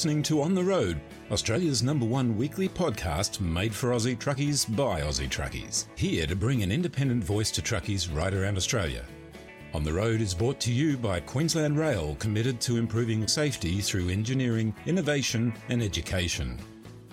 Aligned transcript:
listening 0.00 0.22
to 0.22 0.40
On 0.40 0.54
the 0.54 0.64
Road, 0.64 0.98
Australia's 1.30 1.82
number 1.82 2.06
one 2.06 2.34
weekly 2.34 2.70
podcast 2.70 3.38
made 3.38 3.74
for 3.74 3.90
Aussie 3.90 4.16
truckies 4.16 4.64
by 4.74 5.02
Aussie 5.02 5.28
truckies. 5.28 5.88
Here 5.94 6.26
to 6.26 6.34
bring 6.34 6.62
an 6.62 6.72
independent 6.72 7.22
voice 7.22 7.50
to 7.50 7.60
truckies 7.60 8.08
right 8.16 8.32
around 8.32 8.56
Australia. 8.56 9.04
On 9.74 9.84
the 9.84 9.92
Road 9.92 10.22
is 10.22 10.32
brought 10.32 10.58
to 10.60 10.72
you 10.72 10.96
by 10.96 11.20
Queensland 11.20 11.78
Rail, 11.78 12.16
committed 12.18 12.62
to 12.62 12.78
improving 12.78 13.28
safety 13.28 13.82
through 13.82 14.08
engineering, 14.08 14.74
innovation, 14.86 15.52
and 15.68 15.82
education. 15.82 16.58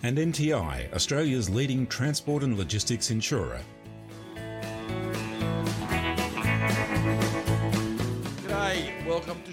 And 0.04 0.18
NTI, 0.18 0.94
Australia's 0.94 1.50
leading 1.50 1.88
transport 1.88 2.42
and 2.44 2.58
logistics 2.58 3.12
insurer. 3.12 3.60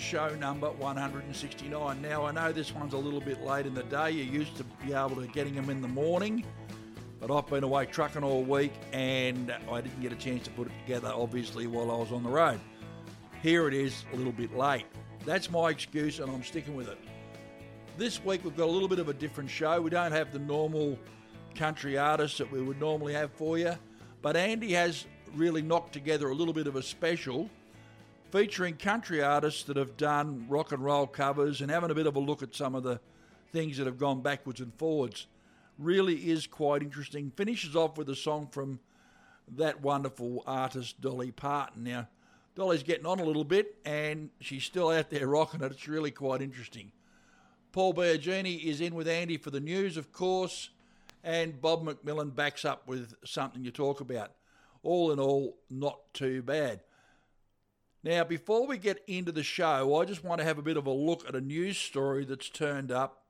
Show 0.04 0.34
number 0.34 0.70
169. 0.70 2.02
Now, 2.02 2.26
I 2.26 2.30
know 2.30 2.52
this 2.52 2.74
one's 2.74 2.92
a 2.92 2.98
little 2.98 3.22
bit 3.22 3.42
late 3.42 3.64
in 3.64 3.72
the 3.72 3.84
day. 3.84 4.10
You 4.10 4.24
used 4.24 4.54
to 4.58 4.64
be 4.84 4.92
able 4.92 5.16
to 5.16 5.26
getting 5.28 5.54
them 5.54 5.70
in 5.70 5.80
the 5.80 5.88
morning, 5.88 6.44
but 7.20 7.30
I've 7.30 7.46
been 7.46 7.64
away 7.64 7.86
trucking 7.86 8.22
all 8.22 8.42
week 8.42 8.74
and 8.92 9.50
I 9.70 9.80
didn't 9.80 10.02
get 10.02 10.12
a 10.12 10.16
chance 10.16 10.44
to 10.44 10.50
put 10.50 10.66
it 10.66 10.72
together, 10.84 11.10
obviously, 11.14 11.66
while 11.66 11.90
I 11.90 11.96
was 11.96 12.12
on 12.12 12.22
the 12.22 12.28
road. 12.28 12.60
Here 13.42 13.66
it 13.66 13.72
is, 13.72 14.04
a 14.12 14.16
little 14.16 14.32
bit 14.32 14.54
late. 14.54 14.84
That's 15.24 15.50
my 15.50 15.70
excuse 15.70 16.18
and 16.18 16.30
I'm 16.30 16.44
sticking 16.44 16.76
with 16.76 16.88
it. 16.88 16.98
This 17.96 18.22
week 18.22 18.44
we've 18.44 18.56
got 18.56 18.68
a 18.68 18.70
little 18.70 18.88
bit 18.88 18.98
of 18.98 19.08
a 19.08 19.14
different 19.14 19.48
show. 19.48 19.80
We 19.80 19.88
don't 19.88 20.12
have 20.12 20.32
the 20.32 20.38
normal 20.38 20.98
country 21.54 21.96
artists 21.96 22.36
that 22.38 22.52
we 22.52 22.60
would 22.60 22.78
normally 22.78 23.14
have 23.14 23.32
for 23.32 23.56
you, 23.56 23.72
but 24.20 24.36
Andy 24.36 24.72
has 24.72 25.06
really 25.34 25.62
knocked 25.62 25.94
together 25.94 26.28
a 26.28 26.34
little 26.34 26.52
bit 26.52 26.66
of 26.66 26.76
a 26.76 26.82
special 26.82 27.48
featuring 28.34 28.74
country 28.74 29.22
artists 29.22 29.62
that 29.62 29.76
have 29.76 29.96
done 29.96 30.44
rock 30.48 30.72
and 30.72 30.84
roll 30.84 31.06
covers 31.06 31.60
and 31.60 31.70
having 31.70 31.92
a 31.92 31.94
bit 31.94 32.08
of 32.08 32.16
a 32.16 32.18
look 32.18 32.42
at 32.42 32.52
some 32.52 32.74
of 32.74 32.82
the 32.82 32.98
things 33.52 33.76
that 33.76 33.86
have 33.86 33.96
gone 33.96 34.20
backwards 34.22 34.58
and 34.58 34.74
forwards. 34.74 35.28
Really 35.78 36.16
is 36.16 36.48
quite 36.48 36.82
interesting. 36.82 37.30
Finishes 37.36 37.76
off 37.76 37.96
with 37.96 38.08
a 38.08 38.16
song 38.16 38.48
from 38.50 38.80
that 39.56 39.82
wonderful 39.82 40.42
artist, 40.48 41.00
Dolly 41.00 41.30
Parton. 41.30 41.84
Now, 41.84 42.08
Dolly's 42.56 42.82
getting 42.82 43.06
on 43.06 43.20
a 43.20 43.24
little 43.24 43.44
bit 43.44 43.76
and 43.84 44.30
she's 44.40 44.64
still 44.64 44.90
out 44.90 45.10
there 45.10 45.28
rocking 45.28 45.60
it. 45.60 45.70
It's 45.70 45.86
really 45.86 46.10
quite 46.10 46.42
interesting. 46.42 46.90
Paul 47.70 47.94
Biagini 47.94 48.64
is 48.64 48.80
in 48.80 48.96
with 48.96 49.06
Andy 49.06 49.36
for 49.36 49.50
the 49.50 49.60
news, 49.60 49.96
of 49.96 50.12
course, 50.12 50.70
and 51.22 51.60
Bob 51.60 51.86
McMillan 51.86 52.34
backs 52.34 52.64
up 52.64 52.88
with 52.88 53.14
something 53.24 53.62
to 53.62 53.70
talk 53.70 54.00
about. 54.00 54.32
All 54.82 55.12
in 55.12 55.20
all, 55.20 55.56
not 55.70 56.12
too 56.14 56.42
bad. 56.42 56.80
Now, 58.04 58.22
before 58.22 58.66
we 58.66 58.76
get 58.76 59.02
into 59.06 59.32
the 59.32 59.42
show, 59.42 59.96
I 59.96 60.04
just 60.04 60.22
want 60.22 60.38
to 60.40 60.44
have 60.44 60.58
a 60.58 60.62
bit 60.62 60.76
of 60.76 60.86
a 60.86 60.92
look 60.92 61.26
at 61.26 61.34
a 61.34 61.40
news 61.40 61.78
story 61.78 62.26
that's 62.26 62.50
turned 62.50 62.92
up 62.92 63.22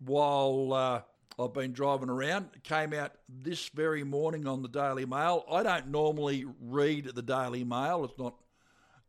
while 0.00 0.72
uh, 0.72 1.02
I've 1.40 1.54
been 1.54 1.72
driving 1.72 2.10
around. 2.10 2.48
It 2.56 2.64
came 2.64 2.92
out 2.92 3.12
this 3.28 3.68
very 3.68 4.02
morning 4.02 4.48
on 4.48 4.62
the 4.62 4.68
Daily 4.68 5.06
Mail. 5.06 5.44
I 5.48 5.62
don't 5.62 5.92
normally 5.92 6.44
read 6.60 7.04
the 7.14 7.22
Daily 7.22 7.62
Mail, 7.62 8.04
it's 8.04 8.18
not 8.18 8.34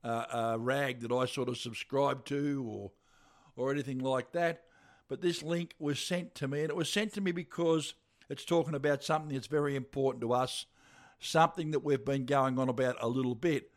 uh, 0.04 0.52
a 0.54 0.60
rag 0.60 1.00
that 1.00 1.12
I 1.12 1.26
sort 1.26 1.50
of 1.50 1.58
subscribe 1.58 2.24
to 2.26 2.64
or, 2.70 2.92
or 3.56 3.72
anything 3.72 4.00
like 4.00 4.34
that. 4.34 4.66
But 5.08 5.22
this 5.22 5.42
link 5.42 5.74
was 5.80 6.00
sent 6.00 6.36
to 6.36 6.48
me, 6.48 6.62
and 6.62 6.70
it 6.70 6.76
was 6.76 6.94
sent 6.94 7.14
to 7.14 7.22
me 7.22 7.32
because 7.32 7.96
it's 8.30 8.46
talking 8.46 8.76
about 8.76 9.04
something 9.04 9.34
that's 9.34 9.48
very 9.48 9.76
important 9.76 10.22
to 10.22 10.34
us, 10.34 10.68
something 11.20 11.72
that 11.72 11.84
we've 11.84 12.06
been 12.06 12.28
going 12.28 12.60
on 12.60 12.70
about 12.70 12.98
a 13.02 13.08
little 13.08 13.36
bit. 13.36 13.72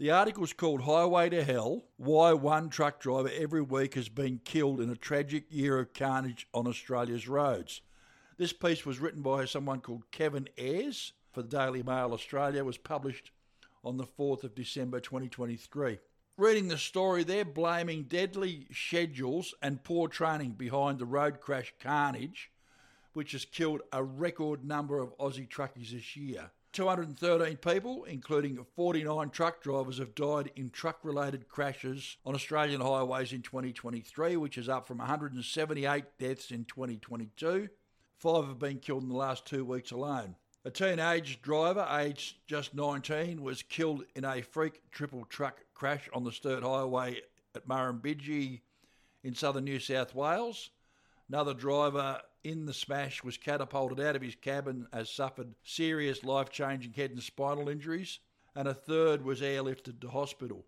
The 0.00 0.12
article 0.12 0.44
is 0.44 0.54
called 0.54 0.80
Highway 0.80 1.28
to 1.28 1.44
Hell 1.44 1.82
Why 1.98 2.32
One 2.32 2.70
Truck 2.70 3.00
Driver 3.00 3.30
Every 3.36 3.60
Week 3.60 3.96
Has 3.96 4.08
Been 4.08 4.40
Killed 4.46 4.80
in 4.80 4.88
a 4.88 4.96
Tragic 4.96 5.44
Year 5.50 5.78
of 5.78 5.92
Carnage 5.92 6.48
on 6.54 6.66
Australia's 6.66 7.28
Roads. 7.28 7.82
This 8.38 8.54
piece 8.54 8.86
was 8.86 8.98
written 8.98 9.20
by 9.20 9.44
someone 9.44 9.82
called 9.82 10.10
Kevin 10.10 10.48
Ayres 10.56 11.12
for 11.32 11.42
the 11.42 11.48
Daily 11.48 11.82
Mail 11.82 12.14
Australia, 12.14 12.64
was 12.64 12.78
published 12.78 13.30
on 13.84 13.98
the 13.98 14.06
4th 14.06 14.42
of 14.42 14.54
December 14.54 15.00
2023. 15.00 15.98
Reading 16.38 16.68
the 16.68 16.78
story, 16.78 17.22
they're 17.22 17.44
blaming 17.44 18.04
deadly 18.04 18.68
schedules 18.72 19.52
and 19.60 19.84
poor 19.84 20.08
training 20.08 20.52
behind 20.52 20.98
the 20.98 21.04
road 21.04 21.42
crash 21.42 21.74
carnage, 21.78 22.50
which 23.12 23.32
has 23.32 23.44
killed 23.44 23.82
a 23.92 24.02
record 24.02 24.64
number 24.64 24.98
of 24.98 25.14
Aussie 25.18 25.46
truckies 25.46 25.90
this 25.90 26.16
year. 26.16 26.50
213 26.72 27.56
people, 27.56 28.04
including 28.04 28.64
49 28.76 29.30
truck 29.30 29.62
drivers, 29.62 29.98
have 29.98 30.14
died 30.14 30.52
in 30.54 30.70
truck 30.70 31.00
related 31.02 31.48
crashes 31.48 32.16
on 32.24 32.34
Australian 32.34 32.80
highways 32.80 33.32
in 33.32 33.42
2023, 33.42 34.36
which 34.36 34.56
is 34.56 34.68
up 34.68 34.86
from 34.86 34.98
178 34.98 36.04
deaths 36.18 36.50
in 36.50 36.64
2022. 36.64 37.68
Five 38.18 38.46
have 38.46 38.58
been 38.58 38.78
killed 38.78 39.02
in 39.02 39.08
the 39.08 39.16
last 39.16 39.46
two 39.46 39.64
weeks 39.64 39.90
alone. 39.90 40.36
A 40.64 40.70
teenage 40.70 41.40
driver, 41.40 41.88
aged 41.90 42.36
just 42.46 42.74
19, 42.74 43.42
was 43.42 43.62
killed 43.62 44.04
in 44.14 44.24
a 44.24 44.42
freak 44.42 44.82
triple 44.90 45.24
truck 45.24 45.60
crash 45.74 46.08
on 46.12 46.22
the 46.22 46.32
Sturt 46.32 46.62
Highway 46.62 47.22
at 47.54 47.66
Murrumbidgee 47.66 48.60
in 49.24 49.34
southern 49.34 49.64
New 49.64 49.80
South 49.80 50.14
Wales. 50.14 50.70
Another 51.28 51.54
driver 51.54 52.20
in 52.44 52.66
the 52.66 52.74
smash 52.74 53.22
was 53.22 53.36
catapulted 53.36 54.00
out 54.00 54.16
of 54.16 54.22
his 54.22 54.34
cabin 54.34 54.86
as 54.92 55.10
suffered 55.10 55.54
serious 55.62 56.24
life-changing 56.24 56.92
head 56.92 57.10
and 57.10 57.22
spinal 57.22 57.68
injuries, 57.68 58.18
and 58.54 58.66
a 58.66 58.74
third 58.74 59.24
was 59.24 59.40
airlifted 59.40 60.00
to 60.00 60.08
hospital. 60.08 60.64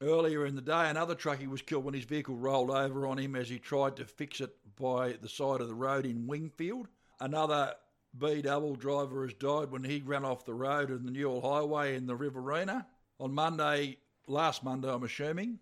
Earlier 0.00 0.46
in 0.46 0.56
the 0.56 0.62
day, 0.62 0.90
another 0.90 1.14
truckie 1.14 1.46
was 1.46 1.62
killed 1.62 1.84
when 1.84 1.94
his 1.94 2.04
vehicle 2.04 2.34
rolled 2.34 2.70
over 2.70 3.06
on 3.06 3.18
him 3.18 3.36
as 3.36 3.48
he 3.48 3.58
tried 3.58 3.96
to 3.96 4.04
fix 4.04 4.40
it 4.40 4.56
by 4.76 5.12
the 5.12 5.28
side 5.28 5.60
of 5.60 5.68
the 5.68 5.74
road 5.74 6.06
in 6.06 6.26
Wingfield. 6.26 6.88
Another 7.20 7.74
B 8.18 8.42
double 8.42 8.74
driver 8.74 9.24
has 9.24 9.34
died 9.34 9.70
when 9.70 9.84
he 9.84 10.02
ran 10.04 10.24
off 10.24 10.44
the 10.44 10.54
road 10.54 10.90
in 10.90 11.04
the 11.04 11.12
Newell 11.12 11.40
Highway 11.40 11.94
in 11.94 12.06
the 12.06 12.16
Riverina. 12.16 12.86
On 13.20 13.32
Monday, 13.32 13.98
last 14.26 14.64
Monday, 14.64 14.90
I'm 14.90 15.04
assuming, 15.04 15.60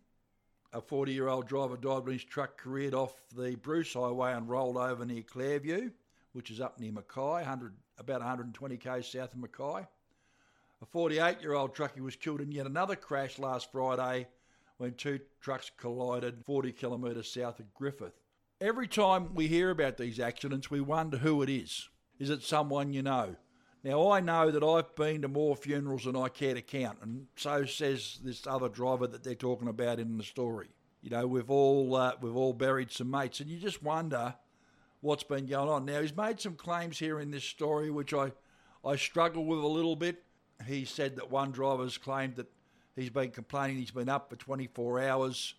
a 0.73 0.81
40 0.81 1.13
year 1.13 1.29
old 1.29 1.49
driver 1.49 1.77
died 1.77 2.05
when 2.05 2.13
his 2.13 2.25
truck 2.25 2.61
careered 2.61 2.95
off 2.95 3.15
the 3.37 3.57
Bruce 3.57 3.93
Highway 3.95 4.33
and 4.33 4.49
rolled 4.49 4.77
over 4.77 5.05
near 5.05 5.23
Clairview, 5.23 5.91
which 6.33 6.51
is 6.51 6.61
up 6.61 6.79
near 6.79 6.93
Mackay, 6.93 7.21
100, 7.21 7.75
about 7.99 8.21
120 8.21 8.77
k's 8.77 9.07
south 9.07 9.33
of 9.33 9.39
Mackay. 9.39 9.87
A 10.83 10.87
48 10.87 11.41
year 11.41 11.55
old 11.55 11.75
truckie 11.75 12.01
was 12.01 12.17
killed 12.17 12.41
in 12.41 12.53
yet 12.53 12.67
another 12.67 12.97
crash 12.97 13.39
last 13.39 13.71
Friday 13.73 14.29
when 14.79 14.95
two 14.95 15.21
trucks 15.41 15.71
collided 15.77 16.43
40 16.47 16.73
kilometres 16.73 17.31
south 17.31 17.61
of 17.61 17.75
Griffith. 17.75 18.15
Every 18.61 18.87
time 18.87 19.35
we 19.35 19.47
hear 19.47 19.71
about 19.71 19.99
these 19.99 20.21
accidents, 20.21 20.71
we 20.71 20.81
wonder 20.81 21.19
who 21.19 21.43
it 21.43 21.51
is. 21.51 21.89
Is 22.19 22.31
it 22.31 22.43
someone 22.43 22.93
you 22.93 23.03
know? 23.03 23.37
Now, 23.83 24.11
I 24.11 24.21
know 24.21 24.51
that 24.51 24.63
I've 24.63 24.95
been 24.95 25.23
to 25.23 25.29
more 25.29 25.57
funerals 25.57 26.05
than 26.05 26.17
I 26.17 26.29
care 26.29 26.55
to 26.55 26.61
count, 26.61 26.99
and 27.03 27.27
so 27.37 27.65
says 27.65 28.19
this 28.23 28.47
other 28.47 28.69
driver 28.69 29.07
that 29.07 29.25
they're 29.25 29.35
talking 29.35 29.69
about 29.69 29.99
in 29.99 30.19
the 30.19 30.25
story. 30.25 30.69
You 31.01 31.09
know, 31.09 31.27
we've 31.27 31.51
all 31.51 31.97
uh, 31.97 32.13
we've 32.21 32.37
all 32.37 32.53
buried 32.53 32.91
some 32.91 33.11
mates, 33.11 33.41
and 33.41 33.49
you 33.49 33.59
just 33.59 33.83
wonder 33.83 34.35
what's 35.01 35.23
been 35.23 35.47
going 35.47 35.71
on. 35.71 35.87
Now, 35.87 36.03
he's 36.03 36.15
made 36.15 36.41
some 36.41 36.57
claims 36.57 36.99
here 36.99 37.21
in 37.21 37.31
this 37.31 37.45
story, 37.45 37.91
which 37.91 38.13
I 38.13 38.33
I 38.85 38.97
struggle 38.97 39.47
with 39.47 39.61
a 39.61 39.67
little 39.67 39.97
bit. 39.97 40.25
He 40.67 40.85
said 40.85 41.17
that 41.17 41.31
one 41.31 41.53
driver's 41.53 41.97
claimed 41.97 42.37
that 42.37 42.49
he's 42.95 43.09
been 43.09 43.31
complaining 43.31 43.79
he's 43.79 43.91
been 43.91 44.11
up 44.11 44.29
for 44.29 44.37
24 44.37 45.01
hours 45.01 45.55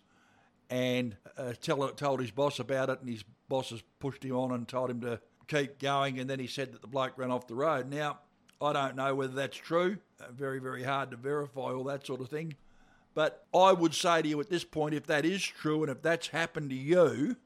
and 0.70 1.16
uh, 1.36 1.52
tell, 1.60 1.86
told 1.88 2.20
his 2.20 2.30
boss 2.30 2.60
about 2.60 2.88
it, 2.88 3.00
and 3.00 3.08
his 3.08 3.24
boss 3.48 3.70
has 3.70 3.82
pushed 3.98 4.24
him 4.24 4.36
on 4.36 4.52
and 4.52 4.66
told 4.66 4.90
him 4.90 5.00
to 5.00 5.20
keep 5.48 5.78
going. 5.78 6.18
And 6.18 6.28
then 6.28 6.38
he 6.38 6.46
said 6.46 6.72
that 6.72 6.80
the 6.80 6.88
bloke 6.88 7.16
ran 7.16 7.30
off 7.30 7.46
the 7.46 7.54
road. 7.54 7.90
Now, 7.90 8.18
I 8.60 8.72
don't 8.72 8.96
know 8.96 9.14
whether 9.14 9.34
that's 9.34 9.56
true. 9.56 9.98
Uh, 10.20 10.26
very, 10.32 10.60
very 10.60 10.82
hard 10.82 11.10
to 11.10 11.16
verify 11.16 11.72
all 11.72 11.84
that 11.84 12.06
sort 12.06 12.20
of 12.20 12.28
thing. 12.28 12.54
But 13.14 13.44
I 13.54 13.72
would 13.72 13.94
say 13.94 14.22
to 14.22 14.28
you 14.28 14.40
at 14.40 14.48
this 14.48 14.64
point, 14.64 14.94
if 14.94 15.06
that 15.06 15.24
is 15.24 15.42
true 15.42 15.82
and 15.82 15.90
if 15.90 16.00
that's 16.00 16.28
happened 16.28 16.70
to 16.70 16.76
you, 16.76 17.36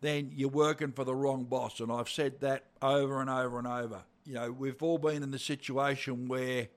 then 0.00 0.30
you're 0.34 0.48
working 0.48 0.92
for 0.92 1.04
the 1.04 1.14
wrong 1.14 1.44
boss. 1.44 1.80
And 1.80 1.90
I've 1.90 2.10
said 2.10 2.40
that 2.40 2.64
over 2.82 3.20
and 3.20 3.30
over 3.30 3.58
and 3.58 3.66
over. 3.66 4.02
You 4.26 4.34
know, 4.34 4.50
we've 4.50 4.82
all 4.82 4.98
been 4.98 5.22
in 5.22 5.30
the 5.30 5.38
situation 5.38 6.28
where 6.28 6.68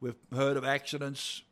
we've 0.00 0.16
heard 0.34 0.56
of 0.56 0.64
accidents. 0.64 1.42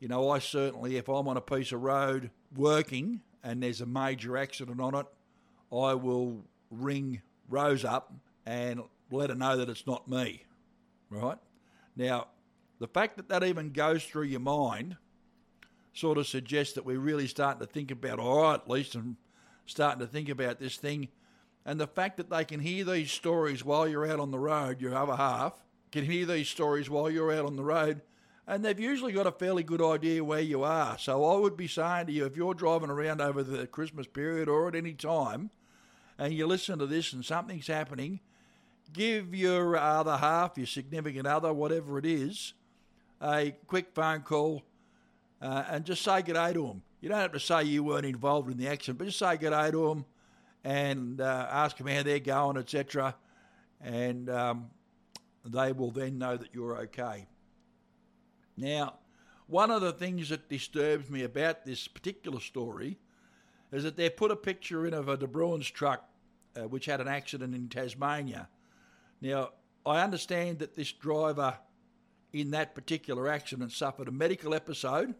You 0.00 0.08
know, 0.08 0.30
I 0.30 0.38
certainly, 0.40 0.96
if 0.96 1.08
I'm 1.08 1.28
on 1.28 1.36
a 1.36 1.40
piece 1.40 1.72
of 1.72 1.80
road 1.82 2.30
working 2.54 3.20
and 3.42 3.62
there's 3.62 3.80
a 3.80 3.86
major 3.86 4.36
accident 4.36 4.80
on 4.80 4.94
it, 4.94 5.06
I 5.72 5.94
will 5.94 6.42
ring 6.70 7.22
Rose 7.54 7.84
up 7.84 8.12
and 8.44 8.82
let 9.10 9.30
her 9.30 9.36
know 9.36 9.56
that 9.56 9.68
it's 9.68 9.86
not 9.86 10.08
me, 10.08 10.44
right? 11.08 11.38
Now, 11.96 12.26
the 12.80 12.88
fact 12.88 13.16
that 13.16 13.28
that 13.28 13.44
even 13.44 13.70
goes 13.70 14.04
through 14.04 14.24
your 14.24 14.40
mind 14.40 14.96
sort 15.92 16.18
of 16.18 16.26
suggests 16.26 16.74
that 16.74 16.84
we're 16.84 16.98
really 16.98 17.28
starting 17.28 17.64
to 17.64 17.72
think 17.72 17.92
about, 17.92 18.18
all 18.18 18.42
right, 18.42 18.54
at 18.54 18.68
least, 18.68 18.96
I'm 18.96 19.16
starting 19.66 20.00
to 20.00 20.06
think 20.06 20.28
about 20.28 20.58
this 20.58 20.76
thing. 20.76 21.08
And 21.64 21.80
the 21.80 21.86
fact 21.86 22.16
that 22.16 22.28
they 22.28 22.44
can 22.44 22.60
hear 22.60 22.84
these 22.84 23.12
stories 23.12 23.64
while 23.64 23.86
you're 23.86 24.10
out 24.10 24.20
on 24.20 24.32
the 24.32 24.38
road, 24.38 24.80
your 24.80 24.96
other 24.96 25.16
half 25.16 25.54
can 25.92 26.04
hear 26.04 26.26
these 26.26 26.48
stories 26.48 26.90
while 26.90 27.08
you're 27.08 27.32
out 27.32 27.46
on 27.46 27.54
the 27.56 27.62
road, 27.62 28.00
and 28.46 28.64
they've 28.64 28.80
usually 28.80 29.12
got 29.12 29.28
a 29.28 29.32
fairly 29.32 29.62
good 29.62 29.80
idea 29.80 30.22
where 30.22 30.40
you 30.40 30.64
are. 30.64 30.98
So 30.98 31.24
I 31.24 31.38
would 31.38 31.56
be 31.56 31.68
saying 31.68 32.06
to 32.08 32.12
you, 32.12 32.26
if 32.26 32.36
you're 32.36 32.52
driving 32.52 32.90
around 32.90 33.20
over 33.20 33.42
the 33.42 33.66
Christmas 33.66 34.06
period 34.08 34.48
or 34.48 34.68
at 34.68 34.74
any 34.74 34.92
time, 34.92 35.50
and 36.18 36.32
you 36.32 36.46
listen 36.46 36.78
to 36.78 36.86
this 36.86 37.12
and 37.12 37.24
something's 37.24 37.66
happening, 37.66 38.20
give 38.92 39.34
your 39.34 39.76
other 39.76 40.16
half, 40.16 40.56
your 40.56 40.66
significant 40.66 41.26
other, 41.26 41.52
whatever 41.52 41.98
it 41.98 42.06
is, 42.06 42.54
a 43.20 43.54
quick 43.66 43.88
phone 43.94 44.20
call 44.20 44.62
uh, 45.40 45.64
and 45.70 45.84
just 45.84 46.02
say 46.02 46.22
good 46.22 46.34
day 46.34 46.52
to 46.52 46.66
them. 46.66 46.82
You 47.00 47.08
don't 47.10 47.18
have 47.18 47.32
to 47.32 47.40
say 47.40 47.64
you 47.64 47.84
weren't 47.84 48.06
involved 48.06 48.50
in 48.50 48.56
the 48.56 48.68
action, 48.68 48.96
but 48.96 49.06
just 49.06 49.18
say 49.18 49.36
good 49.36 49.50
day 49.50 49.70
to 49.70 49.88
them 49.88 50.04
and 50.64 51.20
uh, 51.20 51.46
ask 51.50 51.76
them 51.76 51.86
how 51.86 52.02
they're 52.02 52.18
going, 52.18 52.56
etc. 52.56 53.14
And 53.82 54.30
um, 54.30 54.70
they 55.44 55.72
will 55.72 55.90
then 55.90 56.18
know 56.18 56.36
that 56.36 56.48
you're 56.54 56.78
okay. 56.82 57.26
Now, 58.56 58.94
one 59.46 59.70
of 59.70 59.82
the 59.82 59.92
things 59.92 60.30
that 60.30 60.48
disturbs 60.48 61.10
me 61.10 61.24
about 61.24 61.66
this 61.66 61.86
particular 61.86 62.40
story 62.40 62.98
is 63.74 63.82
that 63.82 63.96
they 63.96 64.08
put 64.08 64.30
a 64.30 64.36
picture 64.36 64.86
in 64.86 64.94
of 64.94 65.08
a 65.08 65.16
De 65.16 65.26
Bruyn's 65.26 65.70
truck 65.70 66.08
uh, 66.56 66.62
which 66.62 66.86
had 66.86 67.00
an 67.00 67.08
accident 67.08 67.54
in 67.54 67.68
Tasmania. 67.68 68.48
Now, 69.20 69.50
I 69.84 70.00
understand 70.00 70.60
that 70.60 70.76
this 70.76 70.92
driver 70.92 71.58
in 72.32 72.52
that 72.52 72.74
particular 72.74 73.28
accident 73.28 73.72
suffered 73.72 74.08
a 74.08 74.12
medical 74.12 74.54
episode 74.54 75.14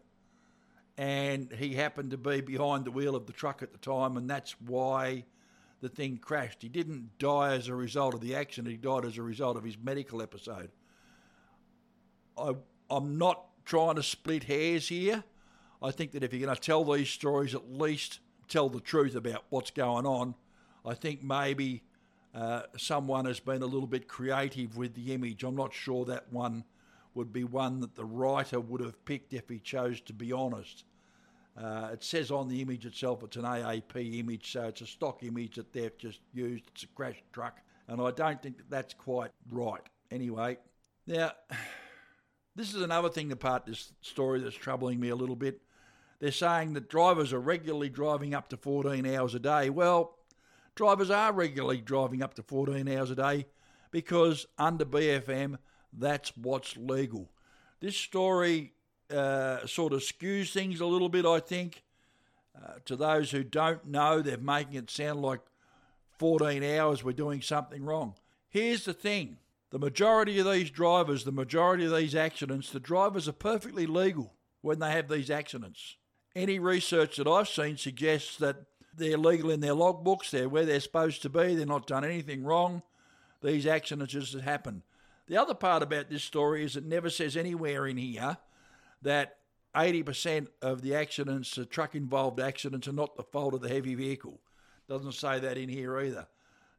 and 0.97 1.51
he 1.51 1.73
happened 1.73 2.11
to 2.11 2.17
be 2.17 2.39
behind 2.39 2.85
the 2.85 2.91
wheel 2.91 3.15
of 3.15 3.25
the 3.25 3.33
truck 3.33 3.61
at 3.61 3.73
the 3.73 3.77
time, 3.77 4.15
and 4.15 4.29
that's 4.29 4.55
why 4.61 5.25
the 5.81 5.89
thing 5.89 6.17
crashed. 6.17 6.61
He 6.61 6.69
didn't 6.69 7.17
die 7.19 7.53
as 7.55 7.67
a 7.67 7.75
result 7.75 8.13
of 8.13 8.21
the 8.21 8.35
accident, 8.35 8.71
he 8.71 8.77
died 8.77 9.03
as 9.03 9.17
a 9.17 9.21
result 9.21 9.57
of 9.57 9.65
his 9.65 9.77
medical 9.77 10.21
episode. 10.21 10.71
I, 12.37 12.53
I'm 12.89 13.17
not 13.17 13.43
trying 13.65 13.95
to 13.95 14.03
split 14.03 14.45
hairs 14.45 14.87
here. 14.87 15.23
I 15.81 15.91
think 15.91 16.13
that 16.13 16.23
if 16.23 16.31
you're 16.31 16.45
going 16.45 16.55
to 16.55 16.61
tell 16.61 16.85
these 16.85 17.09
stories, 17.09 17.53
at 17.53 17.69
least 17.69 18.19
tell 18.47 18.69
the 18.69 18.79
truth 18.79 19.15
about 19.15 19.43
what's 19.49 19.71
going 19.71 20.05
on. 20.05 20.35
I 20.85 20.93
think 20.93 21.23
maybe 21.23 21.83
uh, 22.33 22.63
someone 22.77 23.25
has 23.25 23.39
been 23.39 23.61
a 23.61 23.67
little 23.67 23.87
bit 23.87 24.07
creative 24.07 24.77
with 24.77 24.93
the 24.93 25.13
image. 25.13 25.43
I'm 25.43 25.55
not 25.55 25.73
sure 25.73 26.05
that 26.05 26.31
one 26.31 26.63
would 27.13 27.31
be 27.31 27.43
one 27.43 27.79
that 27.79 27.95
the 27.95 28.05
writer 28.05 28.59
would 28.59 28.81
have 28.81 29.03
picked 29.05 29.33
if 29.33 29.49
he 29.49 29.59
chose 29.59 30.01
to 30.01 30.13
be 30.13 30.31
honest. 30.31 30.83
Uh, 31.57 31.89
it 31.93 32.03
says 32.03 32.31
on 32.31 32.49
the 32.49 32.61
image 32.61 32.85
itself 32.85 33.23
it's 33.23 33.37
an 33.37 33.43
AAP 33.43 34.19
image, 34.19 34.51
so 34.51 34.63
it's 34.63 34.81
a 34.81 34.85
stock 34.85 35.23
image 35.23 35.55
that 35.55 35.71
they've 35.71 35.97
just 35.97 36.19
used. 36.33 36.65
It's 36.73 36.83
a 36.83 36.87
crash 36.87 37.23
truck, 37.31 37.61
and 37.87 38.01
I 38.01 38.11
don't 38.11 38.41
think 38.43 38.57
that 38.57 38.69
that's 38.69 38.93
quite 38.93 39.31
right. 39.49 39.81
Anyway, 40.11 40.57
now 41.07 41.31
this 42.55 42.73
is 42.73 42.81
another 42.81 43.09
thing 43.09 43.31
about 43.31 43.65
this 43.65 43.93
story 44.01 44.41
that's 44.41 44.55
troubling 44.55 44.99
me 44.99 45.09
a 45.09 45.15
little 45.15 45.37
bit. 45.37 45.61
They're 46.19 46.31
saying 46.31 46.73
that 46.73 46.89
drivers 46.89 47.33
are 47.33 47.39
regularly 47.39 47.89
driving 47.89 48.33
up 48.33 48.49
to 48.49 48.57
14 48.57 49.05
hours 49.05 49.35
a 49.35 49.39
day. 49.39 49.69
Well, 49.69 50.17
drivers 50.75 51.09
are 51.09 51.33
regularly 51.33 51.81
driving 51.81 52.21
up 52.21 52.33
to 52.35 52.43
14 52.43 52.87
hours 52.87 53.11
a 53.11 53.15
day 53.15 53.45
because 53.91 54.45
under 54.57 54.85
BFM, 54.85 55.57
that's 55.93 56.35
what's 56.37 56.77
legal. 56.77 57.29
This 57.79 57.95
story 57.95 58.73
uh, 59.09 59.65
sort 59.65 59.93
of 59.93 60.01
skews 60.01 60.51
things 60.51 60.79
a 60.79 60.85
little 60.85 61.09
bit, 61.09 61.25
I 61.25 61.39
think. 61.39 61.83
Uh, 62.55 62.75
to 62.85 62.95
those 62.95 63.31
who 63.31 63.43
don't 63.43 63.85
know, 63.85 64.21
they're 64.21 64.37
making 64.37 64.75
it 64.75 64.89
sound 64.89 65.21
like 65.21 65.41
14 66.19 66.63
hours 66.63 67.03
we're 67.03 67.11
doing 67.11 67.41
something 67.41 67.83
wrong. 67.83 68.15
Here's 68.49 68.85
the 68.85 68.93
thing 68.93 69.37
the 69.71 69.79
majority 69.79 70.39
of 70.39 70.49
these 70.49 70.69
drivers, 70.69 71.25
the 71.25 71.31
majority 71.33 71.85
of 71.85 71.93
these 71.93 72.15
accidents, 72.15 72.71
the 72.71 72.79
drivers 72.79 73.27
are 73.27 73.33
perfectly 73.33 73.85
legal 73.85 74.33
when 74.61 74.79
they 74.79 74.91
have 74.91 75.09
these 75.09 75.29
accidents. 75.29 75.97
Any 76.35 76.59
research 76.59 77.15
that 77.15 77.27
I've 77.27 77.47
seen 77.47 77.77
suggests 77.77 78.37
that 78.37 78.57
they're 78.97 79.17
legal 79.17 79.51
in 79.51 79.61
their 79.61 79.73
logbooks, 79.73 80.29
they're 80.29 80.49
where 80.49 80.65
they're 80.65 80.79
supposed 80.79 81.21
to 81.21 81.29
be, 81.29 81.55
they're 81.55 81.65
not 81.65 81.87
done 81.87 82.03
anything 82.03 82.43
wrong. 82.43 82.81
These 83.41 83.65
accidents 83.65 84.13
just 84.13 84.33
happen. 84.33 84.83
The 85.27 85.37
other 85.37 85.53
part 85.53 85.81
about 85.81 86.09
this 86.09 86.23
story 86.23 86.63
is 86.63 86.75
it 86.75 86.85
never 86.85 87.09
says 87.09 87.37
anywhere 87.37 87.87
in 87.87 87.97
here 87.97 88.37
that 89.01 89.37
80% 89.75 90.47
of 90.61 90.81
the 90.81 90.95
accidents, 90.95 91.55
the 91.55 91.65
truck 91.65 91.95
involved 91.95 92.39
accidents, 92.39 92.87
are 92.87 92.93
not 92.93 93.15
the 93.15 93.23
fault 93.23 93.53
of 93.53 93.61
the 93.61 93.69
heavy 93.69 93.95
vehicle. 93.95 94.39
Doesn't 94.87 95.13
say 95.13 95.39
that 95.39 95.57
in 95.57 95.69
here 95.69 95.97
either. 95.99 96.27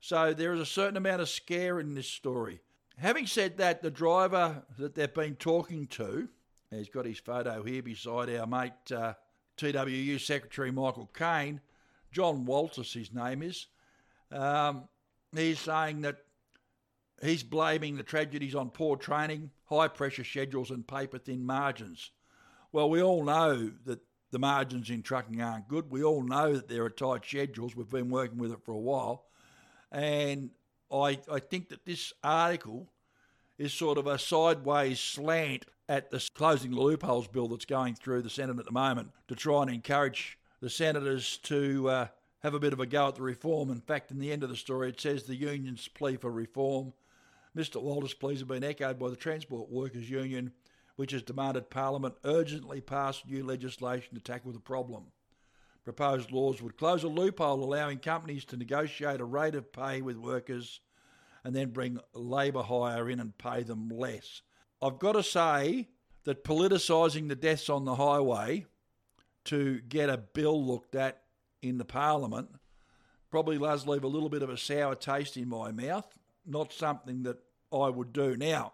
So 0.01 0.33
there 0.33 0.53
is 0.53 0.61
a 0.61 0.67
certain 0.67 0.97
amount 0.97 1.23
of 1.23 1.29
scare 1.29 1.81
in 1.81 1.95
this 1.95 2.09
story. 2.09 2.61
Having 2.99 3.27
said 3.27 3.59
that, 3.59 3.83
the 3.83 3.91
driver 3.91 4.63
that 4.79 4.95
they've 4.95 5.13
been 5.13 5.37
talking 5.37 5.87
to, 5.89 6.29
he's 6.71 6.89
got 6.89 7.05
his 7.05 7.19
photo 7.19 7.63
here 7.63 7.83
beside 7.83 8.31
our 8.31 8.47
mate 8.47 8.93
uh, 8.95 9.15
TWU 9.57 10.19
Secretary 10.19 10.71
Michael 10.71 11.11
Kaine, 11.15 11.61
John 12.13 12.45
Walters, 12.45 12.93
his 12.93 13.13
name 13.13 13.43
is. 13.43 13.67
Um, 14.31 14.89
he's 15.35 15.61
saying 15.61 16.03
that 16.03 16.19
he's 17.23 17.43
blaming 17.43 17.97
the 17.97 18.03
tragedies 18.03 18.55
on 18.55 18.71
poor 18.71 18.97
training, 18.97 19.51
high 19.65 19.89
pressure 19.89 20.25
schedules, 20.25 20.71
and 20.71 20.87
paper 20.87 21.19
thin 21.19 21.45
margins. 21.45 22.11
Well, 22.73 22.91
we 22.91 23.03
all 23.03 23.25
know 23.25 23.71
that 23.85 24.01
the 24.31 24.39
margins 24.39 24.91
in 24.91 25.03
trucking 25.03 25.41
aren't 25.41 25.69
good. 25.69 25.91
We 25.91 26.03
all 26.03 26.23
know 26.23 26.55
that 26.55 26.69
there 26.69 26.85
are 26.85 26.91
tight 26.91 27.25
schedules. 27.25 27.77
We've 27.77 27.89
been 27.89 28.11
working 28.11 28.39
with 28.39 28.53
it 28.53 28.65
for 28.65 28.73
a 28.73 28.79
while. 28.79 29.27
And 29.93 30.51
I, 30.93 31.19
I 31.31 31.39
think 31.39 31.69
that 31.71 31.85
this 31.85 32.13
article 32.23 32.89
is 33.59 33.73
sort 33.73 33.99
of 33.99 34.07
a 34.07 34.19
sideways 34.19 35.01
slant 35.01 35.65
at 35.89 36.11
the 36.11 36.29
closing 36.35 36.73
the 36.73 36.81
loopholes 36.81 37.29
bill 37.29 37.49
that's 37.49 37.65
going 37.65 37.95
through 37.95 38.23
the 38.23 38.31
Senate 38.31 38.59
at 38.59 38.65
the 38.65 38.73
moment 38.73 39.11
to 39.29 39.35
try 39.35 39.63
and 39.63 39.71
encourage 39.71 40.39
the 40.61 40.71
senators 40.71 41.39
to 41.39 41.89
uh, 41.89 42.07
have 42.43 42.55
a 42.55 42.59
bit 42.59 42.73
of 42.73 42.81
a 42.81 42.87
go 42.87 43.09
at 43.09 43.15
the 43.15 43.23
reform. 43.23 43.71
In 43.71 43.81
fact, 43.81 44.11
in 44.11 44.19
the 44.19 44.33
end 44.33 44.43
of 44.43 44.49
the 44.49 44.57
story, 44.57 44.89
it 44.89 45.01
says 45.01 45.25
the 45.25 45.37
union's 45.37 45.87
plea 45.89 46.17
for 46.17 46.31
reform. 46.31 46.93
Mr. 47.57 47.81
Walters' 47.81 48.15
pleas 48.15 48.41
have 48.41 48.49
been 48.49 48.65
echoed 48.65 48.99
by 48.99 49.09
the 49.09 49.17
Transport 49.17 49.71
Workers 49.71 50.11
Union, 50.11 50.53
which 50.97 51.13
has 51.13 51.23
demanded 51.23 51.71
Parliament 51.71 52.15
urgently 52.25 52.81
pass 52.81 53.23
new 53.27 53.45
legislation 53.45 54.15
to 54.15 54.21
tackle 54.21 54.53
the 54.53 54.61
problem. 54.61 55.05
Proposed 55.85 56.33
laws 56.33 56.61
would 56.61 56.77
close 56.77 57.05
a 57.05 57.09
loophole 57.09 57.63
allowing 57.63 57.99
companies 57.99 58.45
to 58.47 58.57
negotiate 58.57 59.21
a 59.21 59.25
rate 59.25 59.55
of 59.55 59.73
pay 59.73 60.03
with 60.03 60.17
workers 60.17 60.81
and 61.45 61.55
then 61.55 61.71
bring 61.71 62.01
labour 62.13 62.63
hire 62.63 63.09
in 63.09 63.21
and 63.21 63.39
pay 63.39 63.63
them 63.63 63.89
less. 63.89 64.43
I've 64.83 64.99
got 64.99 65.13
to 65.13 65.23
say 65.23 65.89
that 66.25 66.45
politicising 66.45 67.29
the 67.29 67.37
deaths 67.37 67.71
on 67.71 67.85
the 67.85 67.95
highway 67.95 68.67
to 69.45 69.81
get 69.89 70.11
a 70.11 70.19
bill 70.19 70.65
looked 70.65 70.95
at 70.95 71.23
in 71.63 71.79
the 71.79 71.85
Parliament 71.85 72.49
probably 73.31 73.59
does 73.59 73.87
leave 73.87 74.05
a 74.05 74.09
little 74.09 74.29
bit 74.29 74.43
of 74.43 74.51
a 74.51 74.57
sour 74.57 74.95
taste 74.95 75.37
in 75.37 75.49
my 75.49 75.71
mouth. 75.73 76.07
Not 76.45 76.73
something 76.73 77.23
that 77.25 77.39
I 77.73 77.89
would 77.89 78.13
do. 78.13 78.37
Now, 78.37 78.73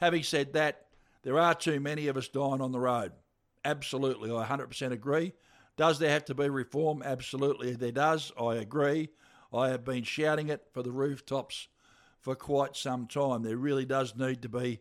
having 0.00 0.22
said 0.22 0.52
that, 0.54 0.86
there 1.22 1.38
are 1.38 1.54
too 1.54 1.80
many 1.80 2.08
of 2.08 2.16
us 2.16 2.28
dying 2.28 2.60
on 2.60 2.72
the 2.72 2.80
road. 2.80 3.12
Absolutely, 3.64 4.30
I 4.30 4.44
100% 4.44 4.92
agree. 4.92 5.32
Does 5.76 5.98
there 5.98 6.10
have 6.10 6.24
to 6.26 6.34
be 6.34 6.48
reform? 6.48 7.02
Absolutely, 7.04 7.74
there 7.74 7.92
does. 7.92 8.32
I 8.40 8.56
agree. 8.56 9.10
I 9.52 9.68
have 9.68 9.84
been 9.84 10.04
shouting 10.04 10.48
it 10.48 10.66
for 10.72 10.82
the 10.82 10.92
rooftops 10.92 11.68
for 12.20 12.34
quite 12.34 12.76
some 12.76 13.06
time. 13.06 13.42
There 13.42 13.56
really 13.56 13.84
does 13.84 14.16
need 14.16 14.42
to 14.42 14.48
be 14.48 14.80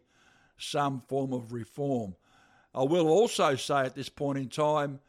some 0.61 1.01
form 1.07 1.33
of 1.33 1.53
reform. 1.53 2.15
I 2.73 2.83
will 2.83 3.07
also 3.07 3.55
say 3.55 3.81
at 3.81 3.95
this 3.95 4.09
point 4.09 4.37
in 4.37 4.49
time 4.49 4.99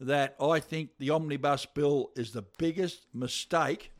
that 0.00 0.34
I 0.40 0.60
think 0.60 0.90
the 0.98 1.10
omnibus 1.10 1.66
bill 1.66 2.10
is 2.16 2.32
the 2.32 2.44
biggest 2.58 3.06
mistake 3.12 3.92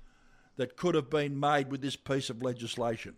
that 0.56 0.76
could 0.76 0.94
have 0.94 1.10
been 1.10 1.38
made 1.38 1.70
with 1.70 1.82
this 1.82 1.96
piece 1.96 2.30
of 2.30 2.42
legislation. 2.42 3.16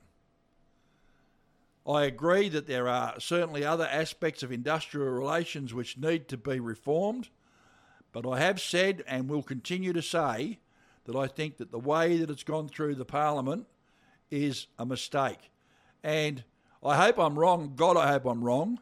I 1.87 2.05
agree 2.05 2.49
that 2.49 2.67
there 2.67 2.89
are 2.89 3.19
certainly 3.19 3.65
other 3.65 3.89
aspects 3.91 4.43
of 4.43 4.53
industrial 4.53 5.09
relations 5.09 5.75
which 5.75 5.99
need 5.99 6.29
to 6.29 6.37
be 6.37 6.61
reformed. 6.61 7.29
But 8.13 8.29
I 8.29 8.39
have 8.41 8.61
said 8.61 9.03
and 9.07 9.29
will 9.29 9.43
continue 9.43 9.93
to 9.93 10.03
say 10.03 10.61
that 11.05 11.17
I 11.17 11.27
think 11.27 11.57
that 11.57 11.73
the 11.73 11.79
way 11.79 12.19
that 12.19 12.31
it's 12.31 12.45
gone 12.45 12.69
through 12.69 12.95
the 12.95 13.05
Parliament 13.05 13.67
is 14.31 14.67
a 14.79 14.87
mistake. 14.87 15.51
And 16.05 16.45
I 16.85 16.97
hope 16.97 17.19
I'm 17.19 17.39
wrong. 17.39 17.75
God, 17.77 17.97
I 17.97 18.09
hope 18.09 18.27
I'm 18.27 18.43
wrong. 18.43 18.81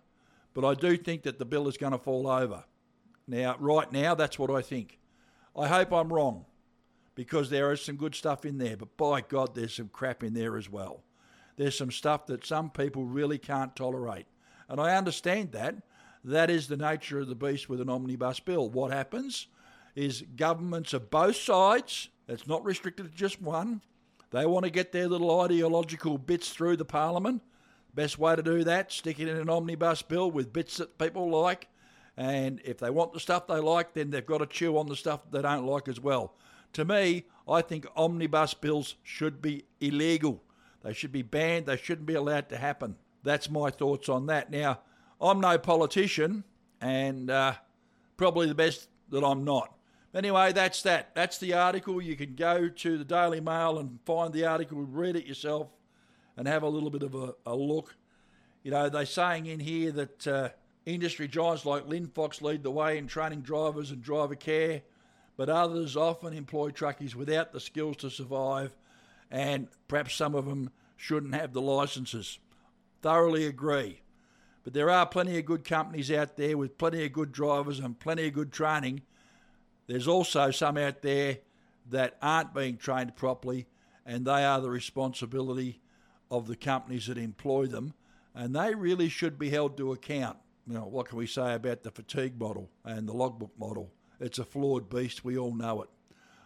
But 0.54 0.64
I 0.64 0.74
do 0.74 0.96
think 0.96 1.22
that 1.22 1.38
the 1.38 1.44
bill 1.44 1.68
is 1.68 1.76
going 1.76 1.92
to 1.92 1.98
fall 1.98 2.28
over. 2.28 2.64
Now, 3.26 3.56
right 3.58 3.90
now, 3.92 4.14
that's 4.14 4.38
what 4.38 4.50
I 4.50 4.62
think. 4.62 4.98
I 5.56 5.68
hope 5.68 5.92
I'm 5.92 6.12
wrong 6.12 6.46
because 7.14 7.50
there 7.50 7.70
is 7.72 7.84
some 7.84 7.96
good 7.96 8.14
stuff 8.14 8.44
in 8.44 8.58
there. 8.58 8.76
But 8.76 8.96
by 8.96 9.20
God, 9.20 9.54
there's 9.54 9.74
some 9.74 9.88
crap 9.88 10.24
in 10.24 10.34
there 10.34 10.56
as 10.56 10.70
well. 10.70 11.02
There's 11.56 11.76
some 11.76 11.90
stuff 11.90 12.26
that 12.26 12.46
some 12.46 12.70
people 12.70 13.04
really 13.04 13.38
can't 13.38 13.76
tolerate. 13.76 14.26
And 14.68 14.80
I 14.80 14.96
understand 14.96 15.52
that. 15.52 15.76
That 16.24 16.50
is 16.50 16.68
the 16.68 16.76
nature 16.76 17.20
of 17.20 17.28
the 17.28 17.34
beast 17.34 17.68
with 17.68 17.80
an 17.80 17.88
omnibus 17.88 18.40
bill. 18.40 18.68
What 18.68 18.92
happens 18.92 19.46
is 19.94 20.24
governments 20.36 20.92
of 20.92 21.10
both 21.10 21.36
sides, 21.36 22.08
it's 22.28 22.46
not 22.46 22.64
restricted 22.64 23.10
to 23.10 23.16
just 23.16 23.40
one, 23.40 23.82
they 24.30 24.46
want 24.46 24.64
to 24.64 24.70
get 24.70 24.92
their 24.92 25.08
little 25.08 25.40
ideological 25.40 26.18
bits 26.18 26.50
through 26.50 26.76
the 26.76 26.84
parliament. 26.84 27.42
Best 27.94 28.18
way 28.18 28.36
to 28.36 28.42
do 28.42 28.64
that, 28.64 28.92
stick 28.92 29.18
it 29.18 29.28
in 29.28 29.36
an 29.36 29.50
omnibus 29.50 30.02
bill 30.02 30.30
with 30.30 30.52
bits 30.52 30.76
that 30.76 30.98
people 30.98 31.28
like. 31.30 31.68
And 32.16 32.60
if 32.64 32.78
they 32.78 32.90
want 32.90 33.12
the 33.12 33.20
stuff 33.20 33.46
they 33.46 33.58
like, 33.58 33.94
then 33.94 34.10
they've 34.10 34.24
got 34.24 34.38
to 34.38 34.46
chew 34.46 34.76
on 34.78 34.86
the 34.86 34.96
stuff 34.96 35.20
they 35.30 35.42
don't 35.42 35.66
like 35.66 35.88
as 35.88 36.00
well. 36.00 36.34
To 36.74 36.84
me, 36.84 37.24
I 37.48 37.62
think 37.62 37.86
omnibus 37.96 38.54
bills 38.54 38.94
should 39.02 39.42
be 39.42 39.64
illegal. 39.80 40.42
They 40.82 40.92
should 40.92 41.12
be 41.12 41.22
banned. 41.22 41.66
They 41.66 41.76
shouldn't 41.76 42.06
be 42.06 42.14
allowed 42.14 42.48
to 42.50 42.56
happen. 42.56 42.96
That's 43.22 43.50
my 43.50 43.70
thoughts 43.70 44.08
on 44.08 44.26
that. 44.26 44.50
Now, 44.50 44.80
I'm 45.20 45.40
no 45.40 45.58
politician, 45.58 46.44
and 46.80 47.30
uh, 47.30 47.54
probably 48.16 48.46
the 48.46 48.54
best 48.54 48.88
that 49.10 49.24
I'm 49.24 49.44
not. 49.44 49.74
Anyway, 50.14 50.52
that's 50.52 50.82
that. 50.82 51.14
That's 51.14 51.38
the 51.38 51.54
article. 51.54 52.00
You 52.00 52.16
can 52.16 52.34
go 52.34 52.68
to 52.68 52.98
the 52.98 53.04
Daily 53.04 53.40
Mail 53.40 53.78
and 53.78 53.98
find 54.04 54.32
the 54.32 54.44
article, 54.44 54.78
read 54.78 55.16
it 55.16 55.26
yourself, 55.26 55.68
and 56.36 56.46
have 56.46 56.62
a 56.62 56.68
little 56.68 56.90
bit 56.90 57.02
of 57.02 57.14
a, 57.14 57.34
a 57.46 57.54
look. 57.54 57.96
You 58.62 58.70
know, 58.70 58.88
they're 58.88 59.06
saying 59.06 59.46
in 59.46 59.60
here 59.60 59.90
that 59.92 60.26
uh, 60.26 60.48
industry 60.86 61.28
giants 61.28 61.64
like 61.64 61.86
Linfox 61.86 62.42
lead 62.42 62.62
the 62.62 62.70
way 62.70 62.98
in 62.98 63.06
training 63.06 63.40
drivers 63.40 63.90
and 63.90 64.02
driver 64.02 64.34
care, 64.34 64.82
but 65.36 65.48
others 65.48 65.96
often 65.96 66.32
employ 66.32 66.70
truckies 66.70 67.14
without 67.14 67.52
the 67.52 67.60
skills 67.60 67.96
to 67.98 68.10
survive, 68.10 68.76
and 69.30 69.68
perhaps 69.88 70.14
some 70.14 70.34
of 70.34 70.46
them 70.46 70.70
shouldn't 70.96 71.34
have 71.34 71.52
the 71.52 71.62
licenses. 71.62 72.38
Thoroughly 73.00 73.46
agree. 73.46 74.02
But 74.62 74.74
there 74.74 74.90
are 74.90 75.06
plenty 75.06 75.38
of 75.38 75.46
good 75.46 75.64
companies 75.64 76.10
out 76.10 76.36
there 76.36 76.58
with 76.58 76.76
plenty 76.76 77.04
of 77.04 77.12
good 77.12 77.32
drivers 77.32 77.78
and 77.78 77.98
plenty 77.98 78.26
of 78.26 78.34
good 78.34 78.52
training. 78.52 79.02
There's 79.86 80.06
also 80.06 80.50
some 80.50 80.76
out 80.76 81.00
there 81.00 81.38
that 81.88 82.18
aren't 82.20 82.54
being 82.54 82.76
trained 82.76 83.16
properly, 83.16 83.66
and 84.04 84.26
they 84.26 84.44
are 84.44 84.60
the 84.60 84.70
responsibility 84.70 85.79
of 86.30 86.46
the 86.46 86.56
companies 86.56 87.06
that 87.06 87.18
employ 87.18 87.66
them, 87.66 87.94
and 88.34 88.54
they 88.54 88.74
really 88.74 89.08
should 89.08 89.38
be 89.38 89.50
held 89.50 89.76
to 89.76 89.92
account. 89.92 90.36
You 90.66 90.74
know, 90.74 90.84
what 90.84 91.08
can 91.08 91.18
we 91.18 91.26
say 91.26 91.54
about 91.54 91.82
the 91.82 91.90
fatigue 91.90 92.38
model 92.38 92.70
and 92.84 93.08
the 93.08 93.12
logbook 93.12 93.52
model? 93.58 93.90
It's 94.20 94.38
a 94.38 94.44
flawed 94.44 94.88
beast, 94.88 95.24
we 95.24 95.38
all 95.38 95.54
know 95.54 95.82
it. 95.82 95.88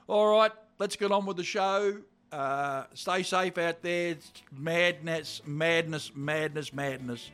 All 0.06 0.30
right, 0.30 0.52
let's 0.78 0.96
get 0.96 1.12
on 1.12 1.26
with 1.26 1.36
the 1.36 1.44
show. 1.44 1.98
Uh, 2.32 2.84
stay 2.94 3.22
safe 3.22 3.58
out 3.58 3.82
there. 3.82 4.10
It's 4.10 4.32
madness, 4.50 5.42
madness, 5.46 6.10
madness, 6.14 6.72
madness 6.72 7.30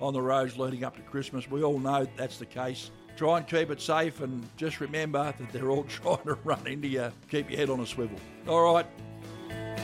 on 0.00 0.12
the 0.12 0.20
roads 0.20 0.58
leading 0.58 0.84
up 0.84 0.96
to 0.96 1.02
Christmas. 1.02 1.50
We 1.50 1.62
all 1.62 1.78
know 1.78 2.06
that's 2.16 2.38
the 2.38 2.46
case. 2.46 2.90
Try 3.16 3.38
and 3.38 3.46
keep 3.46 3.70
it 3.70 3.80
safe 3.80 4.20
and 4.20 4.46
just 4.56 4.80
remember 4.80 5.32
that 5.38 5.52
they're 5.52 5.70
all 5.70 5.84
trying 5.88 6.24
to 6.24 6.34
run 6.44 6.66
into 6.66 6.88
you. 6.88 7.10
Keep 7.30 7.50
your 7.50 7.58
head 7.58 7.70
on 7.70 7.80
a 7.80 7.86
swivel. 7.86 8.18
All 8.48 8.74
right, 8.74 8.86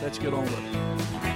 let's 0.02 0.18
get 0.18 0.34
on 0.34 0.42
with 0.42 0.58
it. 0.58 1.29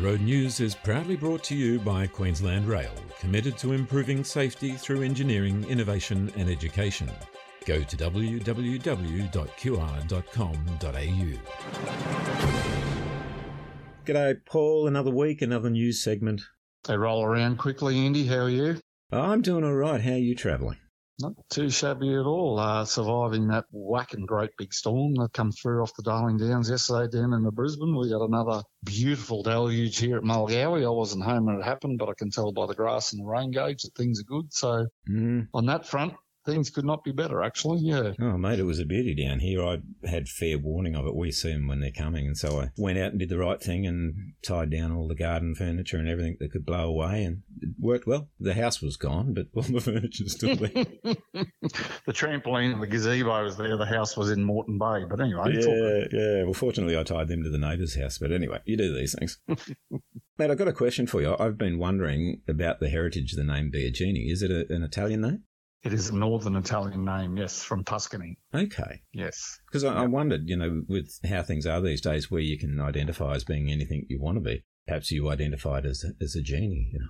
Road 0.00 0.22
News 0.22 0.60
is 0.60 0.74
proudly 0.74 1.14
brought 1.14 1.44
to 1.44 1.54
you 1.54 1.78
by 1.78 2.06
Queensland 2.06 2.66
Rail, 2.66 2.94
committed 3.18 3.58
to 3.58 3.74
improving 3.74 4.24
safety 4.24 4.72
through 4.72 5.02
engineering, 5.02 5.62
innovation 5.68 6.32
and 6.36 6.48
education. 6.48 7.10
Go 7.66 7.82
to 7.82 7.96
www.qr.com.au. 7.98 9.30
G'day, 14.06 14.36
Paul. 14.46 14.86
Another 14.86 15.10
week, 15.10 15.42
another 15.42 15.68
news 15.68 16.02
segment. 16.02 16.40
They 16.84 16.96
roll 16.96 17.22
around 17.22 17.58
quickly, 17.58 17.98
Andy. 17.98 18.24
How 18.26 18.36
are 18.36 18.48
you? 18.48 18.80
I'm 19.12 19.42
doing 19.42 19.64
all 19.64 19.74
right. 19.74 20.00
How 20.00 20.12
are 20.12 20.16
you 20.16 20.34
travelling? 20.34 20.78
Not 21.20 21.32
too 21.50 21.68
shabby 21.70 22.14
at 22.14 22.24
all. 22.26 22.58
Uh, 22.58 22.84
surviving 22.84 23.48
that 23.48 23.66
whacking 23.72 24.26
great 24.26 24.50
big 24.56 24.72
storm 24.72 25.14
that 25.16 25.32
come 25.34 25.52
through 25.52 25.82
off 25.82 25.94
the 25.94 26.02
Darling 26.02 26.38
Downs 26.38 26.70
yesterday 26.70 27.10
down 27.18 27.34
in 27.34 27.42
the 27.42 27.52
Brisbane. 27.52 27.94
We 27.96 28.08
got 28.08 28.24
another 28.24 28.62
beautiful 28.84 29.42
deluge 29.42 29.98
here 29.98 30.16
at 30.16 30.24
Mulgowie. 30.24 30.84
I 30.86 30.88
wasn't 30.90 31.24
home 31.24 31.46
when 31.46 31.56
it 31.56 31.64
happened, 31.64 31.98
but 31.98 32.08
I 32.08 32.14
can 32.16 32.30
tell 32.30 32.52
by 32.52 32.66
the 32.66 32.74
grass 32.74 33.12
and 33.12 33.20
the 33.22 33.26
rain 33.26 33.50
gauge 33.50 33.82
that 33.82 33.94
things 33.96 34.20
are 34.20 34.24
good. 34.24 34.52
So 34.52 34.86
Mm. 35.08 35.48
on 35.54 35.66
that 35.66 35.86
front, 35.86 36.14
things 36.44 36.70
could 36.70 36.84
not 36.84 37.04
be 37.04 37.12
better, 37.12 37.42
actually. 37.42 37.80
Yeah. 37.80 38.12
Oh, 38.20 38.38
mate, 38.38 38.58
it 38.58 38.64
was 38.64 38.78
a 38.78 38.84
beauty 38.84 39.14
down 39.14 39.40
here. 39.40 39.64
I 39.64 39.78
had 40.06 40.28
fair 40.28 40.58
warning 40.58 40.94
of 40.94 41.06
it. 41.06 41.14
We 41.14 41.30
see 41.32 41.52
them 41.52 41.68
when 41.68 41.80
they're 41.80 41.90
coming, 41.90 42.26
and 42.26 42.36
so 42.36 42.60
I 42.60 42.70
went 42.76 42.98
out 42.98 43.10
and 43.10 43.18
did 43.18 43.28
the 43.28 43.38
right 43.38 43.60
thing 43.60 43.86
and 43.86 44.32
tied 44.42 44.70
down 44.70 44.92
all 44.92 45.08
the 45.08 45.14
garden 45.14 45.54
furniture 45.54 45.98
and 45.98 46.08
everything 46.08 46.36
that 46.40 46.52
could 46.52 46.64
blow 46.64 46.88
away, 46.88 47.24
and 47.24 47.42
it 47.60 47.70
worked 47.78 48.06
well. 48.06 48.28
The 48.38 48.54
house 48.54 48.80
was 48.80 48.96
gone, 48.96 49.34
but 49.34 49.46
all 49.54 49.62
the 49.62 49.80
furniture's 49.80 50.32
still 50.32 50.56
there. 50.56 50.70
the 52.06 52.12
trampoline 52.12 52.72
and 52.72 52.82
the 52.82 52.86
gazebo 52.86 53.44
was 53.44 53.56
there. 53.56 53.76
The 53.76 53.86
house 53.86 54.16
was 54.16 54.30
in 54.30 54.44
Moreton 54.44 54.78
Bay. 54.78 55.04
But 55.08 55.20
anyway, 55.20 55.54
yeah, 55.54 56.04
yeah. 56.12 56.44
Well, 56.44 56.54
fortunately, 56.54 56.98
I 56.98 57.02
tied 57.02 57.28
them 57.28 57.42
to 57.42 57.50
the 57.50 57.58
neighbour's 57.58 57.96
house. 57.96 58.18
But 58.18 58.32
anyway, 58.32 58.60
you 58.64 58.76
do 58.76 58.94
these 58.94 59.14
things. 59.18 59.38
Mate, 60.38 60.50
I've 60.50 60.58
got 60.58 60.68
a 60.68 60.72
question 60.72 61.06
for 61.06 61.20
you. 61.20 61.36
I've 61.38 61.58
been 61.58 61.78
wondering 61.78 62.40
about 62.48 62.80
the 62.80 62.88
heritage 62.88 63.32
of 63.32 63.38
the 63.38 63.44
name 63.44 63.70
Biagini. 63.70 64.30
Is 64.32 64.42
it 64.42 64.50
a, 64.50 64.72
an 64.74 64.82
Italian 64.82 65.20
name? 65.20 65.42
It 65.82 65.92
is 65.92 66.10
a 66.10 66.16
northern 66.16 66.56
Italian 66.56 67.04
name, 67.04 67.36
yes, 67.36 67.62
from 67.62 67.84
Tuscany. 67.84 68.38
Okay. 68.54 69.02
Yes. 69.12 69.58
Because 69.66 69.84
I, 69.84 70.02
I 70.02 70.06
wondered, 70.06 70.48
you 70.48 70.56
know, 70.56 70.82
with 70.88 71.18
how 71.28 71.42
things 71.42 71.66
are 71.66 71.80
these 71.80 72.00
days, 72.00 72.30
where 72.30 72.40
you 72.40 72.58
can 72.58 72.80
identify 72.80 73.34
as 73.34 73.44
being 73.44 73.70
anything 73.70 74.06
you 74.08 74.20
want 74.20 74.36
to 74.36 74.40
be. 74.40 74.64
Perhaps 74.86 75.10
you 75.10 75.30
identified 75.30 75.86
as 75.86 76.04
a, 76.04 76.22
as 76.22 76.34
a 76.34 76.42
genie, 76.42 76.90
you 76.92 76.98
know, 76.98 77.06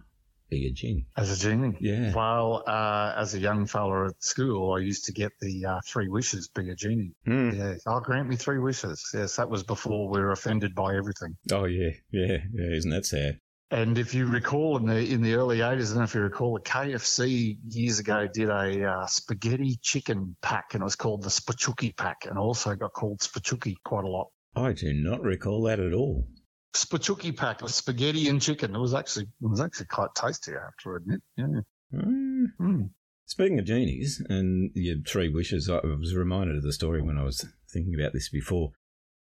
be 0.50 0.66
a 0.66 0.72
genie. 0.72 1.06
As 1.16 1.30
a 1.30 1.42
genie? 1.42 1.76
Yeah. 1.80 2.12
Well, 2.14 2.62
uh, 2.66 3.14
as 3.16 3.34
a 3.34 3.38
young 3.38 3.66
fella 3.66 4.08
at 4.08 4.22
school, 4.22 4.74
I 4.74 4.80
used 4.80 5.06
to 5.06 5.12
get 5.12 5.32
the 5.40 5.64
uh, 5.64 5.80
three 5.86 6.08
wishes, 6.08 6.48
be 6.48 6.70
a 6.70 6.74
genie. 6.74 7.14
Mm. 7.26 7.56
Yeah. 7.56 7.74
Oh, 7.86 8.00
grant 8.00 8.28
me 8.28 8.36
three 8.36 8.58
wishes. 8.58 9.08
Yes, 9.14 9.36
that 9.36 9.48
was 9.48 9.62
before 9.62 10.08
we 10.08 10.20
were 10.20 10.32
offended 10.32 10.74
by 10.74 10.96
everything. 10.96 11.36
Oh 11.50 11.64
yeah, 11.64 11.90
yeah, 12.10 12.38
yeah. 12.52 12.76
Isn't 12.76 12.90
that 12.90 13.06
sad? 13.06 13.40
And 13.72 13.98
if 13.98 14.14
you 14.14 14.26
recall 14.26 14.76
in 14.78 14.86
the 14.86 14.98
in 14.98 15.22
the 15.22 15.34
early 15.34 15.58
80s, 15.58 15.62
I 15.62 15.70
don't 15.70 15.96
know 15.98 16.02
if 16.02 16.14
you 16.14 16.22
recall, 16.22 16.54
the 16.54 16.60
KFC 16.60 17.56
years 17.68 18.00
ago 18.00 18.26
did 18.26 18.48
a 18.48 18.84
uh, 18.84 19.06
spaghetti 19.06 19.78
chicken 19.80 20.34
pack, 20.42 20.74
and 20.74 20.82
it 20.82 20.84
was 20.84 20.96
called 20.96 21.22
the 21.22 21.28
Spachuki 21.28 21.96
pack, 21.96 22.26
and 22.26 22.36
also 22.36 22.74
got 22.74 22.92
called 22.92 23.20
Spachuki 23.20 23.76
quite 23.84 24.04
a 24.04 24.08
lot. 24.08 24.30
I 24.56 24.72
do 24.72 24.92
not 24.92 25.22
recall 25.22 25.62
that 25.62 25.78
at 25.78 25.92
all. 25.92 26.26
Spachuki 26.74 27.36
pack 27.36 27.62
of 27.62 27.70
spaghetti 27.70 28.28
and 28.28 28.42
chicken. 28.42 28.74
It 28.74 28.80
was 28.80 28.92
actually 28.94 29.26
it 29.26 29.48
was 29.48 29.60
actually 29.60 29.86
quite 29.86 30.14
tasty, 30.16 30.52
I 30.52 30.64
have 30.64 30.76
to 30.82 30.94
admit. 30.94 31.20
Yeah. 31.36 31.46
Mm. 31.94 32.46
Mm. 32.60 32.90
Speaking 33.26 33.60
of 33.60 33.64
genies 33.64 34.20
and 34.28 34.72
your 34.74 34.96
three 35.06 35.28
wishes, 35.28 35.70
I 35.70 35.78
was 35.86 36.16
reminded 36.16 36.56
of 36.56 36.64
the 36.64 36.72
story 36.72 37.00
when 37.00 37.18
I 37.18 37.22
was 37.22 37.46
thinking 37.72 37.94
about 37.94 38.12
this 38.12 38.28
before. 38.28 38.72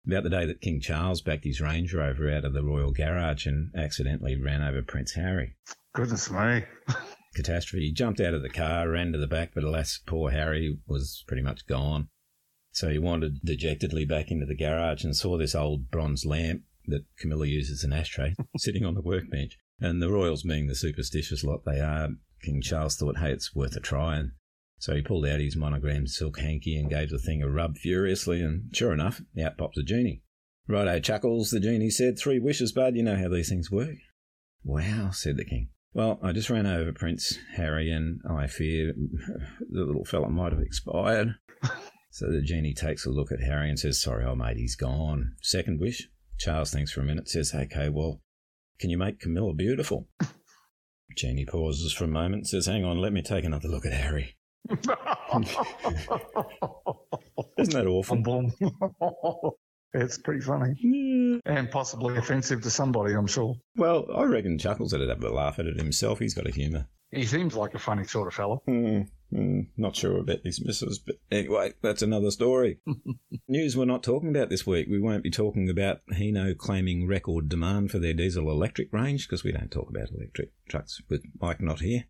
About 0.06 0.22
the 0.22 0.30
day 0.30 0.46
that 0.46 0.60
King 0.60 0.80
Charles 0.80 1.20
backed 1.20 1.44
his 1.44 1.60
Range 1.60 1.92
Rover 1.92 2.30
out 2.30 2.44
of 2.44 2.54
the 2.54 2.64
Royal 2.64 2.92
Garage 2.92 3.46
and 3.46 3.70
accidentally 3.76 4.40
ran 4.40 4.62
over 4.62 4.82
Prince 4.82 5.12
Harry. 5.14 5.56
Goodness 5.94 6.30
me. 6.30 6.64
Catastrophe. 7.34 7.86
He 7.86 7.92
jumped 7.92 8.20
out 8.20 8.34
of 8.34 8.42
the 8.42 8.48
car, 8.48 8.88
ran 8.88 9.12
to 9.12 9.18
the 9.18 9.26
back, 9.26 9.52
but 9.54 9.64
alas, 9.64 10.00
poor 10.06 10.30
Harry 10.30 10.78
was 10.86 11.24
pretty 11.26 11.42
much 11.42 11.66
gone. 11.66 12.08
So 12.72 12.88
he 12.88 12.98
wandered 12.98 13.40
dejectedly 13.44 14.04
back 14.04 14.30
into 14.30 14.46
the 14.46 14.56
garage 14.56 15.04
and 15.04 15.16
saw 15.16 15.36
this 15.36 15.54
old 15.54 15.90
bronze 15.90 16.24
lamp 16.24 16.62
that 16.86 17.04
Camilla 17.18 17.46
uses 17.46 17.80
as 17.80 17.84
an 17.84 17.92
ashtray 17.92 18.34
sitting 18.58 18.84
on 18.84 18.94
the 18.94 19.02
workbench. 19.02 19.58
And 19.80 20.02
the 20.02 20.10
Royals, 20.10 20.42
being 20.42 20.66
the 20.66 20.74
superstitious 20.74 21.44
lot 21.44 21.64
they 21.64 21.80
are, 21.80 22.08
King 22.42 22.60
Charles 22.62 22.96
thought, 22.96 23.18
hey, 23.18 23.32
it's 23.32 23.54
worth 23.54 23.76
a 23.76 23.80
try. 23.80 24.16
And 24.16 24.32
so 24.78 24.94
he 24.94 25.02
pulled 25.02 25.26
out 25.26 25.40
his 25.40 25.56
monogrammed 25.56 26.10
silk 26.10 26.38
hanky 26.38 26.76
and 26.76 26.88
gave 26.88 27.10
the 27.10 27.18
thing 27.18 27.42
a 27.42 27.48
rub 27.48 27.76
furiously, 27.76 28.40
and 28.40 28.74
sure 28.74 28.92
enough, 28.92 29.20
out 29.42 29.58
pops 29.58 29.78
a 29.78 29.82
genie. 29.82 30.22
Righto, 30.68 31.00
Chuckles, 31.00 31.50
the 31.50 31.60
genie 31.60 31.90
said. 31.90 32.18
Three 32.18 32.38
wishes, 32.38 32.72
bud. 32.72 32.94
You 32.94 33.02
know 33.02 33.16
how 33.16 33.28
these 33.28 33.48
things 33.48 33.70
work. 33.70 33.96
Wow, 34.62 35.10
said 35.12 35.38
the 35.38 35.44
king. 35.44 35.70
Well, 35.94 36.20
I 36.22 36.32
just 36.32 36.50
ran 36.50 36.66
over 36.66 36.92
Prince 36.92 37.38
Harry, 37.54 37.90
and 37.90 38.20
I 38.28 38.46
fear 38.46 38.94
the 39.70 39.84
little 39.84 40.04
fella 40.04 40.28
might 40.28 40.52
have 40.52 40.60
expired. 40.60 41.34
so 42.10 42.30
the 42.30 42.42
genie 42.42 42.74
takes 42.74 43.06
a 43.06 43.10
look 43.10 43.32
at 43.32 43.40
Harry 43.40 43.70
and 43.70 43.78
says, 43.78 44.00
Sorry, 44.00 44.24
old 44.24 44.38
mate, 44.38 44.58
he's 44.58 44.76
gone. 44.76 45.32
Second 45.42 45.80
wish. 45.80 46.08
Charles 46.38 46.70
thinks 46.70 46.92
for 46.92 47.00
a 47.00 47.04
minute, 47.04 47.28
says, 47.28 47.52
Okay, 47.54 47.88
well, 47.88 48.20
can 48.78 48.90
you 48.90 48.98
make 48.98 49.18
Camilla 49.18 49.54
beautiful? 49.54 50.06
Genie 51.16 51.46
pauses 51.46 51.92
for 51.92 52.04
a 52.04 52.08
moment, 52.08 52.46
says, 52.46 52.66
Hang 52.66 52.84
on, 52.84 52.98
let 52.98 53.12
me 53.12 53.22
take 53.22 53.44
another 53.44 53.68
look 53.68 53.86
at 53.86 53.92
Harry. 53.92 54.36
Isn't 57.58 57.72
that 57.74 57.86
awful? 57.86 59.56
It's 59.94 60.18
pretty 60.18 60.42
funny 60.42 60.74
Yeah. 60.82 61.38
and 61.46 61.70
possibly 61.70 62.18
offensive 62.18 62.60
to 62.62 62.70
somebody, 62.70 63.14
I'm 63.14 63.26
sure. 63.26 63.54
Well, 63.74 64.04
I 64.14 64.24
reckon 64.24 64.58
Chuckles 64.58 64.92
would 64.92 65.08
have 65.08 65.24
a 65.24 65.30
laugh 65.30 65.58
at 65.58 65.64
it 65.64 65.78
himself. 65.78 66.18
He's 66.18 66.34
got 66.34 66.46
a 66.46 66.50
humour. 66.50 66.86
He 67.10 67.24
seems 67.24 67.54
like 67.54 67.74
a 67.74 67.78
funny 67.78 68.04
sort 68.04 68.28
of 68.28 68.34
fella. 68.34 68.56
Hmm, 68.66 69.00
hmm, 69.30 69.60
not 69.78 69.96
sure 69.96 70.18
about 70.18 70.42
these 70.42 70.62
misses, 70.62 70.98
but 70.98 71.16
anyway, 71.30 71.72
that's 71.80 72.02
another 72.02 72.30
story. 72.30 72.80
News 73.48 73.76
we're 73.76 73.86
not 73.86 74.02
talking 74.02 74.28
about 74.28 74.50
this 74.50 74.66
week. 74.66 74.88
We 74.90 75.00
won't 75.00 75.22
be 75.22 75.30
talking 75.30 75.70
about 75.70 76.00
Hino 76.12 76.56
claiming 76.56 77.06
record 77.06 77.48
demand 77.48 77.90
for 77.90 77.98
their 77.98 78.12
diesel 78.12 78.50
electric 78.50 78.92
range 78.92 79.26
because 79.26 79.42
we 79.42 79.52
don't 79.52 79.70
talk 79.70 79.88
about 79.88 80.10
electric 80.10 80.50
trucks 80.68 81.00
with 81.08 81.22
Mike 81.40 81.62
not 81.62 81.80
here. 81.80 82.04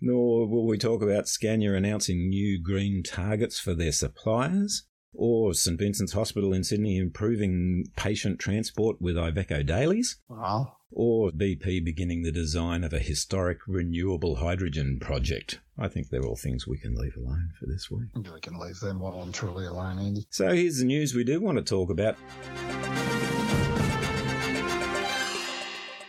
Nor 0.00 0.48
will 0.48 0.66
we 0.66 0.78
talk 0.78 1.02
about 1.02 1.28
Scania 1.28 1.74
announcing 1.74 2.28
new 2.28 2.60
green 2.60 3.04
targets 3.04 3.60
for 3.60 3.74
their 3.74 3.92
suppliers. 3.92 4.84
Or 5.14 5.54
St 5.54 5.78
Vincent's 5.78 6.12
Hospital 6.12 6.52
in 6.52 6.62
Sydney 6.64 6.96
improving 6.98 7.84
patient 7.96 8.38
transport 8.38 9.00
with 9.00 9.16
Iveco 9.16 9.66
dailies? 9.66 10.18
Well, 10.28 10.76
Or 10.92 11.30
BP 11.30 11.84
beginning 11.84 12.22
the 12.22 12.32
design 12.32 12.84
of 12.84 12.92
a 12.92 12.98
historic 13.00 13.58
renewable 13.66 14.36
hydrogen 14.36 14.98
project? 15.00 15.60
I 15.78 15.88
think 15.88 16.08
they're 16.08 16.24
all 16.24 16.36
things 16.36 16.66
we 16.66 16.78
can 16.78 16.94
leave 16.94 17.16
alone 17.16 17.50
for 17.58 17.66
this 17.66 17.90
week. 17.90 18.08
we 18.32 18.40
can 18.40 18.58
leave 18.58 18.78
them 18.80 19.00
well 19.00 19.20
and 19.22 19.34
truly 19.34 19.66
alone, 19.66 19.98
Andy. 19.98 20.26
So 20.30 20.48
here's 20.50 20.78
the 20.78 20.84
news 20.84 21.14
we 21.14 21.24
do 21.24 21.40
want 21.40 21.58
to 21.58 21.64
talk 21.64 21.90
about. 21.90 22.16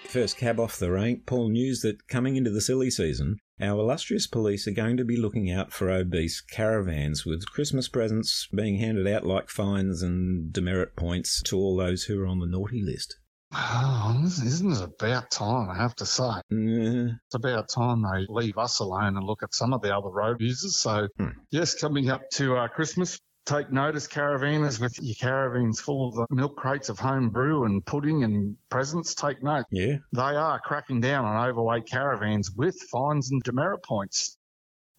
First 0.07 0.37
cab 0.37 0.59
off 0.59 0.77
the 0.77 0.91
rank, 0.91 1.25
Paul 1.25 1.49
news 1.49 1.81
that 1.81 2.07
coming 2.09 2.35
into 2.35 2.49
the 2.49 2.59
silly 2.59 2.91
season, 2.91 3.37
our 3.61 3.79
illustrious 3.79 4.27
police 4.27 4.67
are 4.67 4.71
going 4.71 4.97
to 4.97 5.05
be 5.05 5.17
looking 5.17 5.51
out 5.51 5.71
for 5.71 5.89
obese 5.89 6.41
caravans 6.41 7.25
with 7.25 7.45
Christmas 7.51 7.87
presents 7.87 8.47
being 8.53 8.77
handed 8.79 9.07
out 9.07 9.25
like 9.25 9.49
fines 9.49 10.01
and 10.01 10.51
demerit 10.51 10.95
points 10.95 11.41
to 11.43 11.57
all 11.57 11.75
those 11.77 12.03
who 12.03 12.21
are 12.21 12.27
on 12.27 12.39
the 12.39 12.47
naughty 12.47 12.81
list. 12.83 13.17
Oh, 13.53 14.21
isn't 14.25 14.71
it 14.71 14.81
about 14.81 15.29
time, 15.29 15.69
I 15.69 15.75
have 15.75 15.93
to 15.97 16.05
say? 16.05 16.23
Uh, 16.23 16.41
It's 16.51 17.35
about 17.35 17.67
time 17.69 18.01
they 18.01 18.25
leave 18.29 18.57
us 18.57 18.79
alone 18.79 19.17
and 19.17 19.25
look 19.25 19.43
at 19.43 19.53
some 19.53 19.73
of 19.73 19.81
the 19.81 19.93
other 19.95 20.09
road 20.09 20.37
users. 20.39 20.77
So, 20.77 21.07
Hmm. 21.17 21.29
yes, 21.49 21.75
coming 21.75 22.09
up 22.09 22.21
to 22.35 22.55
uh, 22.55 22.67
Christmas, 22.69 23.19
take 23.45 23.71
notice, 23.71 24.07
caravanners 24.07 24.79
with 24.79 24.97
your 25.01 25.15
caravans 25.15 25.79
full 25.79 26.09
of 26.09 26.15
the 26.15 26.35
milk 26.35 26.55
crates 26.55 26.89
of 26.89 26.99
home 26.99 27.29
brew 27.29 27.65
and 27.65 27.85
pudding 27.85 28.23
and 28.23 28.55
presents. 28.69 29.15
Take 29.15 29.41
note. 29.43 29.65
yeah, 29.71 29.97
They 30.13 30.21
are 30.21 30.59
cracking 30.59 31.01
down 31.01 31.25
on 31.25 31.49
overweight 31.49 31.87
caravans 31.87 32.51
with 32.51 32.75
fines 32.91 33.31
and 33.31 33.41
demerit 33.43 33.83
points. 33.83 34.37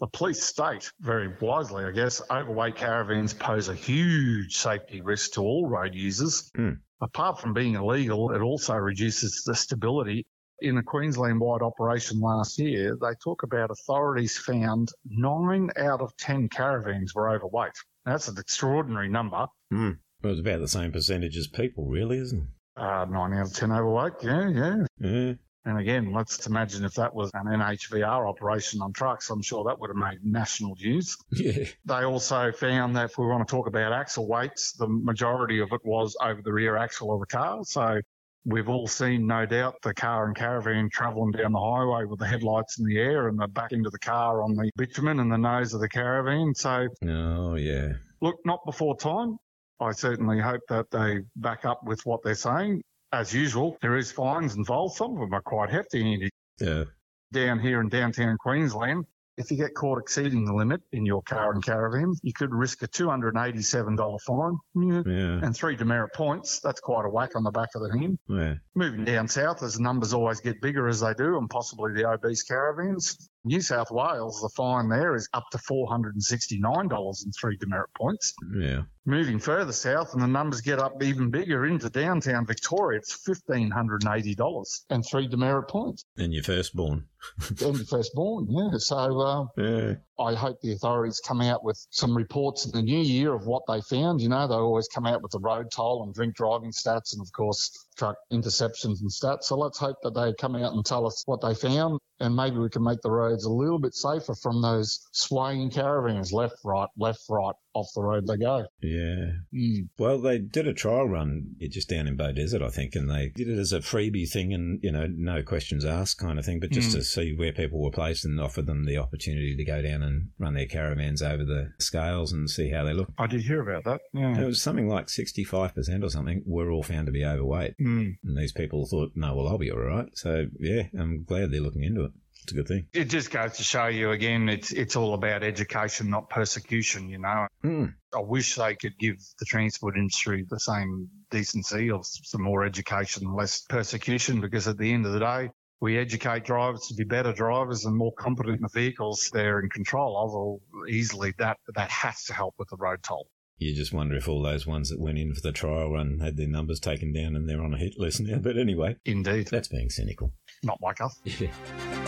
The 0.00 0.08
police 0.08 0.42
state, 0.42 0.90
very 1.00 1.32
wisely, 1.40 1.84
I 1.84 1.92
guess, 1.92 2.20
overweight 2.28 2.74
caravans 2.74 3.34
pose 3.34 3.68
a 3.68 3.74
huge 3.74 4.56
safety 4.56 5.00
risk 5.00 5.34
to 5.34 5.42
all 5.42 5.68
road 5.68 5.94
users. 5.94 6.50
Hmm. 6.56 6.72
Apart 7.00 7.40
from 7.40 7.52
being 7.52 7.74
illegal, 7.74 8.32
it 8.32 8.40
also 8.40 8.74
reduces 8.74 9.42
the 9.44 9.54
stability. 9.54 10.26
In 10.60 10.78
a 10.78 10.82
Queensland 10.82 11.40
wide 11.40 11.62
operation 11.62 12.20
last 12.20 12.58
year, 12.58 12.96
they 13.00 13.14
talk 13.22 13.42
about 13.42 13.70
authorities 13.70 14.38
found 14.38 14.90
nine 15.04 15.70
out 15.76 16.00
of 16.00 16.16
10 16.16 16.48
caravans 16.48 17.14
were 17.14 17.30
overweight. 17.30 17.72
That's 18.04 18.28
an 18.28 18.36
extraordinary 18.38 19.08
number. 19.08 19.46
well, 19.70 19.94
it's 20.24 20.40
about 20.40 20.60
the 20.60 20.68
same 20.68 20.92
percentage 20.92 21.36
as 21.36 21.46
people, 21.48 21.86
really, 21.86 22.18
isn't 22.18 22.48
Uh, 22.76 23.06
nine 23.08 23.32
out 23.34 23.46
of 23.46 23.52
10 23.54 23.70
overweight. 23.72 24.12
Yeah, 24.22 24.48
yeah. 24.48 24.84
Yeah. 24.98 25.32
And 25.64 25.78
again, 25.78 26.12
let's 26.12 26.44
imagine 26.48 26.84
if 26.84 26.94
that 26.94 27.14
was 27.14 27.30
an 27.34 27.46
NHVR 27.46 28.28
operation 28.28 28.80
on 28.82 28.92
trucks, 28.92 29.30
I'm 29.30 29.42
sure 29.42 29.62
that 29.64 29.78
would 29.78 29.90
have 29.90 29.96
made 29.96 30.18
national 30.24 30.74
news. 30.74 31.16
Yeah. 31.30 31.66
They 31.84 32.02
also 32.04 32.50
found 32.50 32.96
that 32.96 33.04
if 33.10 33.18
we 33.18 33.26
want 33.26 33.46
to 33.46 33.50
talk 33.52 33.68
about 33.68 33.92
axle 33.92 34.26
weights, 34.26 34.72
the 34.72 34.88
majority 34.88 35.60
of 35.60 35.68
it 35.72 35.80
was 35.84 36.16
over 36.20 36.42
the 36.42 36.52
rear 36.52 36.76
axle 36.76 37.12
of 37.14 37.20
the 37.20 37.26
car. 37.26 37.60
So 37.62 38.00
we've 38.44 38.68
all 38.68 38.86
seen, 38.86 39.26
no 39.26 39.46
doubt, 39.46 39.76
the 39.82 39.94
car 39.94 40.26
and 40.26 40.34
caravan 40.36 40.88
travelling 40.90 41.30
down 41.32 41.52
the 41.52 41.60
highway 41.60 42.04
with 42.04 42.18
the 42.18 42.26
headlights 42.26 42.78
in 42.78 42.84
the 42.86 42.98
air 42.98 43.28
and 43.28 43.38
the 43.38 43.46
back 43.48 43.72
end 43.72 43.86
of 43.86 43.92
the 43.92 43.98
car 43.98 44.42
on 44.42 44.54
the 44.54 44.70
bitumen 44.76 45.20
and 45.20 45.30
the 45.30 45.36
nose 45.38 45.74
of 45.74 45.80
the 45.80 45.88
caravan. 45.88 46.54
So 46.54 46.88
Oh, 47.06 47.54
yeah. 47.54 47.92
look, 48.20 48.36
not 48.44 48.64
before 48.64 48.96
time. 48.96 49.36
I 49.80 49.92
certainly 49.92 50.38
hope 50.40 50.60
that 50.68 50.90
they 50.90 51.20
back 51.36 51.64
up 51.64 51.82
with 51.84 52.04
what 52.06 52.22
they're 52.22 52.34
saying. 52.34 52.82
As 53.12 53.34
usual, 53.34 53.76
there 53.82 53.96
is 53.96 54.10
fines 54.12 54.54
involved. 54.56 54.96
Some 54.96 55.12
of 55.12 55.18
them 55.18 55.34
are 55.34 55.42
quite 55.42 55.70
hefty. 55.70 56.00
Andy. 56.14 56.30
Yeah. 56.60 56.84
down 57.32 57.58
here 57.58 57.80
in 57.80 57.88
downtown 57.88 58.36
Queensland, 58.38 59.04
if 59.36 59.50
you 59.50 59.56
get 59.56 59.74
caught 59.74 59.98
exceeding 59.98 60.44
the 60.44 60.54
limit 60.54 60.80
in 60.92 61.06
your 61.06 61.22
car 61.22 61.52
and 61.52 61.64
caravan, 61.64 62.14
you 62.22 62.32
could 62.32 62.54
risk 62.54 62.82
a 62.82 62.88
$287 62.88 64.20
fine 64.20 64.58
yeah, 64.74 65.46
and 65.46 65.56
three 65.56 65.74
demerit 65.76 66.12
points. 66.12 66.60
That's 66.60 66.80
quite 66.80 67.04
a 67.06 67.08
whack 67.08 67.34
on 67.34 67.42
the 67.42 67.50
back 67.50 67.70
of 67.74 67.82
the 67.82 67.98
hand. 67.98 68.18
Yeah. 68.28 68.54
Moving 68.74 69.04
down 69.04 69.28
south, 69.28 69.62
as 69.62 69.74
the 69.74 69.82
numbers 69.82 70.12
always 70.12 70.40
get 70.40 70.60
bigger 70.60 70.88
as 70.88 71.00
they 71.00 71.14
do, 71.14 71.38
and 71.38 71.48
possibly 71.48 71.92
the 71.92 72.08
obese 72.08 72.42
caravans, 72.42 73.30
New 73.44 73.60
South 73.60 73.90
Wales, 73.90 74.40
the 74.40 74.50
fine 74.50 74.88
there 74.88 75.14
is 75.14 75.28
up 75.32 75.44
to 75.52 75.58
$469 75.58 77.24
and 77.24 77.34
three 77.38 77.56
demerit 77.56 77.90
points. 77.96 78.34
Yeah. 78.54 78.82
Moving 79.04 79.40
further 79.40 79.72
south, 79.72 80.12
and 80.12 80.22
the 80.22 80.28
numbers 80.28 80.60
get 80.60 80.78
up 80.78 81.02
even 81.02 81.28
bigger 81.28 81.66
into 81.66 81.90
downtown 81.90 82.46
Victoria, 82.46 83.00
it's 83.00 83.18
$1,580 83.26 84.84
and 84.90 85.04
three 85.04 85.26
demerit 85.26 85.68
points. 85.68 86.04
And 86.16 86.32
your 86.32 86.44
firstborn. 86.44 87.06
And 87.48 87.74
the 87.74 87.84
firstborn, 87.84 88.46
yeah. 88.48 88.78
So 88.78 89.20
uh, 89.20 89.46
Yeah. 89.56 89.94
I 90.20 90.34
hope 90.34 90.60
the 90.60 90.72
authorities 90.72 91.20
come 91.24 91.40
out 91.40 91.64
with 91.64 91.84
some 91.90 92.16
reports 92.16 92.64
in 92.64 92.70
the 92.70 92.82
new 92.82 93.00
year 93.00 93.34
of 93.34 93.44
what 93.44 93.62
they 93.66 93.80
found. 93.80 94.20
You 94.20 94.28
know, 94.28 94.46
they 94.46 94.54
always 94.54 94.86
come 94.86 95.06
out 95.06 95.20
with 95.20 95.32
the 95.32 95.40
road 95.40 95.72
toll 95.72 96.04
and 96.04 96.14
drink 96.14 96.36
driving 96.36 96.70
stats 96.70 97.12
and, 97.12 97.22
of 97.22 97.32
course, 97.32 97.86
truck 97.96 98.16
interceptions 98.32 99.00
and 99.00 99.10
stats. 99.10 99.44
So 99.44 99.56
let's 99.56 99.78
hope 99.78 99.96
that 100.04 100.14
they 100.14 100.32
come 100.34 100.54
out 100.54 100.74
and 100.74 100.84
tell 100.84 101.06
us 101.06 101.24
what 101.26 101.40
they 101.40 101.54
found 101.54 101.98
and 102.22 102.36
maybe 102.36 102.56
we 102.56 102.68
can 102.68 102.84
make 102.84 103.00
the 103.02 103.10
roads 103.10 103.44
a 103.44 103.50
little 103.50 103.80
bit 103.80 103.94
safer 103.94 104.34
from 104.34 104.62
those 104.62 105.08
swaying 105.10 105.70
caravans, 105.70 106.32
left, 106.32 106.54
right, 106.64 106.88
left, 106.96 107.24
right, 107.28 107.54
off 107.74 107.88
the 107.94 108.02
road 108.02 108.26
they 108.26 108.36
go. 108.36 108.66
Yeah. 108.82 109.32
Mm. 109.54 109.88
Well, 109.98 110.18
they 110.20 110.38
did 110.38 110.66
a 110.66 110.74
trial 110.74 111.08
run 111.08 111.54
just 111.70 111.88
down 111.88 112.06
in 112.06 112.16
Beaudesert, 112.16 112.62
I 112.62 112.68
think, 112.70 112.94
and 112.94 113.10
they 113.10 113.30
did 113.34 113.48
it 113.48 113.58
as 113.58 113.72
a 113.72 113.80
freebie 113.80 114.28
thing 114.28 114.52
and, 114.52 114.78
you 114.82 114.92
know, 114.92 115.06
no 115.08 115.42
questions 115.42 115.84
asked 115.84 116.18
kind 116.18 116.38
of 116.38 116.44
thing, 116.44 116.60
but 116.60 116.70
just 116.70 116.90
Mm. 116.90 116.94
to 116.94 117.02
see 117.02 117.34
where 117.34 117.52
people 117.52 117.82
were 117.82 117.90
placed 117.90 118.24
and 118.24 118.40
offer 118.40 118.62
them 118.62 118.84
the 118.84 118.98
opportunity 118.98 119.56
to 119.56 119.64
go 119.64 119.80
down 119.82 120.02
and 120.02 120.28
run 120.38 120.54
their 120.54 120.66
caravans 120.66 121.22
over 121.22 121.44
the 121.44 121.72
scales 121.78 122.32
and 122.32 122.48
see 122.50 122.70
how 122.70 122.84
they 122.84 122.92
look. 122.92 123.12
I 123.18 123.26
did 123.26 123.42
hear 123.42 123.60
about 123.62 123.84
that. 123.84 124.00
It 124.40 124.46
was 124.46 124.60
something 124.62 124.88
like 124.88 125.08
65% 125.08 126.04
or 126.04 126.10
something 126.10 126.42
were 126.46 126.70
all 126.70 126.82
found 126.82 127.06
to 127.06 127.12
be 127.12 127.24
overweight. 127.24 127.74
Mm. 127.80 128.16
And 128.24 128.36
these 128.36 128.52
people 128.52 128.86
thought, 128.86 129.12
no, 129.14 129.34
well, 129.34 129.48
I'll 129.48 129.58
be 129.58 129.70
all 129.70 129.78
right. 129.80 130.06
So, 130.14 130.46
yeah, 130.58 130.84
I'm 130.98 131.24
glad 131.24 131.50
they're 131.50 131.60
looking 131.60 131.84
into 131.84 132.04
it. 132.04 132.12
It's 132.42 132.52
a 132.52 132.56
good 132.56 132.66
thing. 132.68 132.86
It 132.92 133.04
just 133.04 133.30
goes 133.30 133.52
to 133.58 133.62
show 133.62 133.86
you 133.86 134.10
again, 134.10 134.48
it's 134.48 134.72
it's 134.72 134.96
all 134.96 135.14
about 135.14 135.42
education, 135.44 136.10
not 136.10 136.28
persecution. 136.28 137.08
You 137.08 137.18
know, 137.18 137.46
Mm. 137.64 137.94
I 138.14 138.20
wish 138.20 138.56
they 138.56 138.74
could 138.74 138.98
give 138.98 139.16
the 139.38 139.44
transport 139.44 139.96
industry 139.96 140.44
the 140.50 140.58
same 140.58 141.08
decency 141.30 141.90
of 141.90 142.04
some 142.04 142.42
more 142.42 142.64
education, 142.64 143.32
less 143.34 143.60
persecution, 143.62 144.40
because 144.40 144.66
at 144.68 144.76
the 144.78 144.92
end 144.92 145.06
of 145.06 145.12
the 145.12 145.20
day, 145.20 145.50
we 145.80 145.96
educate 145.98 146.44
drivers 146.44 146.86
to 146.88 146.94
be 146.94 147.04
better 147.04 147.32
drivers 147.32 147.84
and 147.84 147.96
more 147.96 148.12
competent 148.18 148.56
in 148.56 148.62
the 148.62 148.68
vehicles 148.74 149.30
they're 149.32 149.60
in 149.60 149.68
control 149.68 150.16
of, 150.18 150.34
or 150.34 150.88
easily 150.88 151.32
that, 151.38 151.58
that 151.74 151.90
has 151.90 152.24
to 152.24 152.34
help 152.34 152.54
with 152.58 152.68
the 152.68 152.76
road 152.76 153.02
toll. 153.02 153.28
You 153.58 153.74
just 153.74 153.92
wonder 153.92 154.16
if 154.16 154.28
all 154.28 154.42
those 154.42 154.66
ones 154.66 154.90
that 154.90 155.00
went 155.00 155.18
in 155.18 155.32
for 155.34 155.40
the 155.40 155.52
trial 155.52 155.92
run 155.92 156.18
had 156.18 156.36
their 156.36 156.48
numbers 156.48 156.80
taken 156.80 157.12
down 157.12 157.36
and 157.36 157.48
they're 157.48 157.62
on 157.62 157.74
a 157.74 157.78
hit 157.78 157.94
list 157.98 158.20
now. 158.20 158.38
But 158.38 158.58
anyway, 158.58 158.96
Indeed. 159.04 159.46
that's 159.48 159.68
being 159.68 159.88
cynical. 159.90 160.32
Not 160.64 160.80
like 160.82 161.00
us. 161.00 161.18
Yeah. 161.40 162.01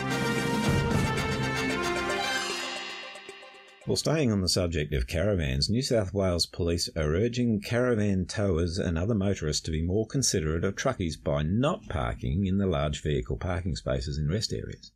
Well, 3.86 3.96
staying 3.96 4.32
on 4.32 4.40
the 4.40 4.48
subject 4.48 4.94
of 4.94 5.06
caravans, 5.06 5.68
New 5.68 5.82
South 5.82 6.14
Wales 6.14 6.46
police 6.46 6.88
are 6.96 7.14
urging 7.14 7.60
caravan 7.60 8.24
towers 8.24 8.78
and 8.78 8.96
other 8.96 9.14
motorists 9.14 9.62
to 9.64 9.70
be 9.70 9.82
more 9.82 10.06
considerate 10.06 10.64
of 10.64 10.74
truckies 10.74 11.22
by 11.22 11.42
not 11.42 11.86
parking 11.90 12.46
in 12.46 12.56
the 12.56 12.66
large 12.66 13.02
vehicle 13.02 13.36
parking 13.36 13.76
spaces 13.76 14.16
in 14.16 14.26
rest 14.26 14.54
areas. 14.54 14.90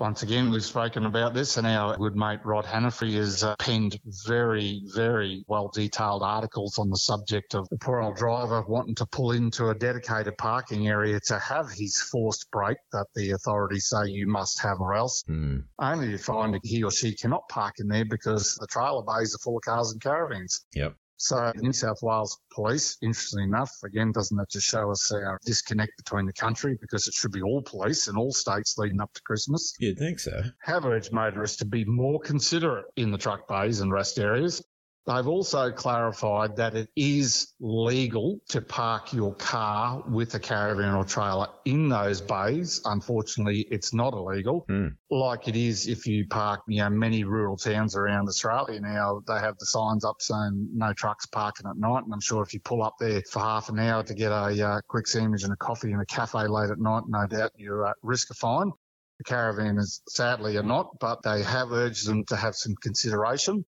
Once 0.00 0.24
again, 0.24 0.50
we've 0.50 0.64
spoken 0.64 1.06
about 1.06 1.34
this, 1.34 1.56
and 1.56 1.68
our 1.68 1.96
good 1.96 2.16
mate 2.16 2.40
Rod 2.44 2.64
Hannifey 2.64 3.14
has 3.14 3.44
uh, 3.44 3.54
penned 3.60 3.96
very, 4.26 4.82
very 4.92 5.44
well 5.46 5.68
detailed 5.72 6.22
articles 6.24 6.80
on 6.80 6.90
the 6.90 6.96
subject 6.96 7.54
of 7.54 7.68
the 7.68 7.78
poor 7.78 8.00
old 8.00 8.16
driver 8.16 8.64
wanting 8.66 8.96
to 8.96 9.06
pull 9.06 9.30
into 9.30 9.68
a 9.68 9.74
dedicated 9.74 10.36
parking 10.36 10.88
area 10.88 11.20
to 11.26 11.38
have 11.38 11.70
his 11.70 12.00
forced 12.02 12.50
break 12.50 12.76
that 12.90 13.06
the 13.14 13.30
authorities 13.30 13.86
say 13.86 14.08
you 14.08 14.26
must 14.26 14.60
have 14.60 14.80
or 14.80 14.94
else, 14.94 15.22
Hmm. 15.28 15.58
only 15.78 16.10
to 16.10 16.18
find 16.18 16.54
that 16.54 16.64
he 16.64 16.82
or 16.82 16.90
she 16.90 17.14
cannot 17.14 17.48
park 17.48 17.74
in 17.78 17.86
there 17.86 18.04
because 18.04 18.56
the 18.56 18.66
trailer 18.66 19.04
bays 19.04 19.32
are 19.36 19.38
full 19.38 19.58
of 19.58 19.62
cars 19.62 19.92
and 19.92 20.02
caravans. 20.02 20.66
Yep. 20.74 20.96
So 21.16 21.52
the 21.54 21.62
New 21.62 21.72
South 21.72 22.02
Wales 22.02 22.38
Police, 22.52 22.96
interestingly 23.02 23.44
enough, 23.44 23.70
again, 23.84 24.12
doesn't 24.12 24.36
that 24.36 24.50
just 24.50 24.66
show 24.66 24.90
us 24.90 25.12
our 25.12 25.38
disconnect 25.46 25.92
between 25.96 26.26
the 26.26 26.32
country 26.32 26.76
because 26.80 27.08
it 27.08 27.14
should 27.14 27.32
be 27.32 27.42
all 27.42 27.62
police 27.62 28.08
in 28.08 28.16
all 28.16 28.32
states 28.32 28.76
leading 28.78 29.00
up 29.00 29.12
to 29.14 29.22
Christmas? 29.22 29.74
You'd 29.78 29.98
think 29.98 30.18
so. 30.18 30.42
have 30.62 30.84
urged 30.84 31.12
motorists 31.12 31.58
to 31.58 31.64
be 31.64 31.84
more 31.84 32.20
considerate 32.20 32.86
in 32.96 33.10
the 33.10 33.18
truck 33.18 33.46
bays 33.48 33.80
and 33.80 33.92
rest 33.92 34.18
areas. 34.18 34.62
They've 35.06 35.26
also 35.26 35.70
clarified 35.70 36.56
that 36.56 36.74
it 36.74 36.88
is 36.96 37.52
legal 37.60 38.38
to 38.48 38.62
park 38.62 39.12
your 39.12 39.34
car 39.34 40.02
with 40.08 40.34
a 40.34 40.40
caravan 40.40 40.94
or 40.94 41.04
trailer 41.04 41.48
in 41.66 41.90
those 41.90 42.22
bays. 42.22 42.80
Unfortunately, 42.86 43.66
it's 43.70 43.92
not 43.92 44.14
illegal, 44.14 44.64
Hmm. 44.66 44.88
like 45.10 45.46
it 45.46 45.56
is 45.56 45.86
if 45.88 46.06
you 46.06 46.26
park, 46.26 46.62
you 46.68 46.80
know, 46.80 46.88
many 46.88 47.24
rural 47.24 47.58
towns 47.58 47.96
around 47.96 48.28
Australia 48.28 48.80
now. 48.80 49.20
They 49.26 49.38
have 49.38 49.58
the 49.58 49.66
signs 49.66 50.06
up 50.06 50.22
saying 50.22 50.70
no 50.72 50.94
trucks 50.94 51.26
parking 51.26 51.66
at 51.68 51.76
night, 51.76 52.04
and 52.04 52.12
I'm 52.14 52.20
sure 52.20 52.42
if 52.42 52.54
you 52.54 52.60
pull 52.60 52.82
up 52.82 52.94
there 52.98 53.20
for 53.30 53.40
half 53.40 53.68
an 53.68 53.78
hour 53.78 54.02
to 54.04 54.14
get 54.14 54.32
a 54.32 54.66
uh, 54.66 54.80
quick 54.88 55.06
sandwich 55.06 55.44
and 55.44 55.52
a 55.52 55.56
coffee 55.56 55.92
in 55.92 56.00
a 56.00 56.06
cafe 56.06 56.46
late 56.46 56.70
at 56.70 56.78
night, 56.78 57.02
no 57.08 57.26
doubt 57.26 57.52
you're 57.56 57.86
at 57.86 57.96
risk 58.02 58.30
of 58.30 58.38
fine. 58.38 58.70
The 59.18 59.24
caravanners 59.24 60.00
sadly 60.08 60.56
are 60.56 60.62
not, 60.62 60.98
but 60.98 61.22
they 61.22 61.42
have 61.42 61.72
urged 61.72 62.06
them 62.06 62.24
to 62.26 62.36
have 62.36 62.56
some 62.56 62.74
consideration. 62.76 63.66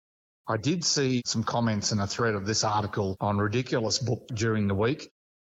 I 0.47 0.57
did 0.57 0.83
see 0.83 1.21
some 1.25 1.43
comments 1.43 1.91
in 1.91 1.99
a 1.99 2.07
thread 2.07 2.35
of 2.35 2.45
this 2.45 2.63
article 2.63 3.17
on 3.19 3.37
Ridiculous 3.37 3.99
Book 3.99 4.27
during 4.33 4.67
the 4.67 4.75
week. 4.75 5.09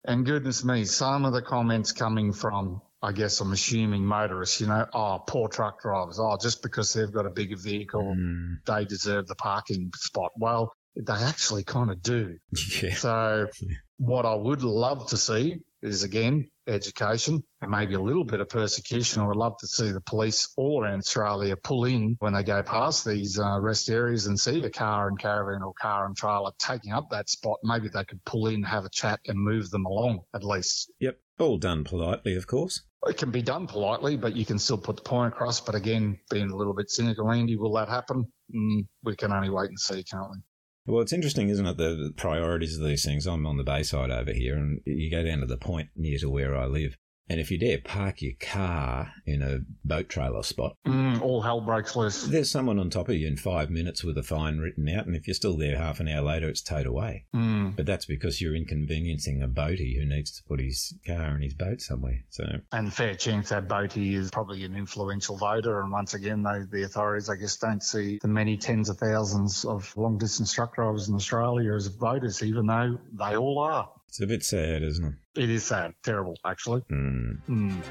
And 0.04 0.24
goodness 0.24 0.64
me, 0.64 0.84
some 0.84 1.24
of 1.24 1.32
the 1.32 1.42
comments 1.42 1.90
coming 1.90 2.32
from, 2.32 2.80
I 3.02 3.10
guess 3.10 3.40
I'm 3.40 3.52
assuming 3.52 4.04
motorists, 4.04 4.60
you 4.60 4.68
know, 4.68 4.86
oh, 4.94 5.22
poor 5.26 5.48
truck 5.48 5.82
drivers. 5.82 6.20
Oh, 6.20 6.38
just 6.40 6.62
because 6.62 6.92
they've 6.92 7.10
got 7.10 7.26
a 7.26 7.30
bigger 7.30 7.56
vehicle, 7.56 8.14
Mm, 8.16 8.58
they 8.64 8.84
deserve 8.84 9.26
the 9.26 9.34
parking 9.34 9.90
spot. 9.96 10.30
Well, 10.36 10.72
they 10.94 11.12
actually 11.12 11.64
kind 11.64 11.90
of 11.90 12.00
do. 12.00 12.38
yeah. 12.82 12.94
So 12.94 13.48
what 13.98 14.24
I 14.24 14.34
would 14.34 14.62
love 14.62 15.08
to 15.08 15.16
see 15.16 15.58
is 15.86 16.02
again 16.02 16.48
education 16.68 17.42
and 17.60 17.70
maybe 17.70 17.94
a 17.94 18.00
little 18.00 18.24
bit 18.24 18.40
of 18.40 18.48
persecution. 18.48 19.22
I 19.22 19.26
would 19.26 19.36
love 19.36 19.56
to 19.58 19.66
see 19.66 19.90
the 19.92 20.00
police 20.00 20.52
all 20.56 20.82
around 20.82 20.98
Australia 20.98 21.56
pull 21.56 21.84
in 21.84 22.16
when 22.18 22.34
they 22.34 22.42
go 22.42 22.62
past 22.62 23.04
these 23.04 23.38
uh, 23.38 23.60
rest 23.60 23.88
areas 23.88 24.26
and 24.26 24.38
see 24.38 24.60
the 24.60 24.70
car 24.70 25.08
and 25.08 25.18
caravan 25.18 25.62
or 25.62 25.72
car 25.80 26.06
and 26.06 26.16
trailer 26.16 26.50
taking 26.58 26.92
up 26.92 27.08
that 27.10 27.28
spot. 27.28 27.58
Maybe 27.62 27.88
they 27.88 28.04
could 28.04 28.24
pull 28.24 28.48
in, 28.48 28.62
have 28.64 28.84
a 28.84 28.90
chat, 28.90 29.20
and 29.26 29.38
move 29.38 29.70
them 29.70 29.86
along 29.86 30.20
at 30.34 30.44
least. 30.44 30.90
Yep. 31.00 31.18
All 31.38 31.58
done 31.58 31.84
politely, 31.84 32.34
of 32.36 32.46
course. 32.46 32.82
It 33.06 33.18
can 33.18 33.30
be 33.30 33.42
done 33.42 33.66
politely, 33.66 34.16
but 34.16 34.34
you 34.34 34.46
can 34.46 34.58
still 34.58 34.78
put 34.78 34.96
the 34.96 35.02
point 35.02 35.34
across. 35.34 35.60
But 35.60 35.74
again, 35.74 36.18
being 36.30 36.50
a 36.50 36.56
little 36.56 36.74
bit 36.74 36.90
cynical, 36.90 37.30
Andy, 37.30 37.56
will 37.56 37.74
that 37.74 37.88
happen? 37.88 38.24
Mm, 38.54 38.86
we 39.04 39.14
can 39.16 39.32
only 39.32 39.50
wait 39.50 39.68
and 39.68 39.78
see, 39.78 40.02
can't 40.02 40.30
we? 40.30 40.38
Well, 40.86 41.02
it's 41.02 41.12
interesting, 41.12 41.48
isn't 41.48 41.66
it? 41.66 41.76
The, 41.76 42.12
priorities 42.16 42.78
of 42.78 42.86
these 42.86 43.04
things. 43.04 43.26
I'm 43.26 43.46
on 43.46 43.56
the 43.56 43.64
bayside 43.64 44.10
over 44.10 44.32
here, 44.32 44.56
and 44.56 44.80
you 44.84 45.10
go 45.10 45.22
down 45.22 45.40
to 45.40 45.46
the 45.46 45.56
point 45.56 45.88
near 45.96 46.18
to 46.18 46.30
where 46.30 46.56
I 46.56 46.66
live. 46.66 46.96
And 47.28 47.40
if 47.40 47.50
you 47.50 47.58
dare 47.58 47.78
park 47.78 48.22
your 48.22 48.34
car 48.40 49.12
in 49.26 49.42
a 49.42 49.58
boat 49.84 50.08
trailer 50.08 50.42
spot, 50.42 50.76
Mm, 50.86 51.20
all 51.20 51.42
hell 51.42 51.60
breaks 51.60 51.96
loose. 51.96 52.24
there's 52.24 52.50
someone 52.50 52.78
on 52.78 52.90
top 52.90 53.08
of 53.08 53.16
you 53.16 53.26
in 53.26 53.36
five 53.36 53.68
minutes 53.70 54.04
with 54.04 54.16
a 54.18 54.22
fine 54.22 54.58
written 54.58 54.88
out. 54.88 55.06
And 55.06 55.16
if 55.16 55.26
you're 55.26 55.34
still 55.34 55.56
there 55.56 55.76
half 55.76 55.98
an 56.00 56.08
hour 56.08 56.22
later, 56.22 56.48
it's 56.48 56.62
towed 56.62 56.86
away. 56.86 57.24
Mm. 57.34 57.74
But 57.76 57.86
that's 57.86 58.06
because 58.06 58.40
you're 58.40 58.54
inconveniencing 58.54 59.42
a 59.42 59.48
boatie 59.48 59.98
who 59.98 60.04
needs 60.06 60.30
to 60.36 60.44
put 60.44 60.60
his 60.60 60.94
car 61.06 61.34
and 61.34 61.42
his 61.42 61.54
boat 61.54 61.80
somewhere. 61.80 62.20
So, 62.30 62.44
And 62.72 62.92
fair 62.92 63.14
chance 63.14 63.48
that 63.48 63.66
Boaty 63.68 64.14
is 64.14 64.30
probably 64.30 64.64
an 64.64 64.76
influential 64.76 65.36
voter. 65.36 65.80
And 65.80 65.90
once 65.90 66.14
again, 66.14 66.42
they, 66.42 66.60
the 66.70 66.84
authorities, 66.84 67.28
I 67.28 67.36
guess, 67.36 67.56
don't 67.56 67.82
see 67.82 68.18
the 68.22 68.28
many 68.28 68.56
tens 68.56 68.88
of 68.88 68.98
thousands 68.98 69.64
of 69.64 69.92
long 69.96 70.18
distance 70.18 70.52
truck 70.52 70.74
drivers 70.76 71.08
in 71.08 71.14
Australia 71.16 71.74
as 71.74 71.88
voters, 71.88 72.42
even 72.42 72.66
though 72.66 72.98
they 73.12 73.36
all 73.36 73.58
are. 73.58 73.90
It's 74.16 74.22
a 74.22 74.26
bit 74.26 74.42
sad, 74.42 74.82
isn't 74.82 75.04
it? 75.04 75.42
It 75.42 75.50
is 75.50 75.64
sad, 75.64 75.92
terrible, 76.02 76.36
actually. 76.42 76.80
Hmm. 76.88 77.32
Mm. 77.46 77.82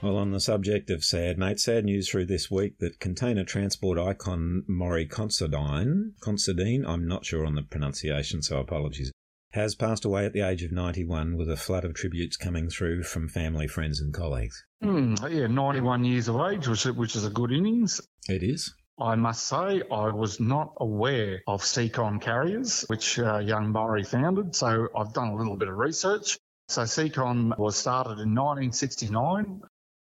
Well, 0.00 0.16
on 0.16 0.30
the 0.30 0.38
subject 0.38 0.88
of 0.90 1.02
sad, 1.02 1.36
mate, 1.36 1.58
sad 1.58 1.84
news 1.84 2.08
through 2.08 2.26
this 2.26 2.48
week 2.48 2.78
that 2.78 3.00
container 3.00 3.42
transport 3.42 3.98
icon 3.98 4.62
Maury 4.68 5.04
Considine, 5.04 6.12
Considine, 6.20 6.86
I'm 6.86 7.08
not 7.08 7.24
sure 7.24 7.44
on 7.44 7.56
the 7.56 7.62
pronunciation, 7.62 8.40
so 8.40 8.60
apologies, 8.60 9.10
has 9.50 9.74
passed 9.74 10.04
away 10.04 10.26
at 10.26 10.32
the 10.32 10.42
age 10.42 10.62
of 10.62 10.70
91 10.70 11.36
with 11.36 11.50
a 11.50 11.56
flood 11.56 11.84
of 11.84 11.94
tributes 11.94 12.36
coming 12.36 12.70
through 12.70 13.02
from 13.02 13.28
family, 13.28 13.66
friends, 13.66 14.00
and 14.00 14.14
colleagues. 14.14 14.64
Mm, 14.80 15.28
yeah, 15.34 15.48
91 15.48 16.04
years 16.04 16.28
of 16.28 16.40
age, 16.52 16.68
which, 16.68 16.84
which 16.84 17.16
is 17.16 17.24
a 17.24 17.30
good 17.30 17.50
innings. 17.50 18.00
It 18.28 18.44
is. 18.44 18.72
I 18.98 19.14
must 19.14 19.46
say, 19.46 19.82
I 19.90 20.08
was 20.08 20.40
not 20.40 20.72
aware 20.78 21.42
of 21.46 21.62
Seacon 21.62 22.18
Carriers, 22.20 22.84
which 22.88 23.18
uh, 23.18 23.38
young 23.38 23.70
Murray 23.70 24.04
founded. 24.04 24.56
So 24.56 24.88
I've 24.96 25.12
done 25.12 25.28
a 25.28 25.36
little 25.36 25.56
bit 25.56 25.68
of 25.68 25.76
research. 25.76 26.38
So 26.68 26.82
Seacon 26.82 27.56
was 27.58 27.76
started 27.76 28.18
in 28.20 28.34
1969. 28.34 29.60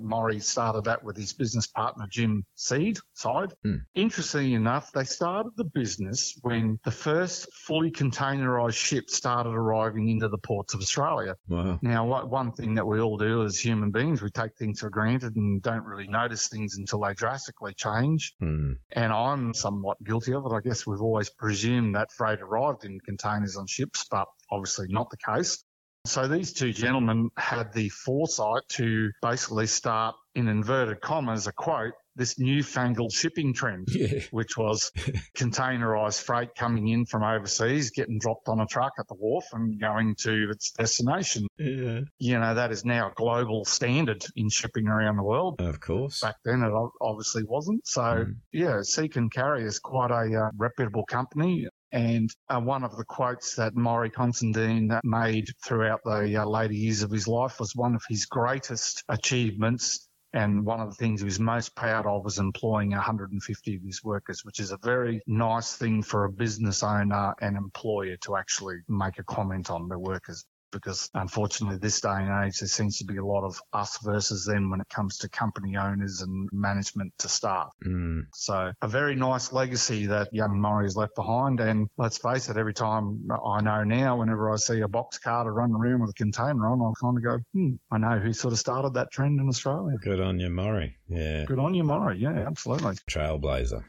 Murray 0.04 0.40
started 0.40 0.84
that 0.86 1.04
with 1.04 1.18
his 1.18 1.34
business 1.34 1.68
partner 1.68 2.06
Jim 2.10 2.46
Seed 2.56 3.00
side. 3.14 3.54
Hmm. 3.64 3.78
Interestingly 3.96 4.54
enough, 4.54 4.92
they 4.92 5.04
started 5.04 5.54
the 5.56 5.64
business 5.64 6.38
when 6.42 6.80
the 6.84 6.92
first 6.92 7.52
fully 7.54 7.92
containerised 7.92 8.76
ship 8.76 9.10
started 9.10 9.52
arriving 9.52 10.10
into 10.10 10.28
the 10.28 10.38
ports 10.38 10.74
of 10.74 10.82
Australia. 10.82 11.36
Wow. 11.48 11.80
Now, 11.82 12.06
what, 12.06 12.30
one 12.30 12.52
thing 12.52 12.76
that 12.76 12.86
we 12.86 13.00
all 13.00 13.18
do 13.18 13.44
as 13.44 13.58
human 13.60 13.92
beings, 13.92 14.22
we 14.22 14.30
take 14.30 14.56
things 14.58 14.82
for 14.82 14.90
granted 14.90 15.36
and 15.36 15.62
don't 15.62 15.86
really 15.86 16.08
notice 16.08 16.48
things 16.48 16.78
until 16.78 17.00
they 17.02 17.14
drastically 17.14 17.74
change. 17.74 18.34
Hmm. 18.40 18.74
And 18.92 19.14
I'm 19.14 19.54
somewhat 19.54 20.04
guilty 20.04 20.34
of 20.34 20.46
it. 20.46 20.52
I 20.52 20.60
guess 20.62 20.86
we've 20.86 21.02
always 21.02 21.30
presumed 21.30 21.96
that 21.96 22.12
freight 22.12 22.42
arrived 22.42 22.86
in 22.86 23.00
containers 23.00 23.56
on 23.56 23.68
ships, 23.68 24.06
but 24.10 24.28
obviously 24.52 24.88
not 24.90 25.10
the 25.10 25.18
case. 25.18 25.64
So 26.06 26.28
these 26.28 26.52
two 26.52 26.74
gentlemen 26.74 27.30
had 27.38 27.72
the 27.72 27.88
foresight 27.88 28.64
to 28.72 29.10
basically 29.22 29.68
start, 29.68 30.16
in 30.36 30.50
inverted 30.50 31.00
commas, 31.00 31.48
a 31.48 31.54
quote, 31.54 31.94
this 32.18 32.38
newfangled 32.38 33.14
shipping 33.14 33.54
trend, 33.54 33.88
Yeah. 33.90 34.20
which 34.32 34.58
was 34.58 34.92
containerized 35.38 36.22
freight 36.22 36.56
coming 36.56 36.90
in 36.90 37.06
from 37.06 37.24
overseas, 37.24 37.92
getting 37.92 38.20
dropped 38.20 38.50
on 38.50 38.60
a 38.60 38.66
truck 38.66 38.92
at 39.00 39.08
the 39.08 39.16
wharf 39.16 39.46
and 39.54 39.80
going 39.80 40.16
to 40.24 40.50
its 40.52 40.72
destination. 40.72 41.48
Yeah. 41.58 42.02
You 42.20 42.38
know, 42.40 42.54
that 42.54 42.72
is 42.74 42.84
now 42.84 43.08
a 43.10 43.14
global 43.16 43.64
standard 43.64 44.26
in 44.36 44.50
shipping 44.50 44.88
around 44.88 45.16
the 45.16 45.24
world 45.24 45.62
Of 45.62 45.80
course. 45.80 46.20
back 46.20 46.36
then 46.44 46.64
it 46.64 46.74
obviously 47.00 47.44
wasn't. 47.46 47.88
So 47.88 48.02
Mm. 48.02 48.36
yeah, 48.52 48.82
Seacon 48.84 49.32
Carriers 49.32 49.76
is 49.76 49.80
quite 49.80 50.12
a 50.12 50.48
uh, 50.48 50.50
reputable 50.58 51.06
company. 51.06 51.66
And 51.94 52.34
uh, 52.50 52.60
one 52.60 52.84
of 52.84 52.98
the 52.98 53.06
quotes 53.06 53.56
that 53.56 53.76
Maury 53.76 54.10
Constantine 54.10 55.00
made 55.04 55.50
throughout 55.64 56.02
the 56.04 56.38
uh, 56.38 56.46
later 56.46 56.74
years 56.74 57.04
of 57.04 57.12
his 57.12 57.28
life 57.28 57.60
was 57.60 57.76
one 57.76 57.94
of 57.94 58.02
his 58.10 58.26
greatest 58.26 59.04
achievements. 59.10 60.10
And 60.34 60.66
one 60.66 60.80
of 60.80 60.90
the 60.90 60.96
things 60.96 61.22
he 61.22 61.26
was 61.26 61.40
most 61.40 61.76
proud 61.76 62.08
of 62.08 62.24
was 62.24 62.40
employing 62.40 62.90
150 62.90 63.76
of 63.76 63.84
his 63.84 64.04
workers, 64.04 64.44
which 64.44 64.60
is 64.60 64.72
a 64.72 64.80
very 64.84 65.22
nice 65.28 65.76
thing 65.76 66.02
for 66.02 66.26
a 66.26 66.32
business 66.32 66.82
owner 66.82 67.36
and 67.40 67.56
employer 67.56 68.18
to 68.22 68.38
actually 68.38 68.78
make 68.88 69.20
a 69.20 69.24
comment 69.24 69.70
on 69.70 69.88
their 69.88 70.00
workers 70.00 70.44
because 70.74 71.10
unfortunately 71.14 71.78
this 71.78 72.02
day 72.02 72.10
and 72.10 72.46
age 72.46 72.60
there 72.60 72.68
seems 72.68 72.98
to 72.98 73.06
be 73.06 73.18
a 73.18 73.26
lot 73.26 73.44
of 73.44 73.60
us 73.72 73.98
versus 74.04 74.46
them 74.46 74.70
when 74.70 74.82
it 74.82 74.90
comes 74.90 75.20
to 75.20 75.30
company 75.30 75.78
owners 75.78 76.22
and 76.22 76.50
management 76.52 77.14
to 77.20 77.30
staff. 77.30 77.70
Hmm. 77.84 78.22
So 78.34 78.72
a 78.82 78.88
very 78.88 79.16
nice 79.16 79.54
legacy 79.54 80.08
that 80.08 80.34
young 80.34 80.60
Murray 80.60 80.86
has 80.86 80.98
left 80.98 81.16
behind. 81.16 81.60
And 81.60 81.88
let's 81.98 82.18
face 82.18 82.50
it, 82.50 82.58
every 82.58 82.74
time 82.74 83.30
I 83.46 83.62
know 83.62 83.84
now, 83.84 84.18
whenever 84.18 84.52
I 84.52 84.58
see 84.58 84.82
a 84.82 84.88
box 84.88 85.20
carter 85.20 85.54
running 85.54 85.76
around 85.76 86.02
with 86.02 86.10
a 86.10 86.14
container 86.14 86.68
on, 86.68 86.82
I'll 86.82 86.96
kind 87.00 87.18
of 87.18 87.24
go, 87.24 87.38
hmm, 87.54 87.76
I 87.92 87.98
know 87.98 88.20
who 88.20 88.34
sort 88.34 88.54
of 88.54 88.60
started 88.60 88.96
that 88.96 89.12
trend 89.12 89.40
in 89.40 89.48
Australia. 89.48 89.98
Good 90.02 90.20
on 90.20 90.40
you, 90.40 90.50
Murray. 90.50 90.98
Yeah. 91.08 91.46
Good 91.46 91.60
on 91.60 91.74
you, 91.74 91.84
Murray. 91.84 92.18
Yeah, 92.20 92.46
absolutely. 92.48 92.96
Trailblazer. 93.10 93.84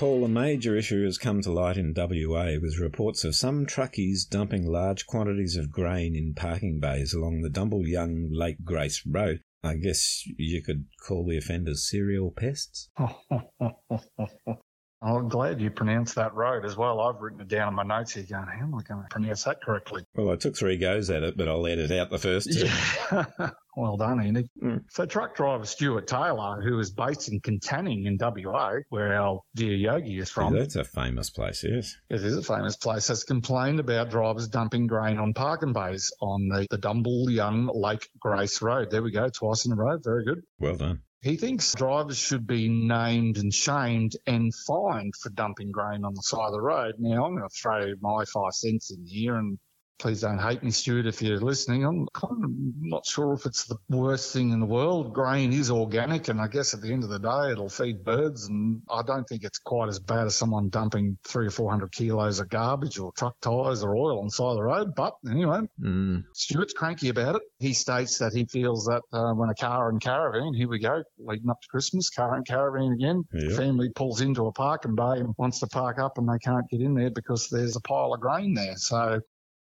Paul, 0.00 0.24
a 0.24 0.28
major 0.28 0.74
issue 0.74 1.04
has 1.04 1.18
come 1.18 1.42
to 1.42 1.52
light 1.52 1.76
in 1.76 1.92
WA 1.94 2.54
with 2.58 2.78
reports 2.78 3.22
of 3.22 3.34
some 3.34 3.66
truckies 3.66 4.26
dumping 4.26 4.66
large 4.66 5.06
quantities 5.06 5.56
of 5.56 5.70
grain 5.70 6.16
in 6.16 6.32
parking 6.32 6.80
bays 6.80 7.12
along 7.12 7.42
the 7.42 7.50
Dumbleyung 7.50 8.30
Lake 8.30 8.64
Grace 8.64 9.02
Road. 9.06 9.42
I 9.62 9.74
guess 9.74 10.24
you 10.38 10.62
could 10.62 10.86
call 11.06 11.26
the 11.26 11.36
offenders 11.36 11.86
serial 11.86 12.30
pests. 12.30 12.88
I'm 15.02 15.28
glad 15.28 15.60
you 15.62 15.70
pronounced 15.70 16.16
that 16.16 16.34
road 16.34 16.66
as 16.66 16.76
well. 16.76 17.00
I've 17.00 17.20
written 17.20 17.40
it 17.40 17.48
down 17.48 17.68
in 17.68 17.74
my 17.74 17.84
notes 17.84 18.12
here 18.12 18.24
going, 18.28 18.46
how 18.46 18.64
am 18.64 18.74
I 18.74 18.82
going 18.82 19.02
to 19.02 19.08
pronounce 19.08 19.44
that 19.44 19.62
correctly? 19.62 20.04
Well, 20.14 20.30
I 20.30 20.36
took 20.36 20.56
three 20.56 20.76
goes 20.76 21.08
at 21.08 21.22
it, 21.22 21.38
but 21.38 21.48
I'll 21.48 21.66
edit 21.66 21.90
out 21.90 22.10
the 22.10 22.18
first 22.18 22.52
two. 22.52 22.66
Yeah. 22.66 23.50
well 23.76 23.96
done, 23.96 24.20
Andy. 24.20 24.50
Mm. 24.62 24.84
So 24.90 25.06
truck 25.06 25.34
driver 25.34 25.64
Stuart 25.64 26.06
Taylor, 26.06 26.60
who 26.60 26.78
is 26.78 26.90
based 26.90 27.32
in 27.32 27.40
Katanning 27.40 28.06
in 28.06 28.18
WA, 28.20 28.80
where 28.90 29.14
our 29.14 29.40
dear 29.54 29.74
Yogi 29.74 30.18
is 30.18 30.28
from, 30.28 30.52
That's 30.54 30.76
a 30.76 30.84
famous 30.84 31.30
place, 31.30 31.64
yes. 31.64 31.96
it 32.10 32.22
is 32.22 32.36
a 32.36 32.42
famous 32.42 32.76
place, 32.76 33.08
has 33.08 33.24
complained 33.24 33.80
about 33.80 34.10
drivers 34.10 34.48
dumping 34.48 34.86
grain 34.86 35.16
on 35.16 35.32
parking 35.32 35.72
bays 35.72 36.12
on 36.20 36.48
the, 36.48 36.66
the 36.70 36.78
Dumbleyung 36.78 37.70
Lake 37.74 38.06
Grace 38.18 38.60
Road. 38.60 38.90
There 38.90 39.02
we 39.02 39.12
go, 39.12 39.30
twice 39.30 39.64
in 39.64 39.72
a 39.72 39.76
row. 39.76 39.98
Very 40.02 40.24
good. 40.24 40.42
Well 40.58 40.76
done. 40.76 41.00
He 41.22 41.36
thinks 41.36 41.74
drivers 41.74 42.16
should 42.16 42.46
be 42.46 42.68
named 42.68 43.36
and 43.36 43.52
shamed 43.52 44.16
and 44.26 44.54
fined 44.66 45.14
for 45.16 45.28
dumping 45.30 45.70
grain 45.70 46.02
on 46.04 46.14
the 46.14 46.22
side 46.22 46.46
of 46.46 46.52
the 46.52 46.62
road. 46.62 46.94
Now, 46.98 47.26
I'm 47.26 47.36
going 47.36 47.46
to 47.46 47.54
throw 47.54 47.92
my 48.00 48.24
five 48.24 48.54
cents 48.54 48.90
in 48.90 49.04
here 49.04 49.36
and 49.36 49.58
please 50.00 50.22
don't 50.22 50.38
hate 50.38 50.62
me, 50.62 50.70
Stuart, 50.70 51.06
if 51.06 51.20
you're 51.22 51.38
listening. 51.40 51.84
I'm 51.84 52.06
kind 52.14 52.44
of 52.44 52.50
not 52.80 53.06
sure 53.06 53.34
if 53.34 53.46
it's 53.46 53.64
the 53.64 53.76
worst 53.88 54.32
thing 54.32 54.50
in 54.50 54.60
the 54.60 54.66
world. 54.66 55.12
Grain 55.12 55.52
is 55.52 55.70
organic, 55.70 56.28
and 56.28 56.40
I 56.40 56.48
guess 56.48 56.74
at 56.74 56.80
the 56.80 56.92
end 56.92 57.04
of 57.04 57.10
the 57.10 57.18
day, 57.18 57.52
it'll 57.52 57.68
feed 57.68 58.04
birds. 58.04 58.48
And 58.48 58.82
I 58.90 59.02
don't 59.02 59.28
think 59.28 59.44
it's 59.44 59.58
quite 59.58 59.88
as 59.88 59.98
bad 59.98 60.26
as 60.26 60.34
someone 60.34 60.70
dumping 60.70 61.18
three 61.24 61.46
or 61.46 61.50
four 61.50 61.70
hundred 61.70 61.92
kilos 61.92 62.40
of 62.40 62.48
garbage 62.48 62.98
or 62.98 63.12
truck 63.12 63.38
tyres 63.40 63.84
or 63.84 63.94
oil 63.94 64.18
on 64.18 64.26
the 64.26 64.30
side 64.30 64.50
of 64.50 64.56
the 64.56 64.62
road. 64.62 64.94
But 64.94 65.14
anyway, 65.30 65.60
Mm. 65.80 66.24
Stuart's 66.34 66.72
cranky 66.72 67.08
about 67.08 67.36
it. 67.36 67.42
He 67.58 67.72
states 67.74 68.18
that 68.18 68.32
he 68.32 68.44
feels 68.46 68.86
that 68.86 69.02
uh, 69.12 69.32
when 69.34 69.50
a 69.50 69.54
car 69.54 69.88
and 69.88 70.00
caravan, 70.00 70.54
here 70.54 70.68
we 70.68 70.78
go, 70.78 71.02
leading 71.18 71.50
up 71.50 71.60
to 71.60 71.68
Christmas, 71.68 72.10
car 72.10 72.34
and 72.34 72.46
caravan 72.46 72.92
again, 72.92 73.24
family 73.56 73.90
pulls 73.94 74.20
into 74.20 74.46
a 74.46 74.52
parking 74.52 74.94
bay 74.94 75.18
and 75.18 75.34
wants 75.36 75.60
to 75.60 75.66
park 75.66 75.98
up 75.98 76.18
and 76.18 76.28
they 76.28 76.38
can't 76.38 76.68
get 76.70 76.80
in 76.80 76.94
there 76.94 77.10
because 77.10 77.48
there's 77.48 77.76
a 77.76 77.80
pile 77.80 78.14
of 78.14 78.20
grain 78.20 78.54
there. 78.54 78.76
So 78.76 79.20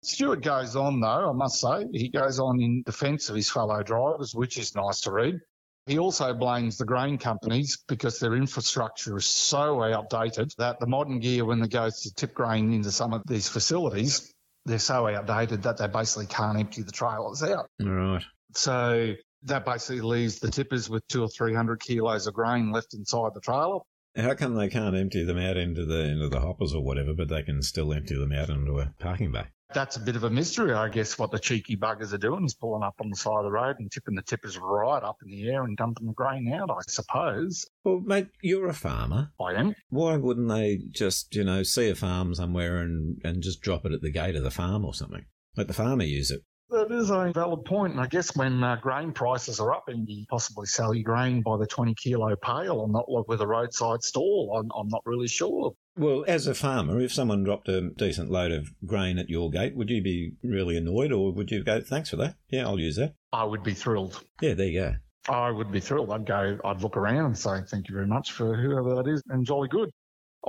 Stewart 0.04 0.42
goes 0.42 0.76
on, 0.76 1.00
though, 1.00 1.30
I 1.30 1.34
must 1.34 1.60
say, 1.60 1.86
he 1.92 2.10
goes 2.10 2.40
on 2.40 2.62
in 2.62 2.84
defence 2.86 3.30
of 3.30 3.36
his 3.36 3.50
fellow 3.50 3.82
drivers, 3.84 4.34
which 4.36 4.58
is 4.58 4.76
nice 4.76 5.02
to 5.02 5.12
read. 5.12 5.40
He 5.88 6.00
also 6.00 6.34
blames 6.34 6.78
the 6.78 6.86
grain 6.86 7.18
companies 7.18 7.78
because 7.88 8.20
their 8.20 8.36
infrastructure 8.36 9.18
is 9.18 9.26
so 9.26 9.82
outdated 9.82 10.52
that 10.58 10.80
the 10.80 10.86
modern 10.86 11.20
gear, 11.20 11.46
when 11.46 11.62
it 11.64 11.72
goes 11.72 12.02
to 12.02 12.14
tip 12.14 12.34
grain 12.34 12.74
into 12.74 12.92
some 12.92 13.14
of 13.14 13.22
these 13.26 13.48
facilities, 13.48 14.34
they're 14.66 14.80
so 14.80 15.08
outdated 15.08 15.64
that 15.64 15.78
they 15.78 15.88
basically 15.88 16.26
can't 16.26 16.60
empty 16.60 16.82
the 16.82 16.92
trailers 16.92 17.42
out. 17.42 17.70
Right. 17.80 18.24
So 18.54 19.14
that 19.44 19.66
basically 19.66 20.02
leaves 20.02 20.40
the 20.40 20.52
tippers 20.52 20.90
with 20.90 21.08
two 21.08 21.24
or 21.24 21.30
three 21.30 21.54
hundred 21.54 21.80
kilos 21.80 22.28
of 22.28 22.34
grain 22.34 22.72
left 22.72 22.94
inside 22.94 23.34
the 23.34 23.40
trailer. 23.40 23.80
How 24.18 24.34
come 24.34 24.56
they 24.56 24.68
can't 24.68 24.96
empty 24.96 25.24
them 25.24 25.38
out 25.38 25.58
into 25.58 25.86
the 25.86 26.02
into 26.02 26.28
the 26.28 26.42
hoppers 26.42 26.74
or 26.74 26.84
whatever, 26.84 27.14
but 27.14 27.30
they 27.30 27.44
can 27.44 27.62
still 27.62 27.94
empty 27.94 28.18
them 28.18 28.34
out 28.34 28.50
into 28.50 28.80
a 28.80 28.94
parking 29.00 29.32
bay? 29.32 29.46
That's 29.74 29.98
a 29.98 30.00
bit 30.00 30.16
of 30.16 30.24
a 30.24 30.30
mystery, 30.30 30.72
I 30.72 30.88
guess. 30.88 31.20
What 31.20 31.32
the 31.32 31.40
cheeky 31.40 31.76
buggers 31.76 32.14
are 32.14 32.18
doing 32.18 32.46
is 32.46 32.54
pulling 32.54 32.84
up 32.84 32.96
on 33.02 33.10
the 33.10 33.18
side 33.18 33.40
of 33.40 33.44
the 33.44 33.52
road 33.52 33.76
and 33.80 33.92
tipping 33.92 34.16
the 34.16 34.22
tippers 34.22 34.58
right 34.58 35.04
up 35.04 35.18
in 35.24 35.32
the 35.32 35.50
air 35.50 35.64
and 35.64 35.76
dumping 35.76 36.08
the 36.08 36.14
grain 36.14 36.54
out. 36.54 36.70
I 36.72 36.80
suppose 36.88 37.66
Well, 37.84 38.00
mate, 38.00 38.30
you're 38.42 38.70
a 38.70 38.74
farmer. 38.74 39.32
I 39.42 39.54
am. 39.54 39.76
Why 39.90 40.16
wouldn't 40.16 40.48
they 40.50 40.80
just, 40.92 41.36
you 41.36 41.44
know, 41.44 41.64
see 41.64 41.90
a 41.90 41.96
farm 41.96 42.34
somewhere 42.34 42.78
and, 42.78 43.20
and 43.24 43.44
just 43.44 43.62
drop 43.62 43.86
it 43.86 43.92
at 43.92 44.02
the 44.02 44.12
gate 44.12 44.36
of 44.36 44.44
the 44.44 44.52
farm 44.52 44.86
or 44.86 44.94
something? 44.94 45.26
Let 45.58 45.68
the 45.68 45.74
farmer 45.74 46.04
use 46.04 46.32
it. 46.32 46.42
That 46.70 46.92
is 46.92 47.10
a 47.10 47.32
valid 47.34 47.64
point. 47.66 47.94
And 47.94 48.02
I 48.02 48.08
guess 48.08 48.36
when 48.36 48.62
uh, 48.62 48.76
grain 48.76 49.14
prices 49.14 49.60
are 49.60 49.74
up 49.74 49.86
and 49.88 50.08
you 50.08 50.26
possibly 50.30 50.66
sell 50.66 50.94
your 50.94 51.04
grain 51.04 51.42
by 51.42 51.58
the 51.58 51.66
20 51.66 51.94
kilo 51.96 52.36
pail 52.36 52.84
and 52.84 52.94
not 52.94 53.10
like 53.10 53.28
with 53.28 53.42
a 53.42 53.48
roadside 53.48 54.04
stall, 54.04 54.54
I'm, 54.58 54.70
I'm 54.78 54.90
not 54.90 55.02
really 55.06 55.30
sure. 55.30 55.74
Well, 55.98 56.26
as 56.28 56.46
a 56.46 56.54
farmer, 56.54 57.02
if 57.02 57.12
someone 57.12 57.44
dropped 57.44 57.68
a 57.70 57.90
decent 57.90 58.30
load 58.30 58.52
of 58.52 58.70
grain 58.86 59.18
at 59.18 59.30
your 59.30 59.50
gate, 59.50 59.76
would 59.76 59.90
you 59.90 60.02
be 60.04 60.34
really 60.44 60.78
annoyed 60.78 61.12
or 61.12 61.32
would 61.32 61.50
you 61.50 61.64
go, 61.64 61.82
thanks 61.82 62.12
for 62.12 62.18
that? 62.18 62.36
Yeah, 62.50 62.68
I'll 62.68 62.80
use 62.80 62.98
that. 62.98 63.16
I 63.34 63.44
would 63.44 63.64
be 63.64 63.74
thrilled. 63.74 64.24
Yeah, 64.40 64.54
there 64.54 64.68
you 64.68 64.80
go. 64.80 64.96
I 65.28 65.50
would 65.50 65.72
be 65.72 65.80
thrilled. 65.80 66.12
I'd 66.12 66.28
go, 66.28 66.60
I'd 66.64 66.82
look 66.82 66.98
around 66.98 67.26
and 67.26 67.38
say, 67.38 67.62
thank 67.68 67.90
you 67.90 67.96
very 67.96 68.06
much 68.06 68.32
for 68.32 68.56
whoever 68.56 68.96
that 68.96 69.10
is 69.10 69.24
and 69.30 69.44
jolly 69.44 69.70
good. 69.70 69.90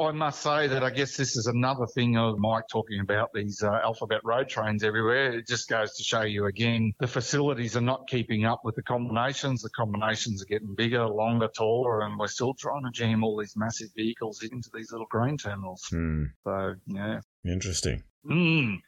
I 0.00 0.12
must 0.12 0.42
say 0.42 0.66
that 0.68 0.82
I 0.84 0.90
guess 0.90 1.16
this 1.16 1.36
is 1.36 1.46
another 1.46 1.86
thing 1.94 2.16
of 2.16 2.38
Mike 2.38 2.64
talking 2.70 3.00
about 3.00 3.30
these 3.34 3.62
uh, 3.62 3.70
alphabet 3.82 4.20
road 4.24 4.48
trains 4.48 4.84
everywhere. 4.84 5.32
It 5.32 5.46
just 5.46 5.68
goes 5.68 5.94
to 5.96 6.04
show 6.04 6.22
you 6.22 6.46
again, 6.46 6.92
the 7.00 7.06
facilities 7.06 7.76
are 7.76 7.82
not 7.82 8.08
keeping 8.08 8.44
up 8.44 8.60
with 8.64 8.76
the 8.76 8.82
combinations. 8.82 9.62
The 9.62 9.70
combinations 9.70 10.42
are 10.42 10.46
getting 10.46 10.74
bigger, 10.76 11.06
longer, 11.06 11.48
taller, 11.48 12.02
and 12.02 12.18
we're 12.18 12.28
still 12.28 12.54
trying 12.54 12.84
to 12.84 12.90
jam 12.92 13.24
all 13.24 13.38
these 13.38 13.54
massive 13.56 13.88
vehicles 13.96 14.42
into 14.42 14.70
these 14.72 14.90
little 14.92 15.06
grain 15.10 15.36
terminals. 15.36 15.84
Hmm. 15.90 16.24
So, 16.44 16.74
yeah. 16.86 17.20
Interesting. 17.44 18.02
Mm. 18.24 18.78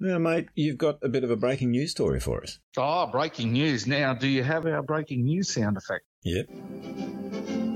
Now, 0.00 0.18
mate, 0.18 0.48
you've 0.54 0.78
got 0.78 0.98
a 1.02 1.08
bit 1.08 1.24
of 1.24 1.30
a 1.30 1.36
breaking 1.36 1.70
news 1.70 1.92
story 1.92 2.20
for 2.20 2.42
us. 2.42 2.58
Oh, 2.76 3.06
breaking 3.06 3.52
news. 3.52 3.86
Now, 3.86 4.14
do 4.14 4.26
you 4.26 4.42
have 4.42 4.66
our 4.66 4.82
breaking 4.82 5.24
news 5.24 5.52
sound 5.52 5.76
effect? 5.76 6.04
Yep. 6.24 7.73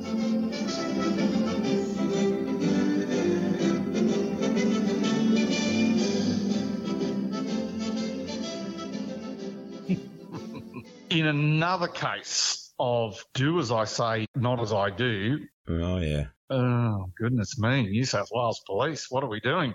In 11.10 11.26
another 11.26 11.88
case 11.88 12.72
of 12.78 13.24
do 13.34 13.58
as 13.60 13.72
I 13.72 13.84
say, 13.84 14.26
not 14.36 14.60
as 14.60 14.72
I 14.72 14.90
do, 14.90 15.38
Oh, 15.68 15.98
yeah. 15.98 16.26
Oh, 16.50 17.10
goodness 17.18 17.58
me. 17.58 17.82
New 17.82 18.04
South 18.04 18.28
Wales 18.32 18.60
Police, 18.66 19.06
what 19.10 19.22
are 19.22 19.28
we 19.28 19.40
doing? 19.40 19.74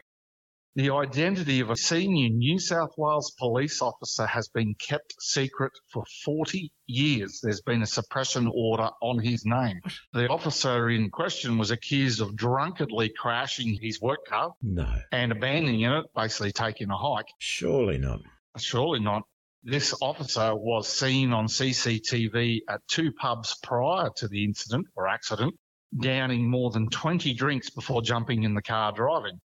The 0.76 0.90
identity 0.90 1.60
of 1.60 1.70
a 1.70 1.76
senior 1.76 2.30
New 2.30 2.58
South 2.58 2.94
Wales 2.98 3.32
police 3.38 3.80
officer 3.82 4.26
has 4.26 4.48
been 4.48 4.74
kept 4.80 5.14
secret 5.22 5.72
for 5.92 6.04
40 6.26 6.72
years. 6.88 7.40
There's 7.44 7.62
been 7.62 7.84
a 7.84 7.88
suppression 7.88 8.50
order 8.52 8.90
on 9.02 9.20
his 9.20 9.44
name. 9.46 9.82
The 10.14 10.28
officer 10.30 10.90
in 10.90 11.12
question 11.12 11.60
was 11.60 11.70
accused 11.70 12.22
of 12.22 12.36
drunkenly 12.36 13.10
crashing 13.16 13.78
his 13.80 14.02
work 14.02 14.26
car 14.28 14.54
No, 14.64 14.88
and 15.12 15.32
abandoning 15.32 15.82
it, 15.82 16.06
basically 16.16 16.52
taking 16.54 16.90
a 16.90 16.98
hike. 16.98 17.28
surely 17.38 18.00
not. 18.00 18.22
Surely 18.58 19.00
not. 19.00 19.24
This 19.66 19.94
officer 20.02 20.54
was 20.54 20.90
seen 20.90 21.32
on 21.32 21.48
CCTV 21.48 22.64
at 22.68 22.86
two 22.90 23.14
pubs 23.14 23.56
prior 23.64 24.10
to 24.18 24.28
the 24.28 24.44
incident 24.44 24.88
or 24.94 25.08
accident, 25.08 25.54
downing 25.98 26.50
more 26.50 26.70
than 26.70 26.90
20 26.90 27.34
drinks 27.34 27.70
before 27.70 28.02
jumping 28.02 28.44
in 28.44 28.56
the 28.56 28.62
car 28.62 28.92
driving. 28.92 29.40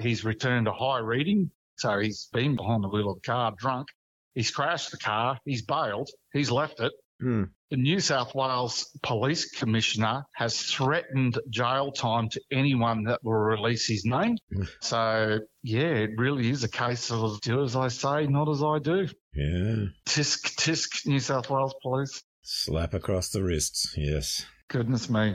He's 0.00 0.24
returned 0.24 0.68
a 0.68 0.72
high 0.72 1.00
reading, 1.00 1.50
so 1.74 1.98
he's 1.98 2.28
been 2.32 2.54
behind 2.54 2.84
the 2.84 2.88
wheel 2.88 3.10
of 3.10 3.16
the 3.16 3.26
car 3.26 3.52
drunk. 3.58 3.88
He's 4.36 4.52
crashed 4.52 4.92
the 4.92 4.96
car, 4.96 5.40
he's 5.44 5.62
bailed, 5.62 6.08
he's 6.32 6.52
left 6.52 6.78
it. 6.78 6.92
Hmm. 7.20 7.44
The 7.74 7.80
New 7.80 7.98
South 7.98 8.36
Wales 8.36 8.96
Police 9.02 9.50
Commissioner 9.50 10.22
has 10.36 10.62
threatened 10.62 11.40
jail 11.50 11.90
time 11.90 12.28
to 12.28 12.40
anyone 12.52 13.02
that 13.06 13.18
will 13.24 13.32
release 13.32 13.88
his 13.88 14.04
name. 14.04 14.36
So, 14.80 15.40
yeah, 15.64 15.80
it 15.80 16.10
really 16.16 16.50
is 16.50 16.62
a 16.62 16.68
case 16.68 17.10
of 17.10 17.40
do 17.40 17.64
as 17.64 17.74
I 17.74 17.88
say, 17.88 18.28
not 18.28 18.48
as 18.48 18.62
I 18.62 18.78
do. 18.78 19.08
Yeah. 19.34 19.86
Tisk, 20.06 20.54
tisk, 20.54 21.04
New 21.04 21.18
South 21.18 21.50
Wales 21.50 21.74
Police. 21.82 22.22
Slap 22.42 22.94
across 22.94 23.30
the 23.30 23.42
wrists. 23.42 23.92
Yes. 23.96 24.46
Goodness 24.68 25.10
me. 25.10 25.34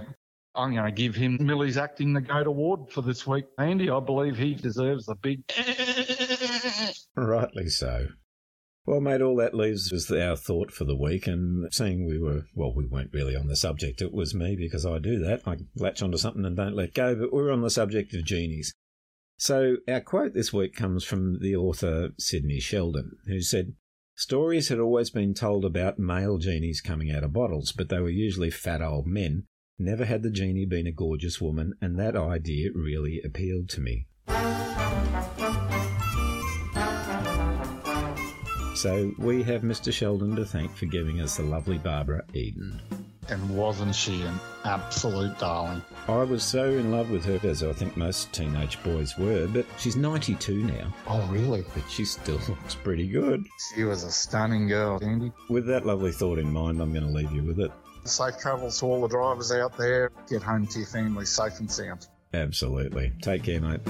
I'm 0.56 0.74
going 0.74 0.86
to 0.86 0.94
give 0.94 1.16
him 1.16 1.40
Millie's 1.42 1.76
Acting 1.76 2.14
the 2.14 2.22
Goat 2.22 2.48
Award 2.48 2.90
for 2.90 3.02
this 3.02 3.28
week. 3.28 3.48
Andy, 3.58 3.90
I 3.90 4.00
believe 4.00 4.38
he 4.38 4.54
deserves 4.54 5.10
a 5.10 5.16
big. 5.16 5.42
Rightly 7.18 7.68
so. 7.68 8.08
Well, 8.90 9.02
mate, 9.02 9.22
all 9.22 9.36
that 9.36 9.54
leaves 9.54 9.92
is 9.92 10.10
our 10.10 10.36
thought 10.36 10.72
for 10.72 10.84
the 10.84 10.96
week, 10.96 11.28
and 11.28 11.72
seeing 11.72 12.08
we 12.08 12.18
were, 12.18 12.46
well, 12.56 12.74
we 12.74 12.88
weren't 12.88 13.14
really 13.14 13.36
on 13.36 13.46
the 13.46 13.56
subject. 13.56 14.02
It 14.02 14.12
was 14.12 14.34
me 14.34 14.56
because 14.56 14.84
I 14.84 14.98
do 14.98 15.20
that. 15.20 15.44
I 15.46 15.58
latch 15.76 16.02
onto 16.02 16.18
something 16.18 16.44
and 16.44 16.58
don't 16.58 16.76
let 16.76 16.96
go, 16.96 17.14
but 17.14 17.32
we're 17.32 17.52
on 17.52 17.62
the 17.62 17.70
subject 17.70 18.16
of 18.16 18.26
genies. 18.26 18.74
So, 19.38 19.76
our 19.88 20.02
quote 20.02 20.34
this 20.34 20.52
week 20.52 20.74
comes 20.74 21.04
from 21.04 21.38
the 21.40 21.56
author 21.56 22.10
Sidney 22.18 22.60
Sheldon, 22.60 23.12
who 23.28 23.44
said, 23.44 23.76
Stories 24.16 24.70
had 24.70 24.80
always 24.80 25.12
been 25.12 25.36
told 25.36 25.66
about 25.66 26.00
male 26.00 26.40
genies 26.40 26.82
coming 26.82 27.12
out 27.12 27.24
of 27.24 27.32
bottles, 27.32 27.72
but 27.72 27.90
they 27.90 28.00
were 28.00 28.10
usually 28.10 28.50
fat 28.50 28.82
old 28.82 29.06
men. 29.06 29.44
Never 29.78 30.06
had 30.06 30.24
the 30.24 30.32
genie 30.32 30.66
been 30.66 30.88
a 30.88 30.92
gorgeous 30.92 31.40
woman, 31.40 31.76
and 31.80 32.00
that 32.00 32.16
idea 32.16 32.70
really 32.74 33.22
appealed 33.24 33.70
to 33.70 33.82
me. 33.82 34.08
So 38.80 39.12
we 39.18 39.44
have 39.44 39.62
Mr. 39.64 39.92
Sheldon 39.92 40.38
to 40.38 40.46
thank 40.46 40.74
for 40.78 40.86
giving 40.86 41.20
us 41.20 41.36
the 41.36 41.44
lovely 41.44 41.78
Barbara 41.78 42.24
Eden. 42.34 42.80
And 43.28 43.58
wasn't 43.58 43.94
she 43.94 44.22
an 44.22 44.40
absolute 44.64 45.38
darling? 45.38 45.82
I 46.08 46.24
was 46.24 46.46
so 46.46 46.64
in 46.64 46.90
love 46.90 47.12
with 47.12 47.26
her, 47.26 47.42
as 47.46 47.62
I 47.62 47.74
think 47.74 47.98
most 47.98 48.32
teenage 48.32 48.82
boys 48.82 49.18
were, 49.18 49.48
but 49.48 49.66
she's 49.78 49.98
92 49.98 50.64
now, 50.64 50.94
Oh, 51.08 51.28
really? 51.28 51.66
but 51.76 51.84
she 51.90 52.06
still 52.06 52.40
looks 52.48 52.74
pretty 52.76 53.10
good. 53.10 53.46
She 53.76 53.84
was 53.84 54.06
a 54.06 54.12
stunning 54.12 54.70
girl, 54.70 54.98
Andy. 55.04 55.34
With 55.50 55.68
that 55.68 55.86
lovely 55.86 56.14
thought 56.14 56.40
in 56.40 56.50
mind, 56.50 56.82
I'm 56.82 56.94
going 56.94 57.06
to 57.06 57.12
leave 57.12 57.34
you 57.34 57.44
with 57.44 57.60
it. 57.60 57.74
Safe 58.06 58.38
travels 58.40 58.80
to 58.80 58.86
all 58.86 59.02
the 59.02 59.10
drivers 59.10 59.52
out 59.52 59.78
there. 59.78 60.10
Get 60.30 60.42
home 60.42 60.66
to 60.68 60.80
your 60.80 60.88
family 60.88 61.26
safe 61.26 61.60
and 61.60 61.70
sound. 61.70 62.08
Absolutely. 62.34 63.12
Take 63.22 63.44
care, 63.44 63.60
mate. 63.60 63.82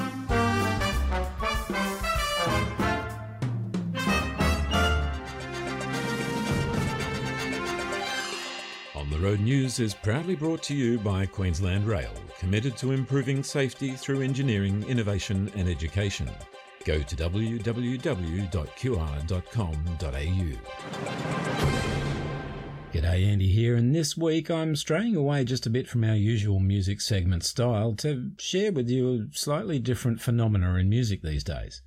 Road 9.19 9.41
News 9.41 9.79
is 9.82 9.93
proudly 9.93 10.34
brought 10.34 10.63
to 10.63 10.73
you 10.73 10.97
by 10.97 11.25
Queensland 11.25 11.86
Rail, 11.86 12.13
committed 12.38 12.77
to 12.77 12.93
improving 12.93 13.43
safety 13.43 13.91
through 13.91 14.21
engineering, 14.21 14.82
innovation 14.88 15.51
and 15.58 15.67
education. 15.67 16.29
Go 16.86 17.01
to 17.01 17.15
www.qr.com.au. 17.17 18.49
G'day, 22.93 23.27
Andy 23.27 23.47
here, 23.49 23.75
and 23.75 23.93
this 23.93 24.15
week 24.15 24.49
I'm 24.49 24.77
straying 24.77 25.17
away 25.17 25.43
just 25.43 25.65
a 25.65 25.69
bit 25.69 25.89
from 25.89 26.05
our 26.05 26.15
usual 26.15 26.62
music 26.62 27.01
segment 27.01 27.43
style 27.43 27.95
to 27.95 28.32
share 28.39 28.71
with 28.71 28.89
you 28.89 29.10
a 29.10 29.27
slightly 29.38 29.79
different 29.79 30.21
phenomena 30.21 30.75
in 30.75 30.88
music 30.88 31.23
these 31.23 31.43
days. 31.43 31.82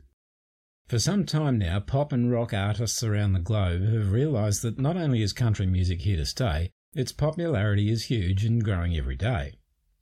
For 0.87 0.99
some 0.99 1.25
time 1.25 1.59
now, 1.59 1.81
pop 1.81 2.12
and 2.12 2.31
rock 2.31 2.53
artists 2.53 3.03
around 3.03 3.33
the 3.33 3.40
globe 3.40 3.90
have 3.90 4.12
realised 4.12 4.61
that 4.62 4.79
not 4.79 4.99
only 4.99 5.23
is 5.23 5.33
country 5.33 5.64
music 5.64 6.03
here 6.03 6.18
to 6.18 6.27
stay, 6.27 6.73
its 6.95 7.13
popularity 7.13 7.91
is 7.91 8.05
huge 8.05 8.45
and 8.45 8.65
growing 8.65 8.97
every 8.97 9.17
day. 9.17 9.55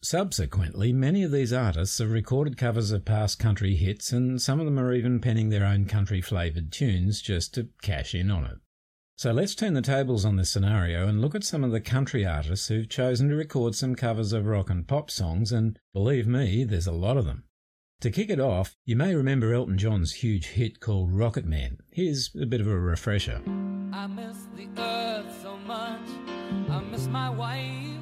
Subsequently, 0.02 0.92
many 0.92 1.22
of 1.22 1.30
these 1.30 1.52
artists 1.52 1.98
have 1.98 2.10
recorded 2.10 2.56
covers 2.56 2.90
of 2.90 3.04
past 3.04 3.38
country 3.38 3.76
hits, 3.76 4.12
and 4.12 4.40
some 4.40 4.58
of 4.58 4.64
them 4.64 4.78
are 4.78 4.94
even 4.94 5.20
penning 5.20 5.50
their 5.50 5.66
own 5.66 5.84
country 5.84 6.22
flavoured 6.22 6.72
tunes 6.72 7.20
just 7.20 7.52
to 7.54 7.68
cash 7.82 8.14
in 8.14 8.30
on 8.30 8.44
it. 8.44 8.56
So 9.16 9.32
let's 9.32 9.54
turn 9.54 9.74
the 9.74 9.82
tables 9.82 10.24
on 10.24 10.36
this 10.36 10.50
scenario 10.50 11.06
and 11.06 11.20
look 11.20 11.34
at 11.34 11.44
some 11.44 11.62
of 11.62 11.72
the 11.72 11.80
country 11.82 12.24
artists 12.24 12.68
who've 12.68 12.88
chosen 12.88 13.28
to 13.28 13.36
record 13.36 13.74
some 13.74 13.94
covers 13.94 14.32
of 14.32 14.46
rock 14.46 14.70
and 14.70 14.88
pop 14.88 15.10
songs, 15.10 15.52
and 15.52 15.78
believe 15.92 16.26
me, 16.26 16.64
there's 16.64 16.86
a 16.86 16.92
lot 16.92 17.18
of 17.18 17.26
them. 17.26 17.44
To 18.00 18.10
kick 18.10 18.30
it 18.30 18.40
off, 18.40 18.76
you 18.86 18.96
may 18.96 19.14
remember 19.14 19.52
Elton 19.52 19.76
John's 19.76 20.14
huge 20.14 20.46
hit 20.46 20.80
called 20.80 21.12
Rocket 21.12 21.44
Man. 21.44 21.80
Here's 21.90 22.30
a 22.34 22.46
bit 22.46 22.62
of 22.62 22.66
a 22.66 22.78
refresher. 22.78 23.42
I 23.92 24.06
miss 24.06 24.38
the 24.56 24.68
earth 24.80 25.26
so 25.42 25.58
much. 25.66 26.08
I 26.70 26.80
miss 26.90 27.06
my 27.08 27.28
wife. 27.28 28.00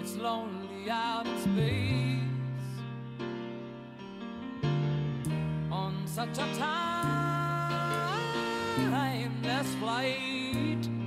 It's 0.00 0.16
lonely 0.16 0.88
out 0.88 1.26
in 1.26 1.38
space 1.38 2.22
on 5.70 6.02
such 6.06 6.38
a 6.38 6.46
flight. 9.80 10.99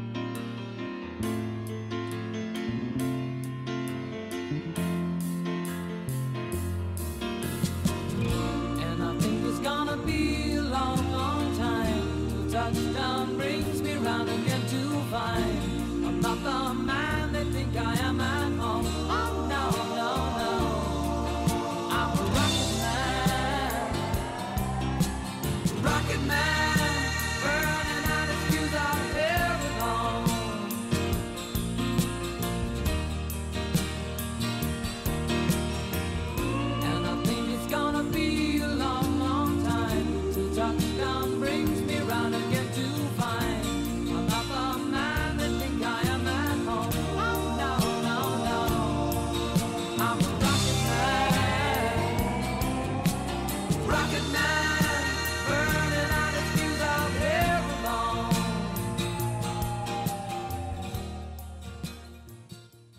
Touchdown 12.72 13.23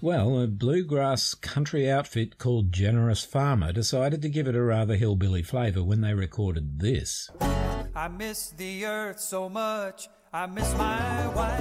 Well, 0.05 0.39
a 0.39 0.47
bluegrass 0.47 1.33
country 1.33 1.91
outfit 1.91 2.37
called 2.37 2.73
Generous 2.73 3.25
Farmer 3.25 3.73
decided 3.73 4.21
to 4.21 4.29
give 4.29 4.47
it 4.47 4.55
a 4.55 4.63
rather 4.63 4.97
hillbilly 4.97 5.43
flavour 5.43 5.83
when 5.83 6.03
they 6.03 6.13
recorded 6.13 6.79
this. 6.79 7.31
I 7.41 8.09
miss 8.09 8.51
the 8.51 8.85
earth 8.85 9.19
so 9.19 9.49
much. 9.49 10.11
I 10.31 10.45
miss 10.45 10.71
my 10.75 11.27
wife. 11.29 11.57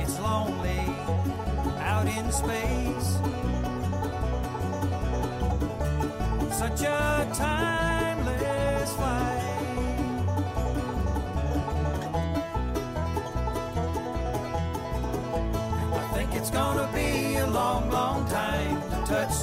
It's 0.00 0.18
lonely 0.18 0.80
out 1.78 2.08
in 2.08 2.32
space. 2.32 3.18
Such 6.58 6.82
a 6.82 7.30
timeless 7.34 7.87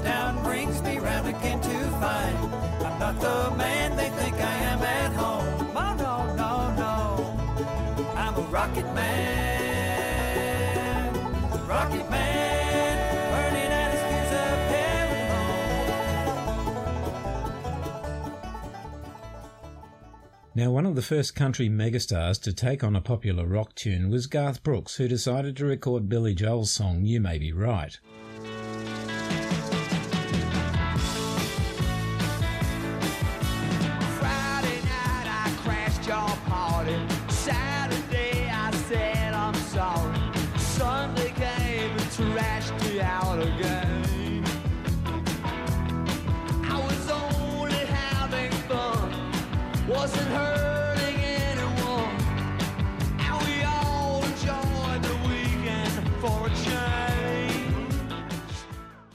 Touchdown 0.05 0.43
brings 0.43 0.81
me 0.83 0.99
round 0.99 1.27
again 1.27 1.59
to 1.61 1.69
find 1.99 2.37
I'm 2.85 2.99
not 2.99 3.19
the 3.19 3.55
man 3.57 3.97
they 3.97 4.09
think 4.09 4.35
I 4.35 4.53
am 4.53 4.79
at 4.83 5.11
home. 5.13 5.71
Oh 5.75 5.95
no, 5.95 6.35
no, 6.35 6.75
no. 6.75 8.13
I'm 8.15 8.35
a 8.35 8.41
rocket 8.41 8.85
man, 8.93 9.53
rocket 11.67 12.07
man, 12.11 12.35
Now, 20.57 20.71
one 20.71 20.85
of 20.85 20.95
the 20.95 21.01
first 21.01 21.35
country 21.35 21.67
megastars 21.67 22.39
to 22.43 22.53
take 22.53 22.81
on 22.81 22.95
a 22.95 23.01
popular 23.01 23.45
rock 23.45 23.75
tune 23.75 24.09
was 24.09 24.27
Garth 24.27 24.63
Brooks, 24.63 24.95
who 24.95 25.07
decided 25.09 25.57
to 25.57 25.65
record 25.65 26.07
Billy 26.07 26.33
Joel's 26.33 26.71
song 26.71 27.05
You 27.05 27.19
May 27.19 27.39
Be 27.39 27.51
Right. 27.51 27.99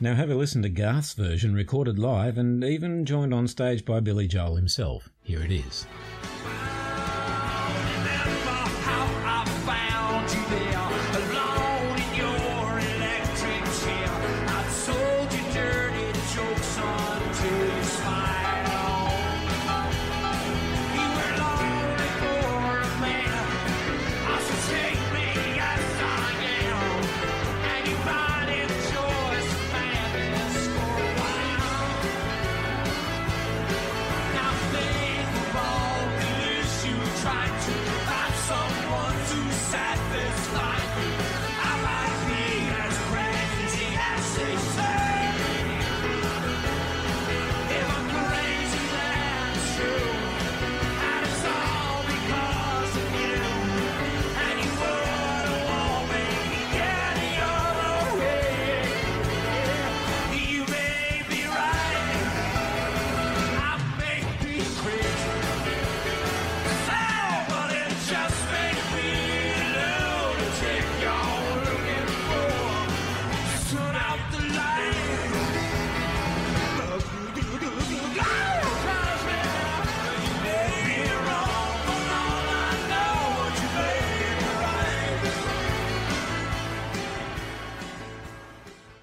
Now, 0.03 0.15
have 0.15 0.31
a 0.31 0.35
listen 0.35 0.63
to 0.63 0.71
Garth's 0.71 1.13
version 1.13 1.53
recorded 1.53 1.99
live 1.99 2.39
and 2.39 2.65
even 2.65 3.05
joined 3.05 3.35
on 3.35 3.47
stage 3.47 3.85
by 3.85 4.01
Billy 4.01 4.27
Joel 4.27 4.57
himself. 4.57 5.11
Here 5.23 5.43
it 5.43 5.53
is. 5.53 5.87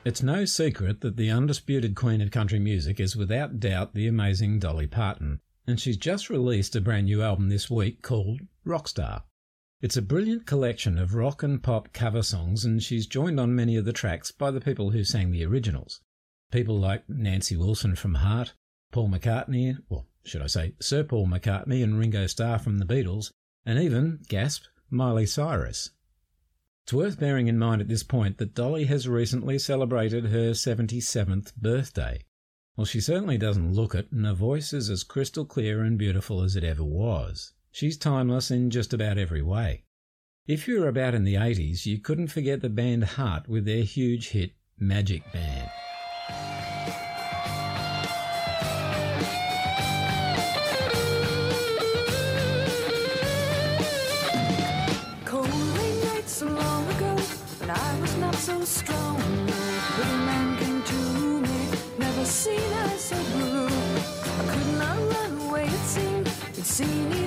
It's 0.08 0.24
no 0.24 0.46
secret 0.46 1.02
that 1.02 1.18
the 1.18 1.30
undisputed 1.30 1.94
queen 1.94 2.22
of 2.22 2.32
country 2.32 2.60
music 2.60 2.98
is 2.98 3.18
without 3.18 3.60
doubt 3.60 3.94
the 3.94 4.08
amazing 4.08 4.58
Dolly 4.58 4.88
Parton, 4.88 5.42
and 5.68 5.82
she's 5.82 5.98
just 5.98 6.30
released 6.30 6.78
a 6.78 6.80
brand 6.80 7.08
new 7.08 7.22
album 7.22 7.50
this 7.50 7.70
week 7.70 8.02
called 8.02 8.40
Rockstar. 8.66 9.24
It's 9.82 9.98
a 9.98 10.02
brilliant 10.02 10.46
collection 10.46 10.98
of 10.98 11.14
rock 11.14 11.44
and 11.44 11.62
pop 11.62 11.92
cover 11.92 12.24
songs, 12.24 12.64
and 12.64 12.82
she's 12.82 13.06
joined 13.06 13.38
on 13.38 13.54
many 13.54 13.76
of 13.76 13.84
the 13.84 13.92
tracks 13.92 14.32
by 14.32 14.50
the 14.50 14.62
people 14.62 14.92
who 14.92 15.04
sang 15.04 15.32
the 15.32 15.44
originals. 15.44 16.00
People 16.54 16.80
like 16.80 17.04
Nancy 17.10 17.58
Wilson 17.58 17.94
from 17.98 18.14
Heart, 18.14 18.54
Paul 18.94 19.10
McCartney, 19.10 19.76
well, 19.90 20.08
should 20.24 20.42
I 20.42 20.48
say 20.48 20.74
Sir 20.80 21.04
Paul 21.04 21.28
McCartney 21.28 21.84
and 21.84 22.00
Ringo 22.00 22.28
Starr 22.28 22.60
from 22.60 22.78
the 22.78 22.86
Beatles, 22.86 23.34
and 23.66 23.78
even, 23.78 24.22
gasp, 24.30 24.64
Miley 24.90 25.26
Cyrus. 25.26 25.90
It's 26.88 26.94
worth 26.94 27.20
bearing 27.20 27.48
in 27.48 27.60
mind 27.60 27.82
at 27.82 27.90
this 27.90 28.04
point 28.04 28.38
that 28.38 28.56
Dolly 28.56 28.86
has 28.86 29.10
recently 29.10 29.60
celebrated 29.60 30.28
her 30.28 30.52
77th 30.52 31.54
birthday. 31.58 32.24
Well, 32.78 32.86
she 32.86 33.02
certainly 33.02 33.38
doesn't 33.38 33.74
look 33.74 33.94
it, 33.94 34.10
and 34.10 34.26
her 34.26 34.34
voice 34.34 34.72
is 34.72 34.90
as 34.90 35.04
crystal 35.04 35.44
clear 35.44 35.84
and 35.84 35.98
beautiful 35.98 36.42
as 36.42 36.56
it 36.56 36.64
ever 36.64 36.86
was. 36.86 37.52
She's 37.72 37.98
timeless 37.98 38.52
in 38.52 38.70
just 38.70 38.94
about 38.94 39.18
every 39.18 39.42
way. 39.42 39.84
If 40.46 40.66
you 40.66 40.80
were 40.80 40.88
about 40.88 41.14
in 41.14 41.26
the 41.26 41.36
80s, 41.36 41.86
you 41.86 42.00
couldn't 42.00 42.28
forget 42.28 42.62
the 42.62 42.70
band 42.70 43.04
Heart 43.04 43.50
with 43.50 43.66
their 43.66 43.84
huge 43.84 44.30
hit 44.30 44.54
Magic 44.80 45.24
Man. 45.34 45.57
So 58.48 58.64
strong. 58.64 59.18
Little 59.98 60.20
man 60.30 60.58
came 60.58 60.82
to 60.82 60.96
me, 61.42 61.60
never 62.00 62.24
seen 62.24 62.72
us 62.84 63.02
so 63.10 63.18
blue. 63.34 63.66
I 63.66 64.44
could 64.52 64.74
not 64.80 64.98
run 65.14 65.50
away, 65.50 65.66
it 65.66 65.86
seemed. 65.94 66.30
We'd 66.56 66.66
seen 66.66 67.27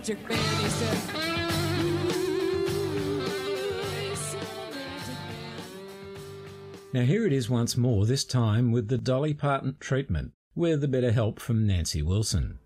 magic 0.00 0.28
man, 0.30 0.38
he 0.38 0.68
said. 0.70 0.96
He 3.98 4.16
said 4.16 4.40
a 4.40 4.74
magic 4.74 5.18
man. 5.28 5.66
Now, 6.94 7.02
here 7.02 7.26
it 7.26 7.34
is 7.34 7.50
once 7.50 7.76
more, 7.76 8.06
this 8.06 8.24
time 8.24 8.72
with 8.72 8.88
the 8.88 8.96
Dolly 8.96 9.34
Parton 9.34 9.76
treatment, 9.78 10.32
with 10.54 10.82
a 10.82 10.88
bit 10.88 11.04
of 11.04 11.12
help 11.12 11.38
from 11.38 11.66
Nancy 11.66 12.00
Wilson. 12.00 12.60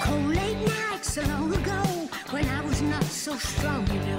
Cold 0.00 0.26
late 0.28 0.68
nights 0.68 1.14
so 1.14 1.22
long 1.22 1.52
ago 1.52 1.82
when 2.30 2.48
I 2.48 2.60
was 2.64 2.80
not 2.80 3.02
so 3.02 3.36
strong, 3.38 3.84
you 3.88 3.94
know. 3.94 4.13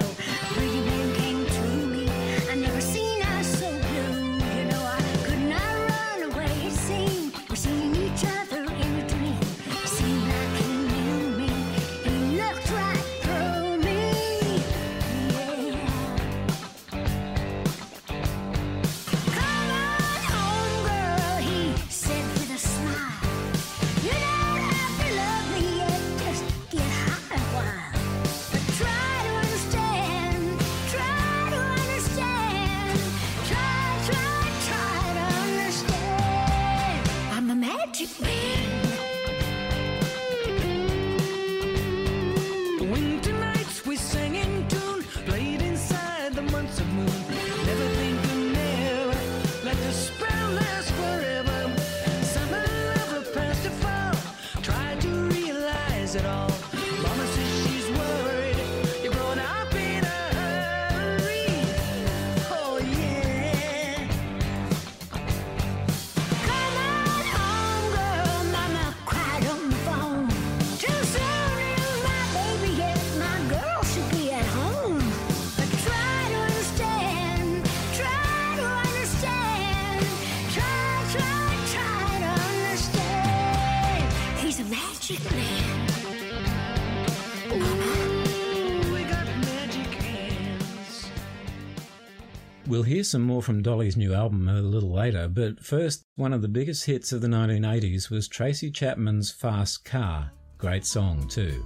Hear 92.86 93.04
some 93.04 93.22
more 93.22 93.42
from 93.42 93.62
Dolly's 93.62 93.96
new 93.96 94.14
album 94.14 94.48
a 94.48 94.62
little 94.62 94.92
later, 94.92 95.28
but 95.28 95.62
first, 95.62 96.04
one 96.14 96.32
of 96.32 96.40
the 96.42 96.48
biggest 96.48 96.86
hits 96.86 97.12
of 97.12 97.20
the 97.20 97.28
1980s 97.28 98.10
was 98.10 98.28
Tracy 98.28 98.70
Chapman's 98.70 99.30
Fast 99.30 99.84
Car. 99.84 100.30
Great 100.56 100.86
song, 100.86 101.28
too. 101.28 101.64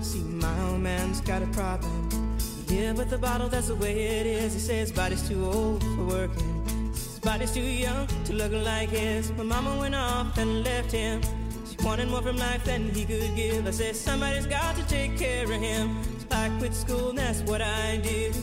See, 0.00 0.20
my 0.20 0.60
old 0.68 0.80
man's 0.80 1.20
got 1.20 1.42
a 1.42 1.46
problem. 1.48 2.38
Yeah, 2.68 2.92
with 2.92 3.10
the 3.10 3.18
bottle, 3.18 3.48
that's 3.48 3.68
the 3.68 3.76
way 3.76 3.92
it 3.92 4.26
is. 4.26 4.54
He 4.54 4.60
says 4.60 4.90
body's 4.90 5.28
too 5.28 5.44
old 5.44 5.82
for 5.82 6.04
working. 6.04 6.90
His 6.90 7.20
body's 7.20 7.52
too 7.52 7.60
young 7.60 8.08
to 8.24 8.32
look 8.32 8.52
like 8.52 8.88
his. 8.88 9.30
My 9.32 9.44
mama 9.44 9.78
went 9.78 9.94
off 9.94 10.36
and 10.38 10.64
left 10.64 10.90
him. 10.90 11.20
She 11.68 11.84
wanted 11.84 12.08
more 12.08 12.22
from 12.22 12.36
life 12.36 12.64
than 12.64 12.88
he 12.90 13.04
could 13.04 13.36
give. 13.36 13.66
I 13.66 13.70
said, 13.70 13.94
somebody's 13.94 14.46
got 14.46 14.74
to 14.76 14.86
take 14.88 15.16
care 15.16 15.44
of 15.44 15.50
him. 15.60 16.15
I 16.46 16.58
quit 16.58 16.74
school, 16.74 17.08
and 17.08 17.18
that's 17.18 17.40
what 17.40 17.60
I 17.60 17.96
did. 17.96 18.36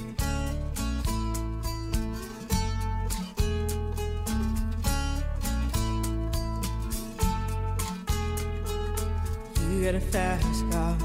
You 9.70 9.86
got 9.86 9.96
a 9.96 10.02
fast 10.02 10.70
car. 10.70 10.98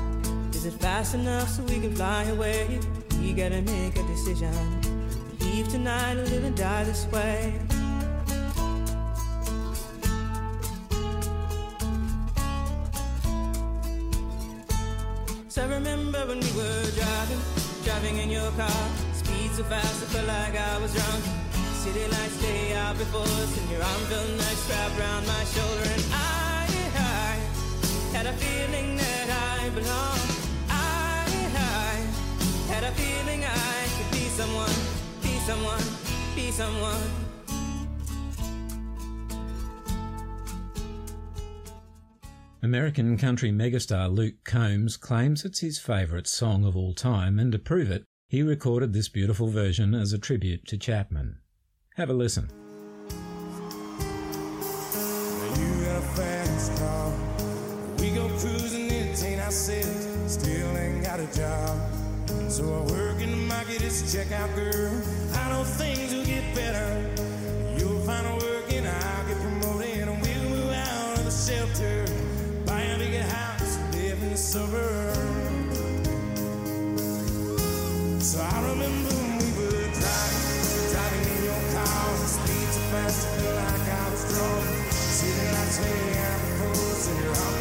Is 0.52 0.66
it 0.66 0.72
fast 0.72 1.14
enough 1.14 1.48
so 1.48 1.62
we 1.62 1.78
can 1.78 1.94
fly 1.94 2.24
away? 2.24 2.80
We 3.20 3.32
gotta 3.32 3.62
make 3.62 3.96
a 3.96 4.02
decision. 4.08 4.52
Leave 5.38 5.68
tonight 5.68 6.16
or 6.16 6.24
live 6.24 6.42
and 6.42 6.56
die 6.56 6.82
this 6.82 7.06
way. 7.12 7.54
So 15.48 15.62
I 15.62 15.66
remember 15.66 15.97
driving 18.00 18.18
in 18.18 18.30
your 18.30 18.50
car. 18.52 18.88
Speed 19.12 19.50
so 19.52 19.64
fast, 19.64 20.02
I 20.02 20.06
felt 20.06 20.26
like 20.28 20.54
I 20.56 20.78
was 20.78 20.92
drunk. 20.94 21.24
City 21.82 22.04
lights 22.06 22.42
lay 22.42 22.74
out 22.74 22.96
before 22.96 23.22
us, 23.22 23.58
and 23.58 23.70
your 23.70 23.82
arm 23.82 24.02
felt 24.10 24.30
nice 24.38 24.70
wrapped 24.70 24.98
around 24.98 25.26
my 25.26 25.44
shoulder. 25.54 25.82
And 25.94 26.04
I, 26.12 26.66
I 26.94 27.30
had 28.16 28.26
a 28.26 28.32
feeling 28.34 28.96
that 28.96 29.28
I 29.30 29.68
belonged. 29.70 30.30
I, 30.70 31.26
I 31.54 32.72
had 32.72 32.84
a 32.84 32.92
feeling 32.92 33.44
I 33.44 33.88
could 33.96 34.10
be 34.12 34.26
someone, 34.38 34.78
be 35.22 35.34
someone, 35.48 35.84
be 36.36 36.50
someone. 36.50 37.27
American 42.68 43.16
country 43.16 43.50
megastar 43.50 44.14
Luke 44.14 44.44
Combs 44.44 44.98
claims 44.98 45.42
it's 45.42 45.60
his 45.60 45.78
favourite 45.78 46.26
song 46.26 46.66
of 46.66 46.76
all 46.76 46.92
time, 46.92 47.38
and 47.38 47.50
to 47.50 47.58
prove 47.58 47.90
it, 47.90 48.04
he 48.28 48.42
recorded 48.42 48.92
this 48.92 49.08
beautiful 49.08 49.48
version 49.48 49.94
as 49.94 50.12
a 50.12 50.18
tribute 50.18 50.66
to 50.66 50.76
Chapman. 50.76 51.38
Have 51.96 52.10
a 52.10 52.12
listen. 52.12 52.50
We 57.98 58.10
go 58.10 58.28
cruising 58.36 58.88
still 60.26 60.76
ain't 60.76 61.02
got 61.02 61.20
a 61.20 61.26
job. 61.34 61.80
So 62.50 62.64
I 62.64 62.80
work 62.92 63.22
in 63.22 63.30
the 63.30 63.44
market 63.48 63.80
a 63.80 63.86
checkout 63.86 64.54
girl. 64.54 64.92
I 65.32 65.48
know 65.52 65.64
things 65.64 66.12
will 66.12 66.26
get 66.26 66.54
better. 66.54 67.14
You'll 67.78 68.00
find 68.00 68.26
a 68.26 68.34
work 68.34 68.47
So 78.20 78.40
I 78.40 78.60
remember 78.70 79.14
when 79.14 79.38
we 79.38 79.50
were 79.54 79.86
driving, 79.94 80.90
driving 80.90 81.26
in 81.30 81.44
your 81.44 81.62
car, 81.72 82.08
so 82.26 82.80
fast, 82.90 83.28
I 83.28 83.30
feel 83.38 83.54
like 83.54 83.88
I 83.88 84.10
was 84.10 84.22
drunk. 84.34 84.66
The. 87.38 87.57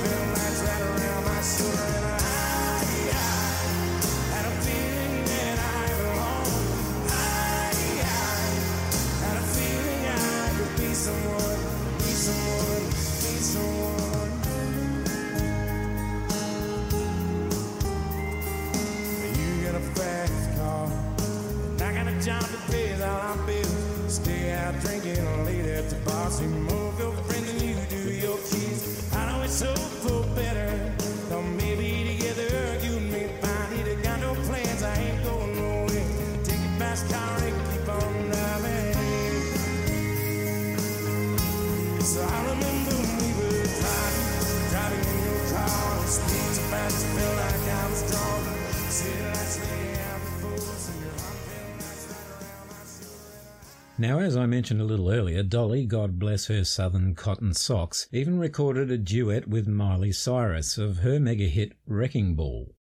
Now, 54.00 54.20
as 54.20 54.38
I 54.38 54.46
mentioned 54.46 54.80
a 54.80 54.86
little 54.86 55.10
earlier, 55.10 55.42
Dolly, 55.42 55.88
God 55.88 56.20
bless 56.20 56.46
her 56.48 56.64
southern 56.64 57.16
cotton 57.16 57.56
socks, 57.56 58.08
even 58.12 58.38
recorded 58.38 58.92
a 58.92 58.98
duet 58.98 59.48
with 59.48 59.68
Miley 59.68 60.12
Cyrus 60.12 60.78
of 60.78 60.98
her 61.00 61.20
mega 61.20 61.46
hit 61.46 61.74
Wrecking 61.88 62.36
Ball. 62.36 62.76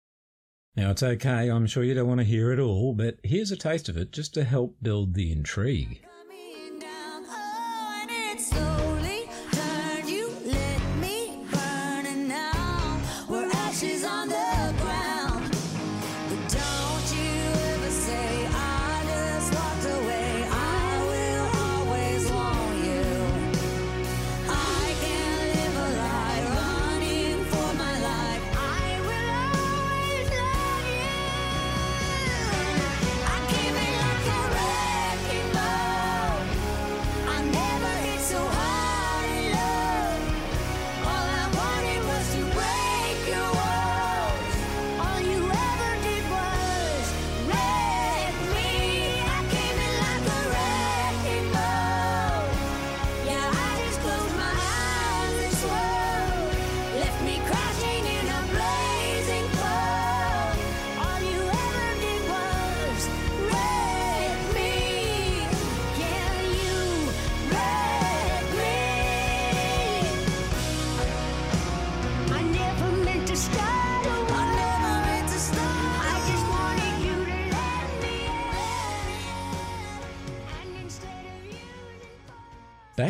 Now, 0.75 0.91
it's 0.91 1.05
okay, 1.05 1.49
I'm 1.49 1.69
sure 1.69 1.85
you 1.85 1.95
don't 1.95 2.09
want 2.09 2.19
to 2.19 2.25
hear 2.25 2.51
it 2.51 2.59
all, 2.59 2.95
but 2.95 3.19
here's 3.23 3.53
a 3.53 3.57
taste 3.57 3.89
of 3.89 3.97
it 3.97 4.11
just 4.11 4.35
to 4.35 4.43
help 4.43 4.77
build 4.83 5.15
the 5.15 5.31
intrigue. 5.31 6.05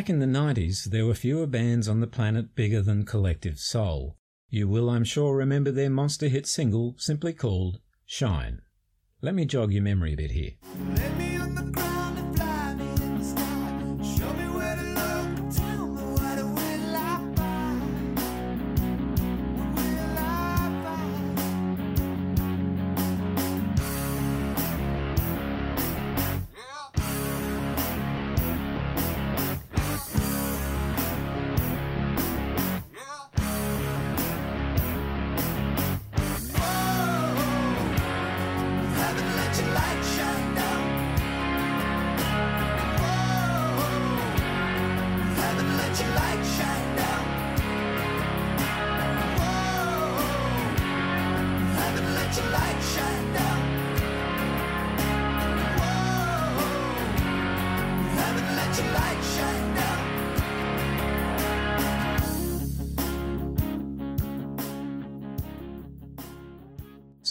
Back 0.04 0.10
in 0.10 0.18
the 0.18 0.26
90s, 0.26 0.84
there 0.84 1.06
were 1.06 1.14
fewer 1.14 1.46
bands 1.46 1.88
on 1.88 2.00
the 2.00 2.06
planet 2.06 2.54
bigger 2.54 2.82
than 2.82 3.06
Collective 3.06 3.58
Soul. 3.58 4.18
You 4.50 4.68
will, 4.68 4.90
I'm 4.90 5.02
sure, 5.02 5.34
remember 5.34 5.70
their 5.70 5.88
monster 5.88 6.28
hit 6.28 6.46
single, 6.46 6.94
simply 6.98 7.32
called 7.32 7.80
Shine. 8.04 8.60
Let 9.22 9.34
me 9.34 9.46
jog 9.46 9.72
your 9.72 9.82
memory 9.82 10.12
a 10.12 10.16
bit 10.16 10.32
here. 10.32 11.33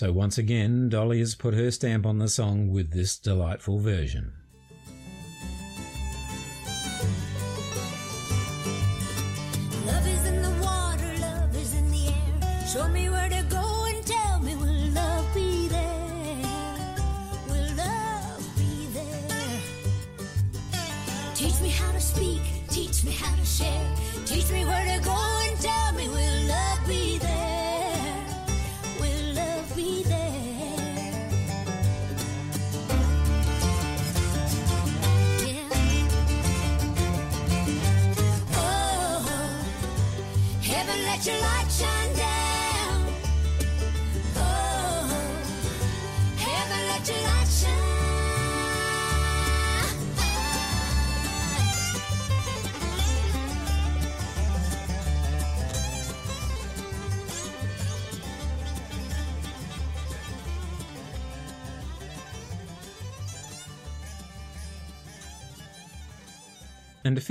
So 0.03 0.11
once 0.11 0.37
again, 0.37 0.89
Dolly 0.89 1.19
has 1.19 1.33
put 1.33 1.53
her 1.53 1.71
stamp 1.71 2.05
on 2.05 2.17
the 2.17 2.27
song 2.27 2.69
with 2.69 2.91
this 2.91 3.17
delightful 3.17 3.79
version. 3.79 4.33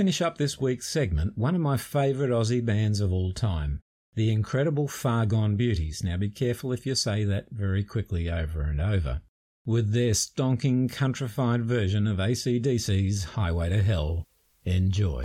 Finish 0.03 0.21
up 0.21 0.37
this 0.37 0.59
week's 0.59 0.89
segment, 0.89 1.37
one 1.37 1.55
of 1.55 1.61
my 1.61 1.77
favourite 1.77 2.29
Aussie 2.29 2.65
bands 2.65 2.99
of 2.99 3.13
all 3.13 3.31
time, 3.31 3.79
the 4.15 4.29
incredible 4.29 4.85
Far 4.85 5.25
Gone 5.25 5.55
Beauties. 5.55 6.03
Now 6.03 6.17
be 6.17 6.27
careful 6.27 6.73
if 6.73 6.85
you 6.85 6.93
say 6.93 7.23
that 7.23 7.45
very 7.51 7.85
quickly 7.85 8.29
over 8.29 8.63
and 8.63 8.81
over. 8.81 9.21
With 9.65 9.93
their 9.93 10.11
stonking 10.11 10.91
countrified 10.91 11.63
version 11.63 12.05
of 12.05 12.17
ACDC's 12.17 13.23
Highway 13.23 13.69
to 13.69 13.81
Hell. 13.81 14.27
Enjoy. 14.65 15.23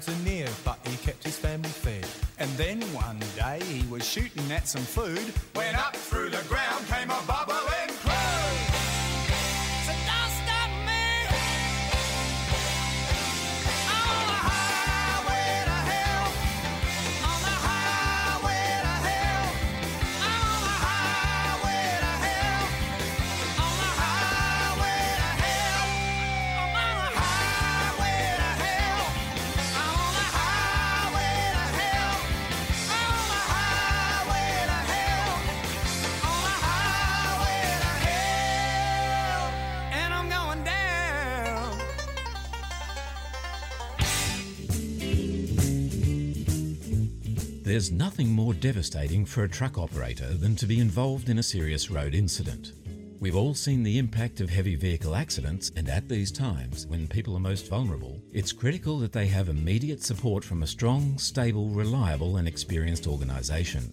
Mountaineer, 0.00 0.48
but 0.64 0.78
he 0.86 0.96
kept 0.98 1.22
his 1.24 1.36
family 1.36 1.68
fed. 1.68 2.06
And 2.38 2.50
then 2.56 2.80
one 2.94 3.18
day 3.36 3.60
he 3.64 3.86
was 3.88 4.06
shooting 4.06 4.50
at 4.50 4.66
some 4.66 4.82
food 4.82 5.32
Nothing 47.90 48.28
more 48.28 48.54
devastating 48.54 49.26
for 49.26 49.42
a 49.42 49.48
truck 49.48 49.76
operator 49.76 50.32
than 50.34 50.54
to 50.56 50.66
be 50.66 50.78
involved 50.78 51.28
in 51.28 51.38
a 51.38 51.42
serious 51.42 51.90
road 51.90 52.14
incident. 52.14 52.72
We've 53.18 53.34
all 53.34 53.52
seen 53.52 53.82
the 53.82 53.98
impact 53.98 54.40
of 54.40 54.48
heavy 54.48 54.76
vehicle 54.76 55.16
accidents, 55.16 55.72
and 55.74 55.88
at 55.88 56.08
these 56.08 56.30
times, 56.30 56.86
when 56.86 57.08
people 57.08 57.36
are 57.36 57.40
most 57.40 57.68
vulnerable, 57.68 58.22
it's 58.32 58.52
critical 58.52 59.00
that 59.00 59.12
they 59.12 59.26
have 59.26 59.48
immediate 59.48 60.04
support 60.04 60.44
from 60.44 60.62
a 60.62 60.68
strong, 60.68 61.18
stable, 61.18 61.68
reliable, 61.68 62.36
and 62.36 62.46
experienced 62.46 63.08
organisation. 63.08 63.92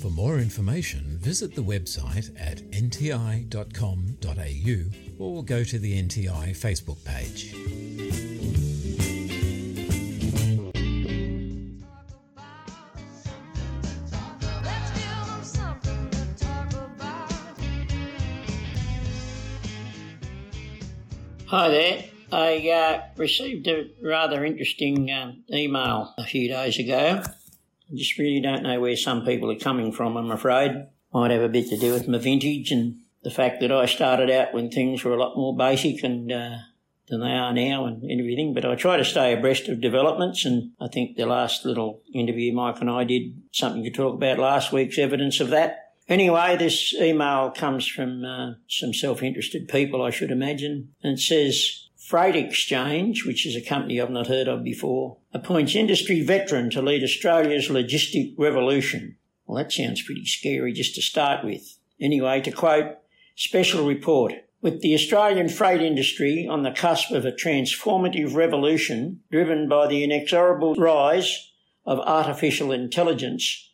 For 0.00 0.08
more 0.08 0.38
information, 0.38 1.18
visit 1.20 1.54
the 1.54 1.60
website 1.60 2.30
at 2.40 2.62
nti.com.au 2.70 3.64
or 5.18 5.44
go 5.44 5.62
to 5.62 5.78
the 5.78 6.02
NTI 6.02 6.56
Facebook 6.56 7.04
page. 7.04 7.54
Hi 21.48 21.68
there, 21.68 22.04
I 22.32 22.70
uh, 22.70 23.02
received 23.18 23.66
a 23.66 23.90
rather 24.02 24.46
interesting 24.46 25.10
um, 25.10 25.44
email 25.52 26.14
a 26.16 26.24
few 26.24 26.48
days 26.48 26.78
ago. 26.78 27.22
Just 27.94 28.18
really 28.18 28.40
don't 28.40 28.62
know 28.62 28.80
where 28.80 28.96
some 28.96 29.24
people 29.24 29.50
are 29.50 29.58
coming 29.58 29.92
from, 29.92 30.16
I'm 30.16 30.30
afraid. 30.30 30.86
Might 31.12 31.32
have 31.32 31.42
a 31.42 31.48
bit 31.48 31.68
to 31.70 31.76
do 31.76 31.92
with 31.92 32.06
my 32.08 32.18
vintage 32.18 32.70
and 32.70 32.96
the 33.22 33.30
fact 33.30 33.60
that 33.60 33.72
I 33.72 33.86
started 33.86 34.30
out 34.30 34.54
when 34.54 34.70
things 34.70 35.04
were 35.04 35.14
a 35.14 35.20
lot 35.20 35.36
more 35.36 35.56
basic 35.56 36.02
and 36.04 36.30
uh, 36.30 36.56
than 37.08 37.20
they 37.20 37.32
are 37.32 37.52
now 37.52 37.84
and 37.86 38.02
everything. 38.10 38.54
But 38.54 38.64
I 38.64 38.76
try 38.76 38.96
to 38.96 39.04
stay 39.04 39.32
abreast 39.32 39.68
of 39.68 39.80
developments, 39.80 40.44
and 40.44 40.72
I 40.80 40.88
think 40.88 41.16
the 41.16 41.26
last 41.26 41.64
little 41.64 42.02
interview 42.14 42.54
Mike 42.54 42.80
and 42.80 42.88
I 42.88 43.04
did 43.04 43.42
something 43.52 43.82
to 43.82 43.90
talk 43.90 44.14
about 44.14 44.38
last 44.38 44.72
week's 44.72 44.98
evidence 44.98 45.40
of 45.40 45.50
that. 45.50 45.88
Anyway, 46.08 46.56
this 46.56 46.94
email 46.94 47.50
comes 47.50 47.86
from 47.86 48.24
uh, 48.24 48.52
some 48.68 48.92
self-interested 48.92 49.68
people, 49.68 50.02
I 50.02 50.10
should 50.10 50.30
imagine, 50.30 50.94
and 51.02 51.20
says 51.20 51.88
Freight 52.10 52.34
Exchange, 52.34 53.24
which 53.24 53.46
is 53.46 53.54
a 53.54 53.60
company 53.64 54.00
I've 54.00 54.10
not 54.10 54.26
heard 54.26 54.48
of 54.48 54.64
before, 54.64 55.18
appoints 55.32 55.76
industry 55.76 56.22
veteran 56.22 56.68
to 56.70 56.82
lead 56.82 57.04
Australia's 57.04 57.68
logistic 57.68 58.34
revolution. 58.36 59.14
Well, 59.46 59.62
that 59.62 59.70
sounds 59.70 60.02
pretty 60.02 60.24
scary 60.24 60.72
just 60.72 60.96
to 60.96 61.02
start 61.02 61.44
with. 61.44 61.78
Anyway, 62.00 62.40
to 62.40 62.50
quote, 62.50 62.96
special 63.36 63.86
report. 63.86 64.32
With 64.60 64.80
the 64.80 64.92
Australian 64.92 65.48
freight 65.48 65.82
industry 65.82 66.48
on 66.50 66.64
the 66.64 66.72
cusp 66.72 67.12
of 67.12 67.24
a 67.24 67.30
transformative 67.30 68.34
revolution 68.34 69.20
driven 69.30 69.68
by 69.68 69.86
the 69.86 70.02
inexorable 70.02 70.74
rise 70.74 71.52
of 71.86 72.00
artificial 72.00 72.72
intelligence, 72.72 73.70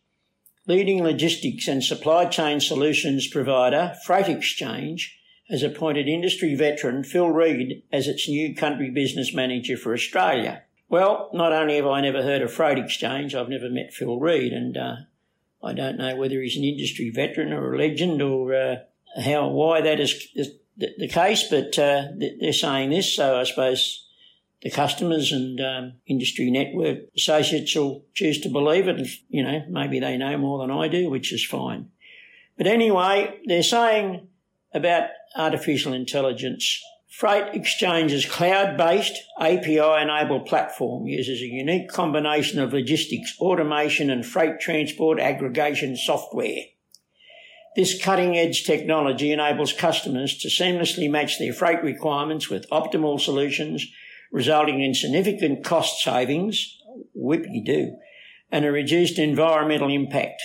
leading 0.67 1.03
logistics 1.03 1.69
and 1.69 1.83
supply 1.83 2.27
chain 2.27 2.61
solutions 2.61 3.29
provider 3.29 3.95
Freight 4.05 4.29
Exchange 4.29 5.16
has 5.49 5.63
appointed 5.63 6.09
industry 6.09 6.55
veteran 6.55 7.05
Phil 7.05 7.29
Reed 7.29 7.83
as 7.93 8.09
its 8.09 8.29
new 8.29 8.55
country 8.55 8.91
business 8.91 9.33
manager 9.33 9.77
for 9.77 9.93
Australia. 9.93 10.63
Well, 10.89 11.31
not 11.33 11.53
only 11.53 11.77
have 11.77 11.87
I 11.87 12.01
never 12.01 12.23
heard 12.23 12.43
of 12.43 12.53
Freight 12.53 12.79
Exchange, 12.79 13.35
I've 13.35 13.49
never 13.49 13.69
met 13.69 13.93
Phil 13.93 14.19
Reed, 14.19 14.53
and 14.53 14.77
uh, 14.77 14.97
I 15.63 15.73
don't 15.73 15.99
know 15.99 16.17
whether 16.17 16.41
he's 16.41 16.57
an 16.57 16.65
industry 16.65 17.11
veteran 17.11 17.53
or 17.53 17.75
a 17.75 17.79
legend 17.79 18.23
or 18.23 18.55
uh, 18.55 18.77
how 19.21 19.49
why 19.49 19.81
that 19.81 20.01
is 20.01 20.29
the, 20.77 21.09
case, 21.09 21.45
but 21.49 21.79
uh, 21.79 22.09
they're 22.41 22.53
saying 22.53 22.91
this, 22.91 23.15
so 23.15 23.41
I 23.41 23.45
suppose 23.45 24.07
the 24.63 24.71
customers 24.71 25.33
and 25.33 25.61
um, 25.61 25.93
industry 26.07 26.51
network 26.51 26.99
associates 27.17 27.75
will 27.75 28.05
choose 28.15 28.41
to 28.41 28.49
believe 28.49 28.89
it. 28.89 29.09
You 29.29 29.43
know, 29.43 29.65
maybe 29.69 30.01
they 30.01 30.17
know 30.17 30.37
more 30.39 30.59
than 30.59 30.71
I 30.71 30.89
do, 30.89 31.11
which 31.11 31.33
is 31.33 31.45
fine. 31.45 31.91
But 32.57 32.67
anyway, 32.67 33.41
they're 33.47 33.63
saying 33.63 34.29
about 34.73 35.09
artificial 35.37 35.93
intelligence. 35.93 36.81
Freight 37.09 37.55
Exchange's 37.55 38.27
cloud-based 38.27 39.19
API-enabled 39.41 40.45
platform 40.45 41.07
uses 41.07 41.41
a 41.41 41.47
unique 41.47 41.89
combination 41.89 42.61
of 42.61 42.73
logistics, 42.73 43.35
automation 43.41 44.11
and 44.11 44.27
freight 44.27 44.61
transport 44.61 45.19
aggregation 45.19 45.97
software. 45.97 46.65
This 47.75 48.03
cutting 48.03 48.37
edge 48.37 48.65
technology 48.65 49.33
enables 49.33 49.73
customers 49.73 50.37
to 50.39 50.49
seamlessly 50.49 51.11
match 51.11 51.39
their 51.39 51.53
freight 51.53 51.83
requirements 51.83 52.49
with 52.49 52.69
optimal 52.71 53.21
solutions, 53.21 53.87
resulting 54.33 54.83
in 54.83 54.95
significant 54.95 55.65
cost 55.65 56.03
savings, 56.03 56.79
whippy 57.15 57.65
do, 57.65 57.97
and 58.51 58.65
a 58.65 58.73
reduced 58.73 59.19
environmental 59.19 59.91
impact. 59.91 60.43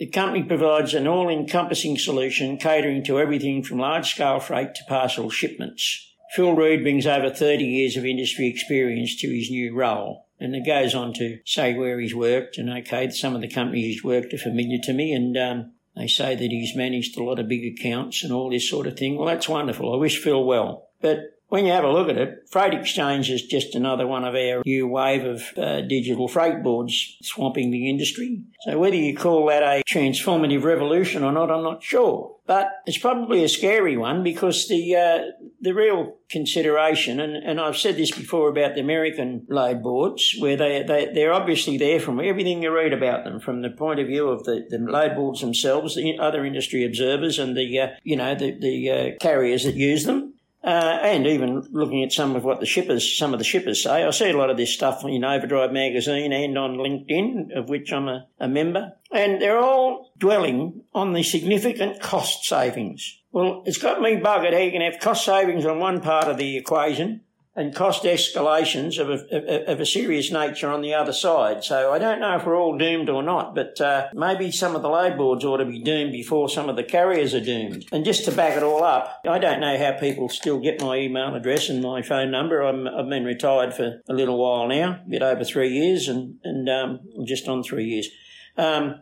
The 0.00 0.06
company 0.06 0.42
provides 0.42 0.94
an 0.94 1.06
all 1.06 1.28
encompassing 1.28 1.98
solution 1.98 2.56
catering 2.56 3.04
to 3.04 3.20
everything 3.20 3.62
from 3.62 3.80
large 3.80 4.10
scale 4.10 4.40
freight 4.40 4.74
to 4.76 4.84
parcel 4.88 5.28
shipments. 5.28 6.14
Phil 6.34 6.54
Reid 6.54 6.82
brings 6.82 7.06
over 7.06 7.28
30 7.28 7.64
years 7.64 7.98
of 7.98 8.06
industry 8.06 8.46
experience 8.46 9.14
to 9.20 9.28
his 9.28 9.50
new 9.50 9.74
role. 9.74 10.24
And 10.38 10.56
it 10.56 10.64
goes 10.64 10.94
on 10.94 11.12
to 11.14 11.40
say 11.44 11.74
where 11.74 12.00
he's 12.00 12.14
worked. 12.14 12.56
And 12.56 12.70
okay, 12.70 13.10
some 13.10 13.34
of 13.34 13.42
the 13.42 13.50
companies 13.50 13.96
he's 13.96 14.02
worked 14.02 14.32
are 14.32 14.38
familiar 14.38 14.78
to 14.84 14.94
me. 14.94 15.12
And 15.12 15.36
um, 15.36 15.72
they 15.94 16.06
say 16.06 16.34
that 16.34 16.50
he's 16.50 16.74
managed 16.74 17.18
a 17.18 17.22
lot 17.22 17.38
of 17.38 17.48
big 17.48 17.78
accounts 17.78 18.24
and 18.24 18.32
all 18.32 18.48
this 18.48 18.70
sort 18.70 18.86
of 18.86 18.96
thing. 18.96 19.18
Well, 19.18 19.26
that's 19.26 19.50
wonderful. 19.50 19.92
I 19.92 19.98
wish 19.98 20.18
Phil 20.18 20.42
well. 20.42 20.88
But 21.02 21.18
when 21.50 21.66
you 21.66 21.72
have 21.72 21.84
a 21.84 21.92
look 21.92 22.08
at 22.08 22.16
it, 22.16 22.48
Freight 22.48 22.74
Exchange 22.74 23.28
is 23.28 23.42
just 23.42 23.74
another 23.74 24.06
one 24.06 24.24
of 24.24 24.34
our 24.34 24.62
new 24.64 24.86
wave 24.86 25.24
of 25.24 25.42
uh, 25.58 25.80
digital 25.82 26.28
freight 26.28 26.62
boards 26.62 27.16
swamping 27.22 27.70
the 27.70 27.90
industry. 27.90 28.42
So 28.60 28.78
whether 28.78 28.96
you 28.96 29.16
call 29.16 29.46
that 29.46 29.62
a 29.62 29.82
transformative 29.82 30.62
revolution 30.62 31.24
or 31.24 31.32
not, 31.32 31.50
I'm 31.50 31.64
not 31.64 31.82
sure. 31.82 32.36
But 32.46 32.68
it's 32.86 32.98
probably 32.98 33.44
a 33.44 33.48
scary 33.48 33.96
one 33.96 34.22
because 34.22 34.68
the 34.68 34.96
uh, 34.96 35.18
the 35.60 35.72
real 35.72 36.16
consideration, 36.28 37.20
and, 37.20 37.36
and 37.36 37.60
I've 37.60 37.76
said 37.76 37.96
this 37.96 38.10
before 38.10 38.48
about 38.48 38.74
the 38.74 38.80
American 38.80 39.46
load 39.48 39.82
boards, 39.82 40.34
where 40.38 40.56
they, 40.56 40.82
they, 40.82 41.12
they're 41.12 41.32
obviously 41.32 41.78
there 41.78 42.00
from 42.00 42.20
everything 42.20 42.62
you 42.62 42.72
read 42.72 42.92
about 42.92 43.24
them, 43.24 43.40
from 43.40 43.62
the 43.62 43.70
point 43.70 44.00
of 44.00 44.06
view 44.06 44.28
of 44.28 44.44
the, 44.44 44.66
the 44.68 44.78
load 44.78 45.16
boards 45.16 45.40
themselves, 45.40 45.96
the 45.96 46.18
other 46.18 46.44
industry 46.44 46.84
observers, 46.84 47.38
and 47.38 47.56
the, 47.56 47.78
uh, 47.78 47.88
you 48.02 48.16
know, 48.16 48.34
the, 48.34 48.52
the 48.52 48.90
uh, 48.90 49.10
carriers 49.20 49.64
that 49.64 49.74
use 49.74 50.04
them. 50.04 50.34
Uh, 50.62 50.98
and 51.02 51.26
even 51.26 51.66
looking 51.70 52.02
at 52.02 52.12
some 52.12 52.36
of 52.36 52.44
what 52.44 52.60
the 52.60 52.66
shippers, 52.66 53.16
some 53.16 53.32
of 53.32 53.38
the 53.38 53.44
shippers 53.44 53.82
say, 53.82 54.04
I 54.04 54.10
see 54.10 54.28
a 54.28 54.36
lot 54.36 54.50
of 54.50 54.58
this 54.58 54.74
stuff 54.74 55.02
in 55.04 55.24
Overdrive 55.24 55.72
magazine 55.72 56.32
and 56.32 56.58
on 56.58 56.76
LinkedIn, 56.76 57.56
of 57.56 57.70
which 57.70 57.90
I'm 57.92 58.08
a, 58.08 58.26
a 58.38 58.46
member, 58.46 58.92
and 59.10 59.40
they're 59.40 59.58
all 59.58 60.12
dwelling 60.18 60.82
on 60.94 61.14
the 61.14 61.22
significant 61.22 62.00
cost 62.00 62.44
savings. 62.44 63.20
Well, 63.32 63.62
it's 63.64 63.78
got 63.78 64.02
me 64.02 64.16
buggered 64.16 64.52
how 64.52 64.58
you 64.58 64.70
can 64.70 64.82
have 64.82 65.00
cost 65.00 65.24
savings 65.24 65.64
on 65.64 65.78
one 65.78 66.02
part 66.02 66.28
of 66.28 66.36
the 66.36 66.58
equation 66.58 67.22
and 67.56 67.74
cost 67.74 68.04
escalations 68.04 68.98
of 68.98 69.10
a, 69.10 69.70
of 69.70 69.80
a 69.80 69.86
serious 69.86 70.30
nature 70.30 70.70
on 70.70 70.82
the 70.82 70.94
other 70.94 71.12
side. 71.12 71.64
So 71.64 71.92
I 71.92 71.98
don't 71.98 72.20
know 72.20 72.36
if 72.36 72.46
we're 72.46 72.56
all 72.56 72.78
doomed 72.78 73.08
or 73.08 73.24
not, 73.24 73.56
but 73.56 73.80
uh, 73.80 74.08
maybe 74.14 74.52
some 74.52 74.76
of 74.76 74.82
the 74.82 74.88
load 74.88 75.16
boards 75.16 75.44
ought 75.44 75.56
to 75.56 75.64
be 75.64 75.82
doomed 75.82 76.12
before 76.12 76.48
some 76.48 76.68
of 76.68 76.76
the 76.76 76.84
carriers 76.84 77.34
are 77.34 77.44
doomed. 77.44 77.86
And 77.90 78.04
just 78.04 78.24
to 78.26 78.32
back 78.32 78.56
it 78.56 78.62
all 78.62 78.84
up, 78.84 79.20
I 79.28 79.40
don't 79.40 79.60
know 79.60 79.76
how 79.76 79.98
people 79.98 80.28
still 80.28 80.60
get 80.60 80.80
my 80.80 80.96
email 80.96 81.34
address 81.34 81.68
and 81.68 81.82
my 81.82 82.02
phone 82.02 82.30
number. 82.30 82.62
I'm, 82.62 82.86
I've 82.86 83.08
been 83.08 83.24
retired 83.24 83.74
for 83.74 84.00
a 84.08 84.14
little 84.14 84.38
while 84.38 84.68
now, 84.68 85.00
a 85.04 85.08
bit 85.08 85.22
over 85.22 85.42
three 85.44 85.70
years, 85.70 86.08
and 86.08 86.38
and 86.44 86.68
um, 86.68 87.00
just 87.24 87.48
on 87.48 87.64
three 87.64 87.84
years. 87.84 88.08
Um, 88.56 89.00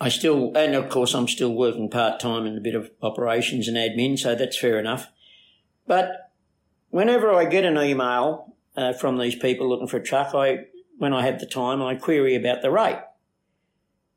I 0.00 0.08
still, 0.08 0.52
and 0.56 0.76
of 0.76 0.88
course, 0.88 1.14
I'm 1.14 1.26
still 1.26 1.52
working 1.52 1.90
part 1.90 2.20
time 2.20 2.46
in 2.46 2.56
a 2.56 2.60
bit 2.60 2.76
of 2.76 2.92
operations 3.02 3.66
and 3.66 3.76
admin, 3.76 4.16
so 4.16 4.36
that's 4.36 4.56
fair 4.56 4.78
enough. 4.78 5.08
But 5.88 6.27
whenever 6.90 7.32
I 7.32 7.44
get 7.44 7.64
an 7.64 7.78
email 7.78 8.54
uh, 8.76 8.92
from 8.92 9.18
these 9.18 9.34
people 9.34 9.68
looking 9.68 9.88
for 9.88 9.98
a 9.98 10.02
truck, 10.02 10.34
I, 10.34 10.66
when 10.98 11.12
I 11.12 11.24
have 11.24 11.40
the 11.40 11.46
time, 11.46 11.82
I 11.82 11.94
query 11.94 12.34
about 12.34 12.62
the 12.62 12.70
rate. 12.70 12.98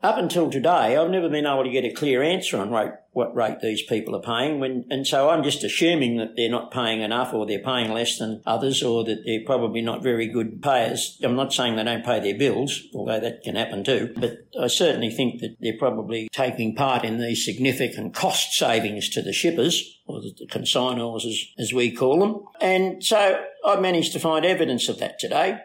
Up 0.04 0.18
until 0.18 0.49
today, 0.49 0.97
I've 0.97 1.12
never 1.12 1.30
been 1.30 1.45
able 1.45 1.64
to 1.64 1.70
get 1.70 1.86
a 1.86 1.93
clear 1.93 2.24
answer 2.24 2.58
on 2.58 2.72
rate, 2.72 2.93
what 3.12 3.36
rate 3.36 3.60
these 3.62 3.84
people 3.84 4.16
are 4.16 4.22
paying. 4.22 4.60
When, 4.60 4.86
and 4.89 5.06
so 5.06 5.30
I'm 5.30 5.43
just 5.43 5.64
assuming 5.64 6.18
that 6.18 6.36
they're 6.36 6.49
not 6.49 6.72
paying 6.72 7.02
enough 7.02 7.36
or 7.36 7.45
they're 7.45 7.60
paying 7.60 7.91
less 7.91 8.18
than 8.18 8.41
others 8.43 8.82
or 8.82 9.04
that 9.04 9.24
they're 9.26 9.45
probably 9.45 9.82
not 9.82 10.02
very 10.02 10.28
good 10.28 10.60
payers. 10.64 11.20
I'm 11.22 11.36
not 11.36 11.54
saying 11.54 11.76
they 11.76 11.84
don't 11.84 12.04
pay 12.04 12.20
their 12.20 12.38
bills, 12.38 12.82
although 12.95 13.20
that 13.20 13.43
can 13.43 13.56
happen 13.56 13.84
too, 13.84 14.12
but 14.18 14.47
I 14.60 14.68
certainly 14.68 15.12
think 15.12 15.39
that 15.41 15.58
they're 15.60 15.78
probably 15.78 16.30
taking 16.32 16.76
part 16.76 17.06
in 17.06 17.20
these 17.20 17.45
significant 17.45 18.16
cost 18.16 18.54
savings 18.54 19.08
to 19.10 19.22
the 19.22 19.34
shippers 19.34 19.99
or 20.08 20.20
the 20.20 20.47
consignors 20.49 21.28
as, 21.28 21.45
as 21.60 21.74
we 21.74 21.91
call 21.91 22.20
them. 22.20 22.43
And 22.60 23.04
so 23.04 23.43
I 23.64 23.80
managed 23.80 24.14
to 24.14 24.20
find 24.20 24.45
evidence 24.45 24.89
of 24.89 24.97
that 24.97 25.20
today. 25.20 25.60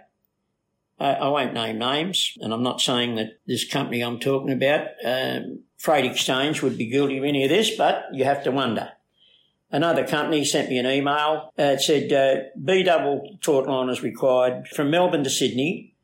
Uh, 0.98 1.14
I 1.20 1.28
won't 1.28 1.52
name 1.52 1.78
names, 1.78 2.36
and 2.40 2.54
I'm 2.54 2.62
not 2.62 2.80
saying 2.80 3.16
that 3.16 3.38
this 3.46 3.68
company 3.70 4.00
I'm 4.00 4.18
talking 4.18 4.50
about, 4.50 4.88
um, 5.04 5.60
Freight 5.76 6.06
Exchange, 6.06 6.62
would 6.62 6.78
be 6.78 6.90
guilty 6.90 7.18
of 7.18 7.24
any 7.24 7.44
of 7.44 7.50
this, 7.50 7.76
but 7.76 8.04
you 8.12 8.24
have 8.24 8.42
to 8.44 8.50
wonder. 8.50 8.92
Another 9.70 10.06
company 10.06 10.44
sent 10.44 10.70
me 10.70 10.78
an 10.78 10.86
email. 10.86 11.52
Uh, 11.58 11.74
it 11.74 11.80
said 11.80 12.12
uh, 12.12 12.42
B 12.62 12.82
double 12.82 13.36
taut 13.42 13.66
line 13.66 13.90
is 13.90 14.02
required 14.02 14.68
from 14.68 14.90
Melbourne 14.90 15.24
to 15.24 15.30
Sydney. 15.30 15.94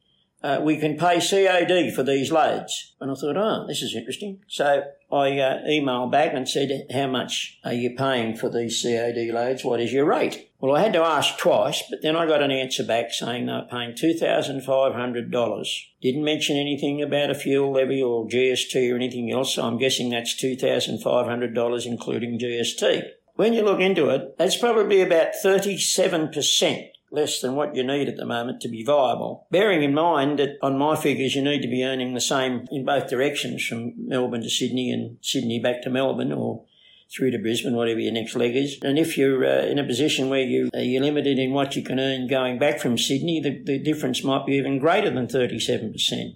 Uh, 0.42 0.60
we 0.60 0.76
can 0.76 0.98
pay 0.98 1.20
COD 1.20 1.92
for 1.94 2.02
these 2.02 2.32
loads. 2.32 2.94
And 3.00 3.10
I 3.10 3.14
thought, 3.14 3.36
oh, 3.36 3.64
this 3.68 3.80
is 3.80 3.94
interesting. 3.94 4.40
So 4.48 4.82
I 5.12 5.38
uh, 5.38 5.62
emailed 5.68 6.10
back 6.10 6.34
and 6.34 6.48
said, 6.48 6.86
how 6.92 7.06
much 7.06 7.60
are 7.64 7.72
you 7.72 7.94
paying 7.94 8.36
for 8.36 8.50
these 8.50 8.82
COD 8.82 9.30
loads? 9.32 9.64
What 9.64 9.80
is 9.80 9.92
your 9.92 10.04
rate? 10.04 10.50
Well, 10.62 10.76
I 10.76 10.82
had 10.82 10.92
to 10.92 11.02
ask 11.02 11.38
twice, 11.38 11.82
but 11.90 12.02
then 12.02 12.14
I 12.14 12.24
got 12.24 12.40
an 12.40 12.52
answer 12.52 12.84
back 12.84 13.12
saying 13.12 13.46
they 13.46 13.52
were 13.52 13.66
paying 13.68 13.94
$2,500. 13.94 15.76
Didn't 16.00 16.24
mention 16.24 16.56
anything 16.56 17.02
about 17.02 17.30
a 17.30 17.34
fuel 17.34 17.72
levy 17.72 18.00
or 18.00 18.28
GST 18.28 18.92
or 18.92 18.94
anything 18.94 19.32
else, 19.32 19.56
so 19.56 19.64
I'm 19.64 19.76
guessing 19.76 20.10
that's 20.10 20.40
$2,500 20.40 21.86
including 21.86 22.38
GST. 22.38 23.02
When 23.34 23.54
you 23.54 23.64
look 23.64 23.80
into 23.80 24.10
it, 24.10 24.38
that's 24.38 24.56
probably 24.56 25.00
about 25.00 25.32
37% 25.44 26.90
less 27.10 27.40
than 27.40 27.56
what 27.56 27.74
you 27.74 27.82
need 27.82 28.08
at 28.08 28.16
the 28.16 28.24
moment 28.24 28.60
to 28.60 28.68
be 28.68 28.84
viable. 28.84 29.48
Bearing 29.50 29.82
in 29.82 29.92
mind 29.92 30.38
that 30.38 30.58
on 30.62 30.78
my 30.78 30.94
figures, 30.94 31.34
you 31.34 31.42
need 31.42 31.62
to 31.62 31.68
be 31.68 31.84
earning 31.84 32.14
the 32.14 32.20
same 32.20 32.68
in 32.70 32.84
both 32.84 33.10
directions 33.10 33.66
from 33.66 33.94
Melbourne 33.98 34.42
to 34.42 34.48
Sydney 34.48 34.92
and 34.92 35.18
Sydney 35.22 35.58
back 35.58 35.82
to 35.82 35.90
Melbourne 35.90 36.32
or 36.32 36.66
through 37.14 37.30
to 37.30 37.38
Brisbane, 37.38 37.76
whatever 37.76 38.00
your 38.00 38.12
next 38.12 38.34
leg 38.34 38.56
is. 38.56 38.78
And 38.82 38.98
if 38.98 39.18
you're 39.18 39.44
uh, 39.44 39.66
in 39.66 39.78
a 39.78 39.84
position 39.84 40.30
where 40.30 40.42
you, 40.42 40.70
uh, 40.74 40.78
you're 40.78 41.02
limited 41.02 41.38
in 41.38 41.52
what 41.52 41.76
you 41.76 41.82
can 41.82 42.00
earn 42.00 42.26
going 42.26 42.58
back 42.58 42.80
from 42.80 42.96
Sydney, 42.96 43.40
the, 43.40 43.62
the 43.62 43.78
difference 43.78 44.24
might 44.24 44.46
be 44.46 44.54
even 44.54 44.78
greater 44.78 45.10
than 45.10 45.26
37%. 45.26 45.92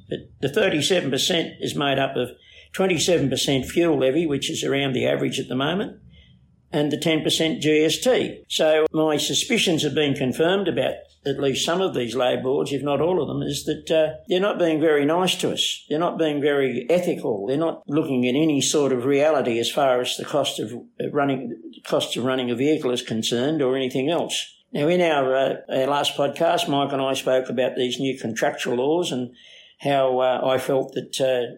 But 0.09 0.19
the 0.41 0.49
37% 0.49 1.57
is 1.61 1.75
made 1.75 1.99
up 1.99 2.17
of 2.17 2.31
27% 2.75 3.67
fuel 3.67 3.99
levy, 3.99 4.27
which 4.27 4.51
is 4.51 4.63
around 4.63 4.93
the 4.93 5.07
average 5.07 5.41
at 5.41 5.49
the 5.49 5.57
moment, 5.57 5.99
and 6.73 6.93
the 6.93 6.99
10% 6.99 7.25
GST. 7.63 8.45
So 8.49 8.87
my 8.93 9.17
suspicions 9.17 9.83
have 9.83 9.95
been 9.95 10.15
confirmed 10.15 10.69
about 10.69 10.95
at 11.27 11.41
least 11.41 11.65
some 11.65 11.81
of 11.81 11.95
these 11.95 12.15
load 12.15 12.43
boards, 12.43 12.73
if 12.73 12.83
not 12.83 13.01
all 13.01 13.21
of 13.21 13.29
them, 13.29 13.43
is 13.43 13.65
that 13.65 13.91
uh, 13.91 14.17
they're 14.29 14.41
not 14.41 14.59
being 14.59 14.81
very 14.81 15.05
nice 15.05 15.35
to 15.37 15.53
us. 15.53 15.85
They're 15.89 15.99
not 15.99 16.19
being 16.19 16.41
very 16.41 16.87
ethical. 16.89 17.47
They're 17.47 17.57
not 17.57 17.83
looking 17.89 18.27
at 18.27 18.35
any 18.35 18.61
sort 18.61 18.93
of 18.93 19.05
reality 19.05 19.59
as 19.59 19.71
far 19.71 20.01
as 20.01 20.17
the 20.17 20.25
cost 20.25 20.61
of 20.61 20.73
uh, 20.73 21.11
running, 21.11 21.57
cost 21.85 22.17
of 22.17 22.25
running 22.25 22.51
a 22.51 22.55
vehicle 22.55 22.91
is 22.91 23.03
concerned, 23.03 23.63
or 23.63 23.77
anything 23.77 24.09
else. 24.11 24.55
Now, 24.73 24.89
in 24.89 25.01
our, 25.01 25.35
uh, 25.35 25.55
our 25.69 25.87
last 25.87 26.17
podcast, 26.17 26.69
Mike 26.69 26.93
and 26.93 27.03
I 27.03 27.15
spoke 27.15 27.49
about 27.49 27.77
these 27.77 27.99
new 27.99 28.19
contractual 28.19 28.77
laws 28.77 29.13
and 29.13 29.35
how 29.81 30.21
uh, 30.21 30.41
I 30.45 30.59
felt 30.59 30.95
that 30.95 31.21
uh, 31.21 31.57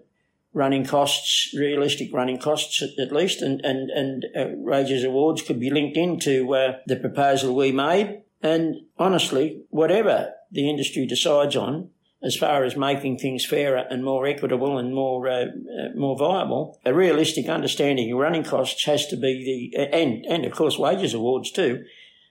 running 0.52 0.84
costs, 0.84 1.54
realistic 1.56 2.12
running 2.12 2.38
costs 2.38 2.82
at, 2.82 2.98
at 2.98 3.12
least, 3.12 3.42
and 3.42 3.64
and 3.64 3.90
and 3.90 4.26
uh, 4.36 4.46
wages 4.54 5.04
awards 5.04 5.42
could 5.42 5.60
be 5.60 5.70
linked 5.70 5.96
into 5.96 6.54
uh, 6.54 6.78
the 6.86 6.96
proposal 6.96 7.54
we 7.54 7.72
made. 7.72 8.22
And 8.42 8.76
honestly, 8.98 9.62
whatever 9.70 10.32
the 10.50 10.68
industry 10.68 11.06
decides 11.06 11.56
on, 11.56 11.90
as 12.22 12.36
far 12.36 12.64
as 12.64 12.76
making 12.76 13.18
things 13.18 13.44
fairer 13.44 13.84
and 13.90 14.04
more 14.04 14.26
equitable 14.26 14.76
and 14.76 14.94
more 14.94 15.28
uh, 15.28 15.44
uh, 15.44 15.94
more 15.94 16.16
viable, 16.16 16.78
a 16.84 16.92
realistic 16.92 17.48
understanding 17.48 18.12
of 18.12 18.18
running 18.18 18.42
costs 18.42 18.84
has 18.84 19.06
to 19.06 19.16
be 19.16 19.72
the 19.72 19.86
and 19.92 20.26
and 20.26 20.44
of 20.44 20.52
course 20.52 20.78
wages 20.78 21.14
awards 21.14 21.50
too. 21.50 21.84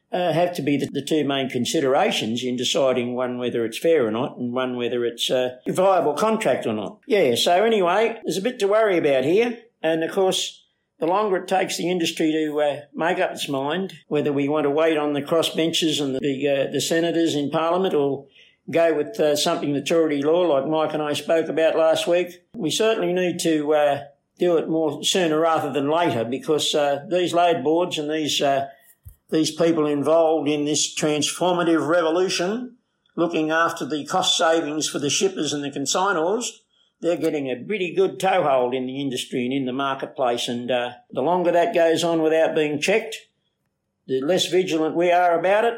Uh, 0.09 0.31
have 0.31 0.53
to 0.55 0.61
be 0.61 0.77
the, 0.77 0.87
the 0.93 1.01
two 1.01 1.25
main 1.25 1.49
considerations 1.49 2.41
in 2.41 2.55
deciding 2.55 3.13
one 3.13 3.37
whether 3.37 3.65
it's 3.65 3.77
fair 3.77 4.07
or 4.07 4.11
not 4.11 4.37
and 4.37 4.53
one 4.53 4.77
whether 4.77 5.03
it's 5.03 5.29
a 5.29 5.59
viable 5.67 6.13
contract 6.13 6.65
or 6.65 6.71
not. 6.71 6.99
Yeah, 7.05 7.35
so 7.35 7.65
anyway, 7.65 8.17
there's 8.23 8.37
a 8.37 8.41
bit 8.41 8.57
to 8.59 8.69
worry 8.69 8.97
about 8.97 9.25
here. 9.25 9.57
And 9.83 10.05
of 10.05 10.11
course, 10.11 10.63
the 10.99 11.07
longer 11.07 11.37
it 11.37 11.47
takes 11.47 11.77
the 11.77 11.89
industry 11.89 12.31
to 12.31 12.59
uh, 12.59 12.81
make 12.93 13.19
up 13.19 13.31
its 13.31 13.47
mind 13.47 13.93
whether 14.07 14.33
we 14.33 14.49
want 14.49 14.63
to 14.63 14.69
wait 14.69 14.97
on 14.97 15.13
the 15.13 15.21
crossbenchers 15.21 16.01
and 16.01 16.15
the 16.15 16.47
uh, 16.47 16.71
the 16.71 16.81
senators 16.81 17.35
in 17.35 17.49
Parliament 17.49 17.93
or 17.93 18.25
go 18.69 18.93
with 18.93 19.19
uh, 19.19 19.35
something 19.35 19.73
that's 19.73 19.91
already 19.91 20.21
law, 20.21 20.41
like 20.41 20.67
Mike 20.67 20.93
and 20.93 21.01
I 21.01 21.13
spoke 21.13 21.47
about 21.47 21.77
last 21.77 22.07
week, 22.07 22.43
we 22.53 22.69
certainly 22.69 23.13
need 23.13 23.39
to 23.39 23.73
uh, 23.73 24.03
do 24.39 24.57
it 24.57 24.69
more 24.69 25.03
sooner 25.03 25.39
rather 25.39 25.71
than 25.71 25.89
later 25.89 26.25
because 26.25 26.75
uh, 26.75 27.05
these 27.09 27.33
load 27.33 27.63
boards 27.63 27.97
and 27.97 28.09
these 28.09 28.41
uh, 28.41 28.67
these 29.29 29.51
people 29.51 29.85
involved 29.85 30.47
in 30.47 30.63
this 30.63 30.95
transformative 30.95 31.85
revolution, 31.85 32.77
looking 33.15 33.51
after 33.51 33.85
the 33.85 34.05
cost 34.05 34.37
savings 34.37 34.87
for 34.87 34.99
the 34.99 35.09
shippers 35.09 35.51
and 35.51 35.63
the 35.63 35.71
consignors, 35.71 36.61
they're 37.01 37.17
getting 37.17 37.47
a 37.47 37.55
pretty 37.55 37.93
good 37.93 38.19
toehold 38.19 38.73
in 38.73 38.87
the 38.87 38.99
industry 38.99 39.45
and 39.45 39.53
in 39.53 39.65
the 39.65 39.73
marketplace. 39.73 40.47
And 40.47 40.69
uh, 40.71 40.91
the 41.11 41.21
longer 41.21 41.51
that 41.51 41.73
goes 41.73 42.03
on 42.03 42.21
without 42.21 42.55
being 42.55 42.79
checked, 42.79 43.17
the 44.07 44.21
less 44.21 44.47
vigilant 44.47 44.95
we 44.95 45.11
are 45.11 45.37
about 45.37 45.65
it, 45.65 45.75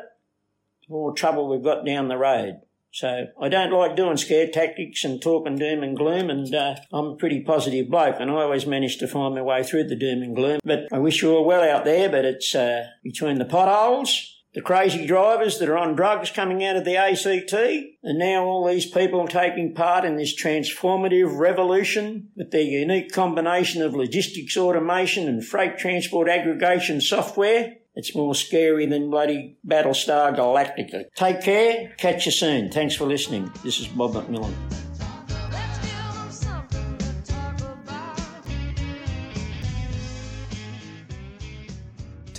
the 0.88 0.94
more 0.94 1.14
trouble 1.14 1.50
we've 1.50 1.64
got 1.64 1.86
down 1.86 2.08
the 2.08 2.18
road. 2.18 2.62
So 2.92 3.28
I 3.40 3.50
don't 3.50 3.72
like 3.72 3.96
doing 3.96 4.18
scare 4.18 4.48
tactics 4.48 5.04
and 5.04 5.22
talking 5.22 5.58
doom 5.58 5.84
and 5.84 5.96
gloom, 5.96 6.30
and 6.32 6.54
uh, 6.56 6.76
I'm 6.92 7.06
a 7.06 7.16
pretty 7.16 7.42
positive 7.42 7.88
bloke, 7.88 8.16
and 8.20 8.32
I 8.32 8.34
always 8.34 8.66
manage 8.66 8.98
to 8.98 9.08
find 9.08 9.36
my 9.36 9.44
way 9.44 9.64
through 9.64 9.84
the 9.84 9.96
doom 9.96 10.24
and 10.24 10.36
gloom. 10.36 10.60
But 10.64 10.88
I 10.92 10.98
wish 10.98 11.22
you 11.22 11.36
all 11.36 11.46
well 11.46 11.62
out 11.62 11.86
there, 11.86 12.10
but 12.10 12.26
it's 12.26 12.56
uh, 12.56 12.88
between 13.04 13.38
the 13.38 13.46
potholes, 13.46 14.39
the 14.54 14.62
crazy 14.62 15.06
drivers 15.06 15.60
that 15.60 15.70
are 15.70 15.78
on 15.78 15.96
drugs 15.96 16.32
coming 16.32 16.64
out 16.64 16.76
of 16.76 16.86
the 16.86 16.98
ACT, 16.98 17.54
and 17.54 18.18
now 18.18 18.46
all 18.46 18.68
these 18.68 18.90
people 18.90 19.28
taking 19.28 19.76
part 19.76 20.06
in 20.06 20.16
this 20.16 20.36
transformative 20.40 21.38
revolution 21.38 22.30
with 22.36 22.52
their 22.52 22.62
unique 22.62 23.12
combination 23.12 23.82
of 23.82 23.94
logistics 23.94 24.58
automation 24.58 25.28
and 25.28 25.46
freight 25.46 25.78
transport 25.78 26.28
aggregation 26.28 27.00
software. 27.00 27.76
It's 27.96 28.16
more 28.16 28.34
scary 28.34 28.86
than 28.86 29.10
bloody 29.10 29.58
Battlestar 29.68 30.36
Galactica. 30.36 31.06
Take 31.16 31.42
care. 31.42 31.94
Catch 31.98 32.26
you 32.26 32.32
soon. 32.32 32.72
Thanks 32.72 32.96
for 32.96 33.06
listening. 33.06 33.52
This 33.64 33.80
is 33.80 33.88
Bob 33.88 34.14
McMillan. 34.14 34.89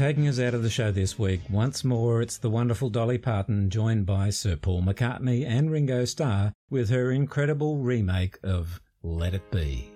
Taking 0.01 0.29
us 0.29 0.41
out 0.41 0.55
of 0.55 0.63
the 0.63 0.71
show 0.71 0.91
this 0.91 1.19
week, 1.19 1.43
once 1.51 1.85
more, 1.85 2.23
it's 2.23 2.39
the 2.39 2.49
wonderful 2.49 2.89
Dolly 2.89 3.19
Parton, 3.19 3.69
joined 3.69 4.07
by 4.07 4.31
Sir 4.31 4.57
Paul 4.57 4.81
McCartney 4.81 5.47
and 5.47 5.71
Ringo 5.71 6.07
Starr, 6.07 6.55
with 6.71 6.89
her 6.89 7.11
incredible 7.11 7.77
remake 7.77 8.39
of 8.43 8.81
Let 9.03 9.35
It 9.35 9.51
Be. 9.51 9.93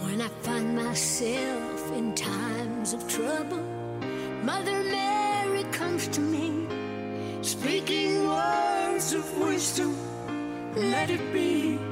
When 0.00 0.22
I 0.22 0.28
find 0.40 0.74
myself 0.74 1.92
in 1.92 2.14
times 2.14 2.94
of 2.94 3.06
trouble, 3.08 3.62
Mother 4.42 4.82
Mary 4.84 5.64
comes 5.64 6.08
to 6.08 6.22
me, 6.22 6.66
speaking 7.42 8.26
words 8.26 9.12
of 9.12 9.38
wisdom. 9.38 9.94
Let 10.74 11.10
it 11.10 11.30
be. 11.34 11.91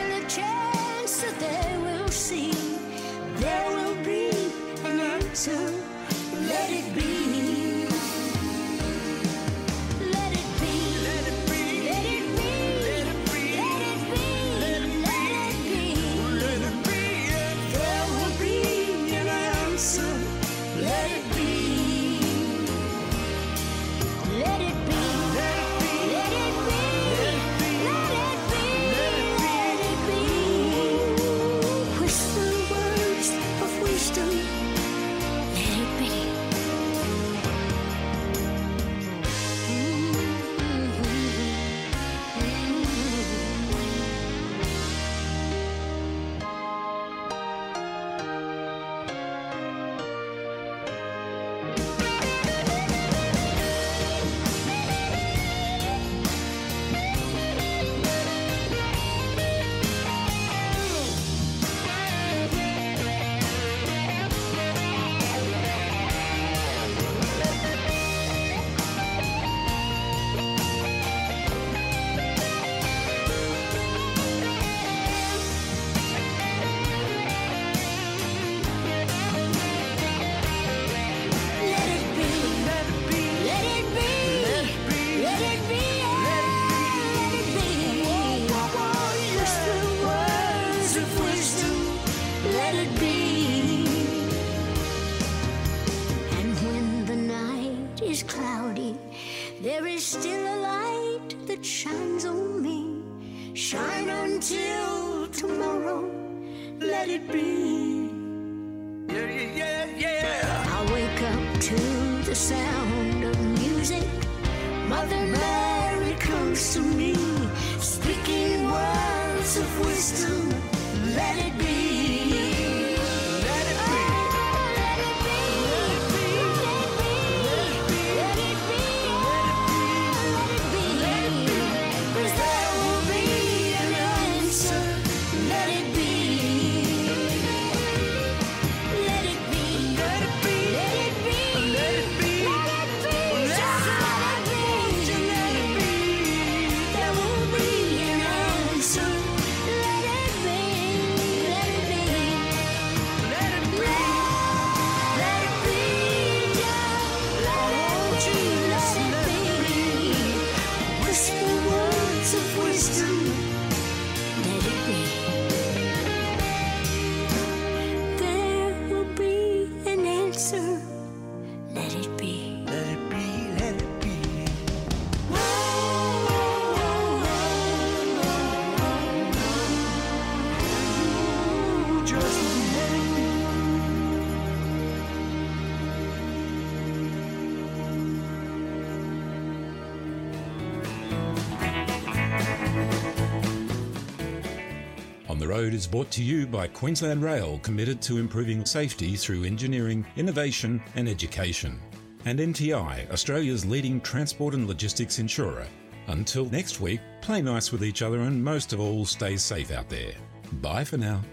is 195.81 195.87
brought 195.87 196.11
to 196.11 196.21
you 196.21 196.45
by 196.45 196.67
Queensland 196.67 197.23
Rail, 197.23 197.57
committed 197.63 198.03
to 198.03 198.19
improving 198.19 198.63
safety 198.63 199.15
through 199.15 199.45
engineering, 199.45 200.05
innovation, 200.15 200.79
and 200.93 201.09
education. 201.09 201.79
And 202.25 202.37
NTI, 202.37 203.09
Australia's 203.09 203.65
leading 203.65 203.99
transport 203.99 204.53
and 204.53 204.67
logistics 204.67 205.17
insurer. 205.17 205.65
Until 206.05 206.45
next 206.45 206.81
week, 206.81 206.99
play 207.21 207.41
nice 207.41 207.71
with 207.71 207.83
each 207.83 208.03
other 208.03 208.19
and 208.19 208.43
most 208.43 208.73
of 208.73 208.79
all, 208.79 209.05
stay 209.05 209.37
safe 209.37 209.71
out 209.71 209.89
there. 209.89 210.13
Bye 210.61 210.83
for 210.83 210.97
now. 210.97 211.23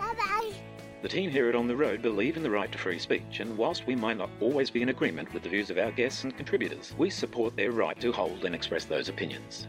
Bye 0.00 0.14
bye. 0.18 0.52
The 1.02 1.08
team 1.08 1.30
here 1.30 1.48
at 1.48 1.54
On 1.54 1.68
the 1.68 1.76
Road 1.76 2.02
believe 2.02 2.36
in 2.36 2.42
the 2.42 2.50
right 2.50 2.72
to 2.72 2.78
free 2.78 2.98
speech, 2.98 3.38
and 3.38 3.56
whilst 3.56 3.86
we 3.86 3.94
might 3.94 4.18
not 4.18 4.30
always 4.40 4.68
be 4.68 4.82
in 4.82 4.88
agreement 4.88 5.32
with 5.32 5.44
the 5.44 5.48
views 5.48 5.70
of 5.70 5.78
our 5.78 5.92
guests 5.92 6.24
and 6.24 6.36
contributors, 6.36 6.92
we 6.98 7.08
support 7.08 7.54
their 7.54 7.70
right 7.70 8.00
to 8.00 8.10
hold 8.10 8.44
and 8.44 8.52
express 8.52 8.84
those 8.84 9.08
opinions. 9.08 9.68